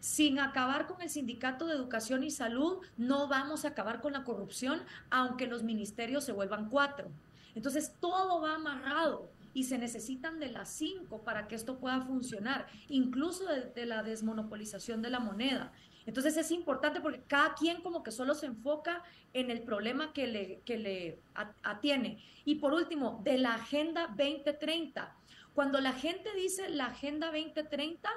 [0.01, 4.25] Sin acabar con el sindicato de educación y salud, no vamos a acabar con la
[4.25, 7.09] corrupción, aunque los ministerios se vuelvan cuatro.
[7.55, 12.67] Entonces, todo va amarrado y se necesitan de las cinco para que esto pueda funcionar,
[12.89, 15.73] incluso de, la desmonopolización de la moneda.
[16.07, 19.03] Entonces es importante porque cada quien como que solo se enfoca
[19.33, 21.19] en el problema que le, que le
[21.63, 22.23] atiene.
[22.45, 25.15] Y por último, de la Agenda 2030.
[25.55, 28.09] Cuando la gente dice la Agenda 2030,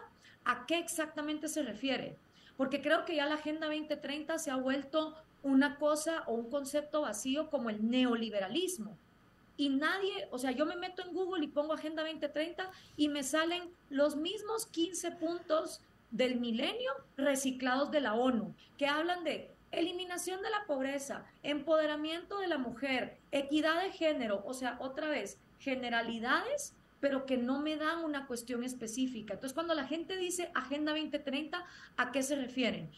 [0.45, 2.18] ¿a qué exactamente se refiere?
[2.57, 7.02] Porque creo que ya la Agenda 2030 se ha vuelto una cosa o un concepto
[7.02, 8.98] vacío como el neoliberalismo.
[9.57, 13.24] Y nadie, o sea, yo me meto en Google y pongo Agenda 2030 y me
[13.24, 15.82] salen los mismos 15 puntos
[16.16, 22.48] del milenio reciclados de la ONU, que hablan de eliminación de la pobreza, empoderamiento de
[22.48, 28.04] la mujer, equidad de género, o sea, otra vez, generalidades, pero que no me dan
[28.06, 29.34] una cuestión específica.
[29.34, 31.66] Entonces, cuando la gente dice Agenda 2030,
[31.98, 32.90] ¿a qué se refieren?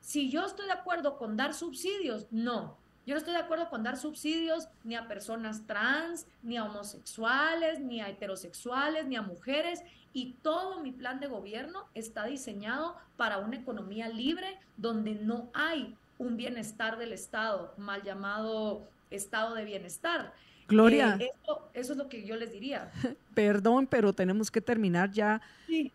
[0.00, 2.76] Si yo estoy de acuerdo con dar subsidios, no.
[3.06, 7.80] Yo no estoy de acuerdo con dar subsidios ni a personas trans, ni a homosexuales,
[7.80, 9.82] ni a heterosexuales, ni a mujeres.
[10.12, 15.94] Y todo mi plan de gobierno está diseñado para una economía libre donde no hay
[16.18, 20.32] un bienestar del Estado, mal llamado estado de bienestar.
[20.66, 21.18] Gloria.
[21.20, 21.30] Eh,
[21.74, 22.90] eso, es lo que yo les diría.
[23.34, 25.40] Perdón, pero tenemos que terminar ya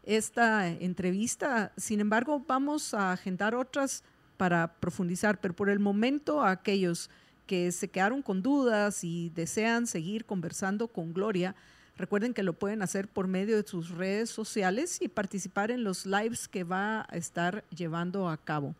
[0.03, 1.72] esta entrevista.
[1.77, 4.03] Sin embargo, vamos a agendar otras
[4.39, 7.09] para profundizar, pero por el momento aquellos
[7.45, 11.55] que se quedaron con dudas y desean seguir conversando con Gloria,
[11.97, 16.05] recuerden que lo pueden hacer por medio de sus redes sociales y participar en los
[16.05, 18.75] lives que va a estar llevando a cabo.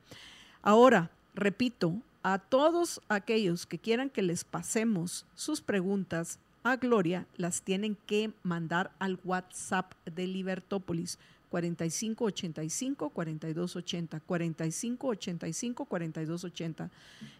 [0.62, 7.64] Ahora, repito, a todos aquellos que quieran que les pasemos sus preguntas a Gloria, las
[7.64, 11.20] tienen que mandar al WhatsApp de Libertópolis
[11.50, 16.90] 4585 4280 4585 4280.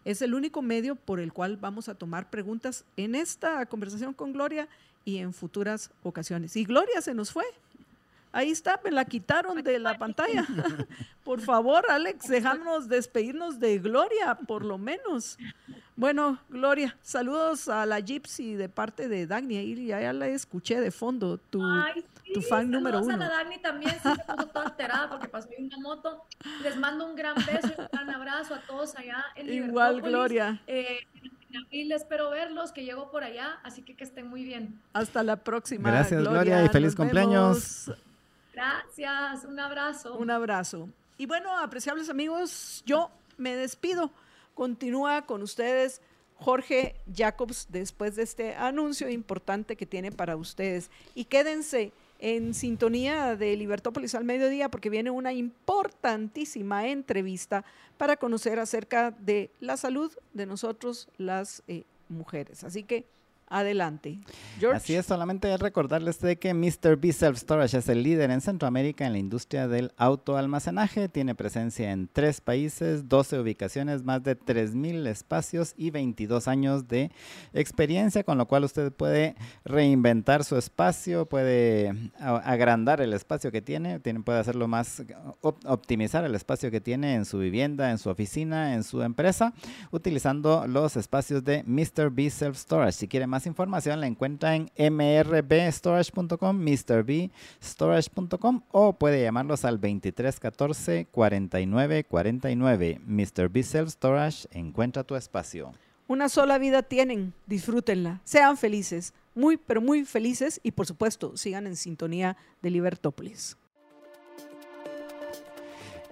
[0.04, 4.32] Es el único medio por el cual vamos a tomar preguntas en esta conversación con
[4.32, 4.68] Gloria
[5.04, 6.56] y en futuras ocasiones.
[6.56, 7.44] Y Gloria se nos fue.
[8.32, 10.46] Ahí está, me la quitaron de la pantalla.
[11.24, 15.38] Por favor, Alex, déjanos despedirnos de Gloria, por lo menos.
[15.94, 19.58] Bueno, Gloria, saludos a la Gypsy de parte de Dagny.
[19.58, 21.62] Ahí ya la escuché de fondo, tu,
[22.32, 23.14] tu fan número uno.
[23.14, 26.24] a la Dagny también, se puso toda alterada porque pasó una moto.
[26.62, 30.62] Les mando un gran beso y un gran abrazo a todos allá en Igual, Gloria.
[30.66, 31.06] Eh,
[31.70, 34.80] y espero verlos, que llego por allá, así que que estén muy bien.
[34.94, 35.90] Hasta la próxima.
[35.90, 37.90] Gracias, Gloria, y feliz cumpleaños.
[38.52, 40.14] Gracias, un abrazo.
[40.16, 40.88] Un abrazo.
[41.16, 44.10] Y bueno, apreciables amigos, yo me despido.
[44.54, 46.00] Continúa con ustedes
[46.34, 50.90] Jorge Jacobs después de este anuncio importante que tiene para ustedes.
[51.14, 57.64] Y quédense en sintonía de Libertópolis al mediodía porque viene una importantísima entrevista
[57.98, 62.64] para conocer acerca de la salud de nosotros las eh, mujeres.
[62.64, 63.06] Así que
[63.52, 64.20] Adelante.
[64.72, 66.96] Así es, solamente recordarles de que Mr.
[66.96, 71.08] B Self Storage es el líder en Centroamérica en la industria del autoalmacenaje.
[71.08, 77.10] Tiene presencia en tres países, 12 ubicaciones, más de 3.000 espacios y 22 años de
[77.52, 83.98] experiencia, con lo cual usted puede reinventar su espacio, puede agrandar el espacio que tiene,
[83.98, 85.02] tiene puede hacerlo más,
[85.40, 89.54] optimizar el espacio que tiene en su vivienda, en su oficina, en su empresa,
[89.90, 92.10] utilizando los espacios de Mr.
[92.10, 92.92] B Self Storage.
[92.92, 102.04] Si quiere más información la encuentra en mrbstorage.com, mrbstorage.com o puede llamarlos al 2314 49
[102.04, 103.00] 49.
[103.04, 103.48] Mr.
[103.48, 105.72] B Self Storage encuentra tu espacio.
[106.08, 111.68] Una sola vida tienen, disfrútenla, sean felices, muy pero muy felices y por supuesto sigan
[111.68, 113.56] en sintonía de Libertópolis.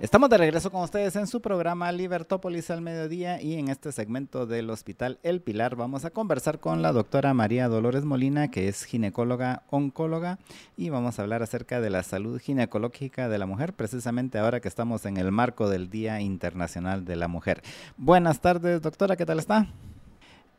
[0.01, 4.47] Estamos de regreso con ustedes en su programa Libertópolis al mediodía y en este segmento
[4.47, 8.85] del Hospital El Pilar vamos a conversar con la doctora María Dolores Molina, que es
[8.85, 10.39] ginecóloga oncóloga,
[10.77, 14.69] y vamos a hablar acerca de la salud ginecológica de la mujer, precisamente ahora que
[14.69, 17.61] estamos en el marco del Día Internacional de la Mujer.
[17.97, 19.67] Buenas tardes, doctora, ¿qué tal está?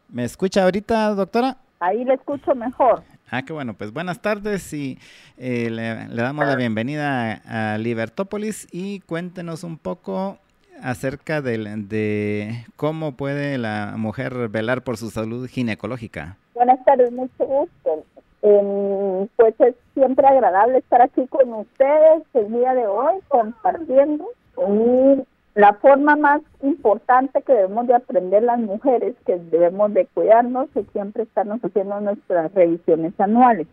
[0.10, 1.56] ¿Me escucha ahorita, doctora?
[1.80, 3.04] Ahí le escucho mejor.
[3.32, 3.76] Ah, qué bueno.
[3.76, 4.98] Pues buenas tardes y
[5.38, 10.40] eh, le, damos la bienvenida a, Libertópolis y cuéntenos un poco
[10.82, 16.38] acerca de, de, cómo puede la mujer velar por su salud ginecológica.
[16.56, 18.06] Buenas tardes, mucho gusto.
[18.42, 24.26] Em, pues es siempre agradable estar aquí con ustedes el día de hoy compartiendo
[24.58, 25.22] y
[25.60, 30.86] la forma más importante que debemos de aprender las mujeres, que debemos de cuidarnos, es
[30.94, 33.68] siempre estarnos haciendo nuestras revisiones anuales.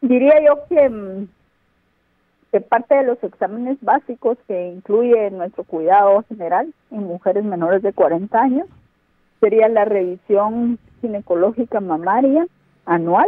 [0.00, 1.28] Diría yo que, mm,
[2.52, 7.92] que parte de los exámenes básicos que incluye nuestro cuidado general en mujeres menores de
[7.92, 8.68] 40 años
[9.40, 12.46] sería la revisión ginecológica mamaria
[12.86, 13.26] anual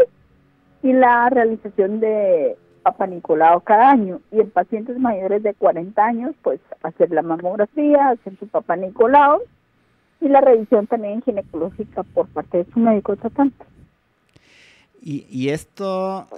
[0.84, 6.34] y la realización de Papa Nicolau cada año y en pacientes mayores de 40 años,
[6.42, 9.40] pues hacer la mamografía, hacer su Papa Nicolau
[10.20, 13.64] y la revisión también ginecológica por parte de su médico tratante.
[15.00, 16.28] Y, y esto,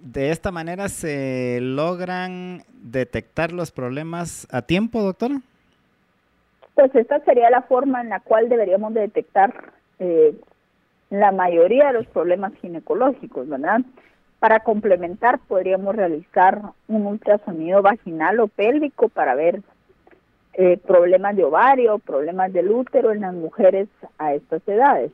[0.00, 5.40] de esta manera, se logran detectar los problemas a tiempo, doctora?
[6.74, 10.34] Pues esta sería la forma en la cual deberíamos detectar eh,
[11.10, 13.80] la mayoría de los problemas ginecológicos, ¿verdad?
[14.38, 19.62] Para complementar, podríamos realizar un ultrasonido vaginal o pélvico para ver
[20.54, 23.88] eh, problemas de ovario, problemas del útero en las mujeres
[24.18, 25.10] a estas edades.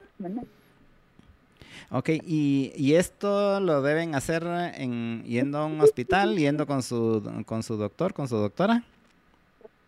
[1.90, 4.42] Ok, y, y, esto lo deben hacer
[4.76, 8.84] en, yendo a un hospital, yendo con su, con su doctor, con su doctora?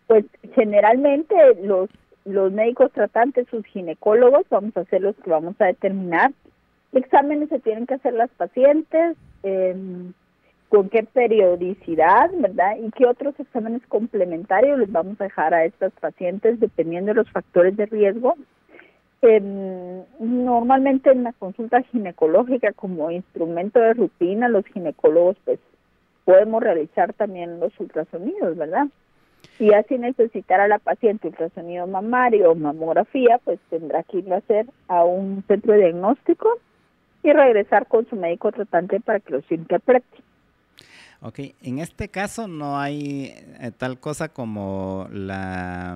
[0.07, 1.89] Pues generalmente los,
[2.25, 6.33] los médicos tratantes, sus ginecólogos, vamos a hacer los que vamos a determinar
[6.93, 10.13] exámenes se tienen que hacer las pacientes, Em,
[10.69, 12.77] con qué periodicidad, ¿verdad?
[12.81, 17.29] Y qué otros exámenes complementarios les vamos a dejar a estas pacientes dependiendo de los
[17.29, 18.35] factores de riesgo.
[19.21, 25.59] Em, normalmente en la consulta ginecológica como instrumento de rutina, los ginecólogos pues
[26.25, 28.87] podemos realizar también los ultrasonidos, ¿verdad?
[29.59, 34.37] Y así necesitar a la paciente ultrasonido mamario o mamografía, pues tendrá que ir a
[34.37, 36.57] hacer a un centro de diagnóstico
[37.23, 40.05] y regresar con su médico tratante para que los interprete.
[41.21, 45.95] Ok, en este caso no hay eh, tal cosa como la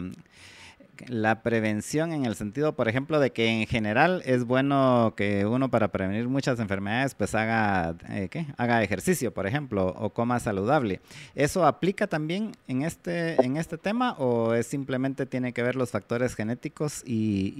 [1.07, 5.69] la prevención en el sentido, por ejemplo, de que en general es bueno que uno
[5.69, 8.47] para prevenir muchas enfermedades pues haga, eh, ¿qué?
[8.57, 10.99] haga ejercicio, por ejemplo, o coma saludable.
[11.35, 15.91] ¿Eso aplica también en este, en este tema o es simplemente tiene que ver los
[15.91, 17.53] factores genéticos y,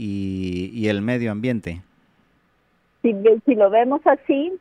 [0.73, 1.81] y, el medio ambiente?
[3.01, 4.53] Si, lo vemos así,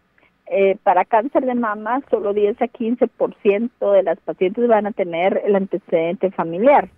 [0.47, 5.43] eh, para cáncer de mama solo 10 a 15% de las pacientes van a tener
[5.45, 6.89] el antecedente familiar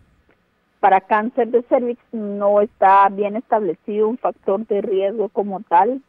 [0.81, 6.01] para cáncer de cervix no está bien establecido un factor de riesgo como tal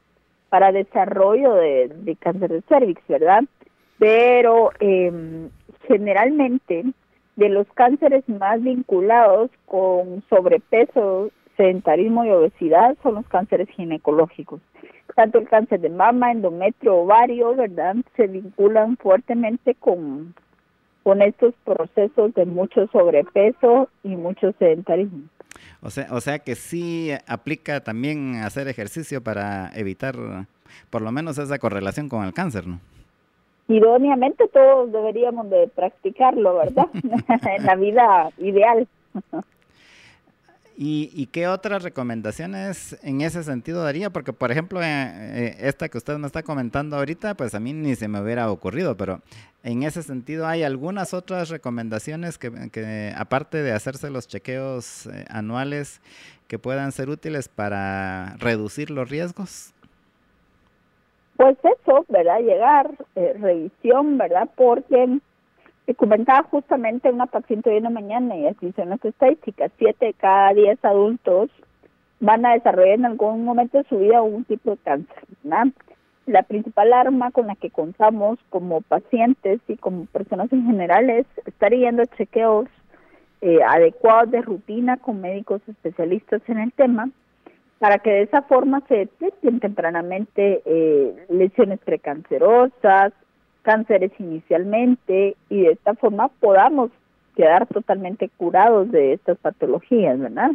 [0.50, 3.44] para desarrollo de, cáncer de cervix, ¿verdad?
[3.98, 5.50] Pero em,
[5.88, 6.86] generalmente
[7.36, 14.62] de los cánceres más vinculados con sobrepeso, sedentarismo y obesidad son los cánceres ginecológicos.
[15.16, 17.96] Tanto el cáncer de mama, endometrio, ovario, ¿verdad?
[18.16, 20.34] Se vinculan fuertemente con
[21.04, 25.24] con estos procesos de mucho sobrepeso y mucho sedentarismo.
[25.82, 30.16] O sea, o sea que sí aplica también hacer ejercicio para evitar
[30.90, 32.80] por lo menos esa correlación con el cáncer, ¿no?
[33.68, 36.88] Idóneamente todos deberíamos de practicarlo, ¿verdad?
[37.58, 38.88] en la vida ideal.
[40.82, 44.12] ¿Y, qué otras recomendaciones en ese sentido daría?
[44.12, 47.74] Porque, por ejemplo, eh, eh, esta que usted me está comentando ahorita, pues a mí
[47.74, 49.20] ni se me hubiera ocurrido, pero
[49.62, 56.00] en ese sentido hay algunas otras recomendaciones que, aparte de hacerse los chequeos eh, anuales,
[56.48, 59.74] que puedan ser útiles para reducir los riesgos.
[61.36, 62.40] Pues eso, ¿verdad?
[62.40, 64.50] Llegar, revisión, ¿verdad?
[64.56, 65.20] Porque
[65.96, 70.54] comentaba justamente una paciente de una mañana y así son las estadísticas, siete de cada
[70.54, 71.50] diez adultos
[72.20, 75.24] van a desarrollar en algún momento de su vida un tipo de cáncer.
[76.26, 81.26] La principal arma con la que contamos como pacientes y como personas en general es
[81.46, 82.68] estar yendo chequeos
[83.42, 87.10] eh, adecuados de rutina con médicos especialistas en el tema
[87.80, 93.14] para que de esa forma se detecten tempranamente eh, lesiones precancerosas,
[93.62, 96.92] cánceres inicialmente y de esta forma podamos
[97.36, 100.52] quedar totalmente curados de estas patologías, ¿verdad?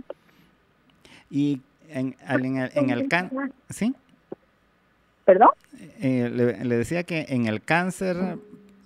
[1.30, 3.08] Y en, en el, en el
[3.70, 3.94] ¿sí?
[5.24, 5.50] ¿Perdón?
[6.00, 8.16] Eh, le, decía que en el cáncer,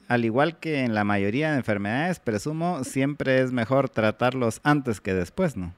[0.07, 5.15] al igual que en la mayoría de enfermedades, presumo, siempre es mejor tratarlos antes que
[5.15, 5.73] después, ¿no?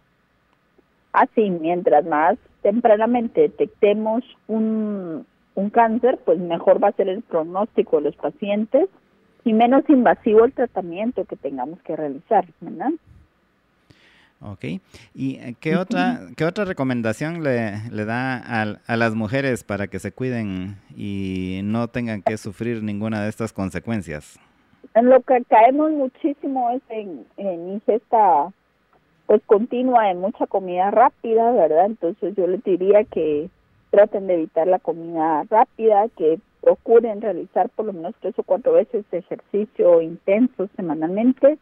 [1.13, 7.97] Así, mientras más tempranamente detectemos un, un cáncer, pues mejor va a ser el pronóstico
[7.97, 8.89] de los pacientes
[9.45, 12.91] y menos invasivo el tratamiento que tengamos que realizar, ¿verdad?
[14.43, 14.65] Ok.
[15.15, 19.89] ¿Y eh, qué otra, qué otra recomendación le, le da a, a, las mujeres para
[19.89, 24.39] que se cuiden y no tengan que sufrir ninguna de estas consecuencias?
[24.95, 28.51] En lo que caemos muchísimo es en, en ingesta
[29.27, 31.87] pues continua de mucha comida rápida, ¿verdad?
[31.87, 33.49] Entonces yo les diría que
[33.91, 38.73] traten de evitar la comida rápida, que procuren realizar por lo menos tres o cuatro
[38.73, 41.59] veces ejercicio intenso semanalmente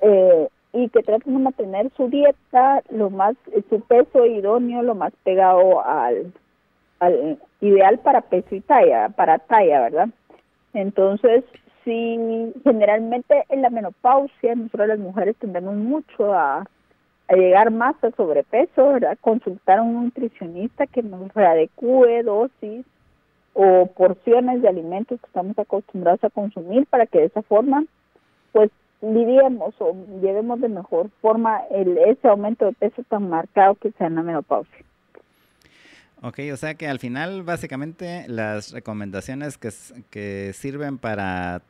[0.00, 3.36] eh, y que traten de mantener su dieta lo más,
[3.68, 6.32] su peso idóneo lo más pegado al,
[7.00, 10.08] al ideal para peso y talla, para talla, ¿verdad?
[10.72, 11.44] Entonces,
[11.84, 16.64] si generalmente en la menopausia nosotros las mujeres tendemos mucho a
[17.36, 18.94] llegar más a sobrepeso.
[19.20, 22.84] Consultar a un nutricionista que nos readecue dosis
[23.54, 27.84] o porciones de alimentos que estamos acostumbrados a consumir para que de esa forma,
[28.52, 28.70] pues,
[29.02, 34.06] lidiemos o llevemos de mejor forma el, ese aumento de peso tan marcado que sea
[34.06, 34.84] en la menopausia.
[36.22, 39.70] Ok, o sea que al final básicamente las recomendaciones que,
[40.10, 41.62] que sirven para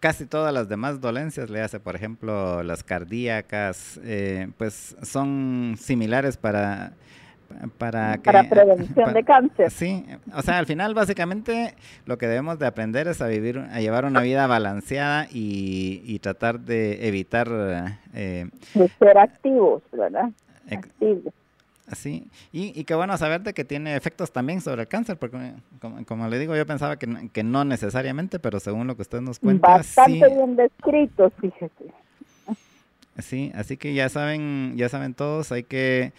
[0.00, 6.36] casi todas las demás dolencias, le hace por ejemplo las cardíacas, eh, pues son similares
[6.36, 6.94] para
[7.78, 9.70] para, que, para prevención de cáncer.
[9.70, 11.74] Sí, o sea, al final básicamente
[12.06, 16.60] lo que debemos de aprender es a vivir, a llevar una vida balanceada y, tratar
[16.60, 17.48] de evitar...
[18.14, 20.30] Eh, de ser activos, ¿verdad?
[20.70, 21.32] Activos.
[21.94, 25.54] Sí, y, y qué bueno saberte que tiene efectos también sobre el cáncer, porque
[26.06, 29.38] como, le digo, yo pensaba que, que, no necesariamente, pero según lo que usted nos
[29.38, 31.92] cuenta, Bastante bien descrito, fíjese.
[33.18, 36.12] Sí, así que ya saben, ya saben todos, hay que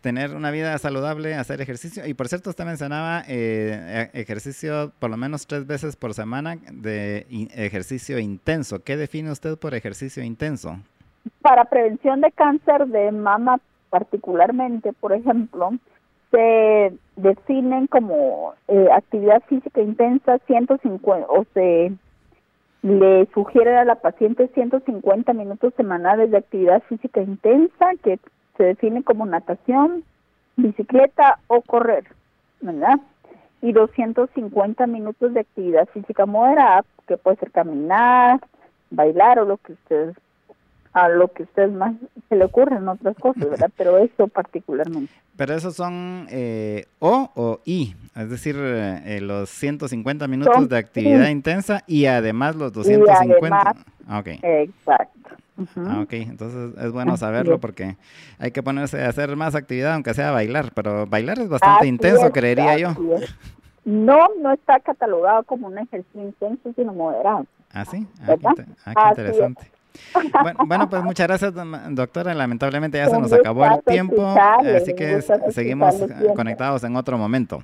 [0.00, 2.06] tener una vida saludable, hacer ejercicio.
[2.06, 6.56] Y por cierto, usted mencionaba eh, e, ejercicio por lo menos tres veces por semana
[6.70, 8.82] de ejercicio intenso.
[8.82, 10.78] ¿Qué define usted por ejercicio intenso?
[11.42, 13.60] Para prevención de cáncer de mama
[13.90, 15.70] particularmente, por ejemplo,
[16.30, 21.92] se definen como eh, actividad física intensa 150 o se
[22.82, 28.18] le sugiere a la paciente 150 minutos semanales de actividad física intensa que
[28.56, 30.04] se define como natación,
[30.56, 32.04] bicicleta o correr,
[32.60, 33.00] ¿verdad?
[33.62, 38.40] Y 250 minutos de actividad física moderada, que puede ser caminar,
[38.90, 40.16] bailar o lo que ustedes
[40.92, 41.94] a lo que usted más
[42.28, 43.70] se le ocurren otras cosas, ¿verdad?
[43.76, 45.12] Pero eso particularmente.
[45.36, 51.28] Pero esos son eh, O o I, es decir, eh, los 150 minutos de actividad
[51.28, 53.74] intensa y además los 250.
[54.08, 54.40] Ah, okay.
[54.42, 55.18] Exacto.
[55.76, 57.96] Ah, ok, entonces es bueno saberlo porque
[58.38, 62.30] hay que ponerse a hacer más actividad, aunque sea bailar, pero bailar es bastante intenso,
[62.30, 62.94] creería yo.
[63.84, 67.46] No, no está catalogado como un ejercicio intenso, sino moderado.
[67.72, 69.70] Ah, sí, ah, qué, ah, interesante.
[70.66, 71.52] Bueno, pues muchas gracias,
[71.90, 72.34] doctora.
[72.34, 74.26] Lamentablemente ya se nos acabó el tiempo,
[74.76, 75.94] así que seguimos
[76.34, 77.62] conectados en otro momento.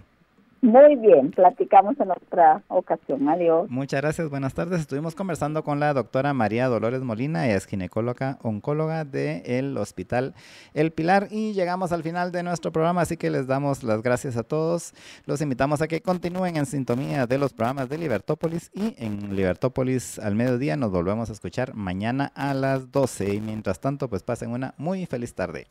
[0.65, 3.29] Muy bien, platicamos en otra ocasión.
[3.29, 3.69] Adiós.
[3.69, 4.81] Muchas gracias, buenas tardes.
[4.81, 10.33] Estuvimos conversando con la doctora María Dolores Molina, ella es ginecóloga oncóloga del Hospital
[10.73, 14.39] El Pilar y llegamos al final de nuestro programa, así que les damos las gracias
[14.39, 14.95] a todos.
[15.27, 20.19] Los invitamos a que continúen en sintonía de los programas de Libertópolis y en Libertópolis
[20.19, 24.51] al mediodía nos volvemos a escuchar mañana a las 12 y mientras tanto pues pasen
[24.51, 25.67] una muy feliz tarde.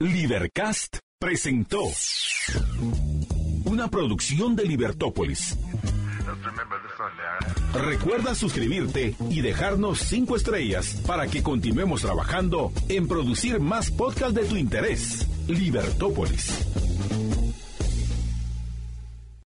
[0.00, 1.82] Libercast presentó
[3.66, 5.58] una producción de Libertópolis.
[7.74, 14.46] Recuerda suscribirte y dejarnos cinco estrellas para que continuemos trabajando en producir más podcasts de
[14.46, 15.28] tu interés.
[15.48, 16.66] Libertópolis.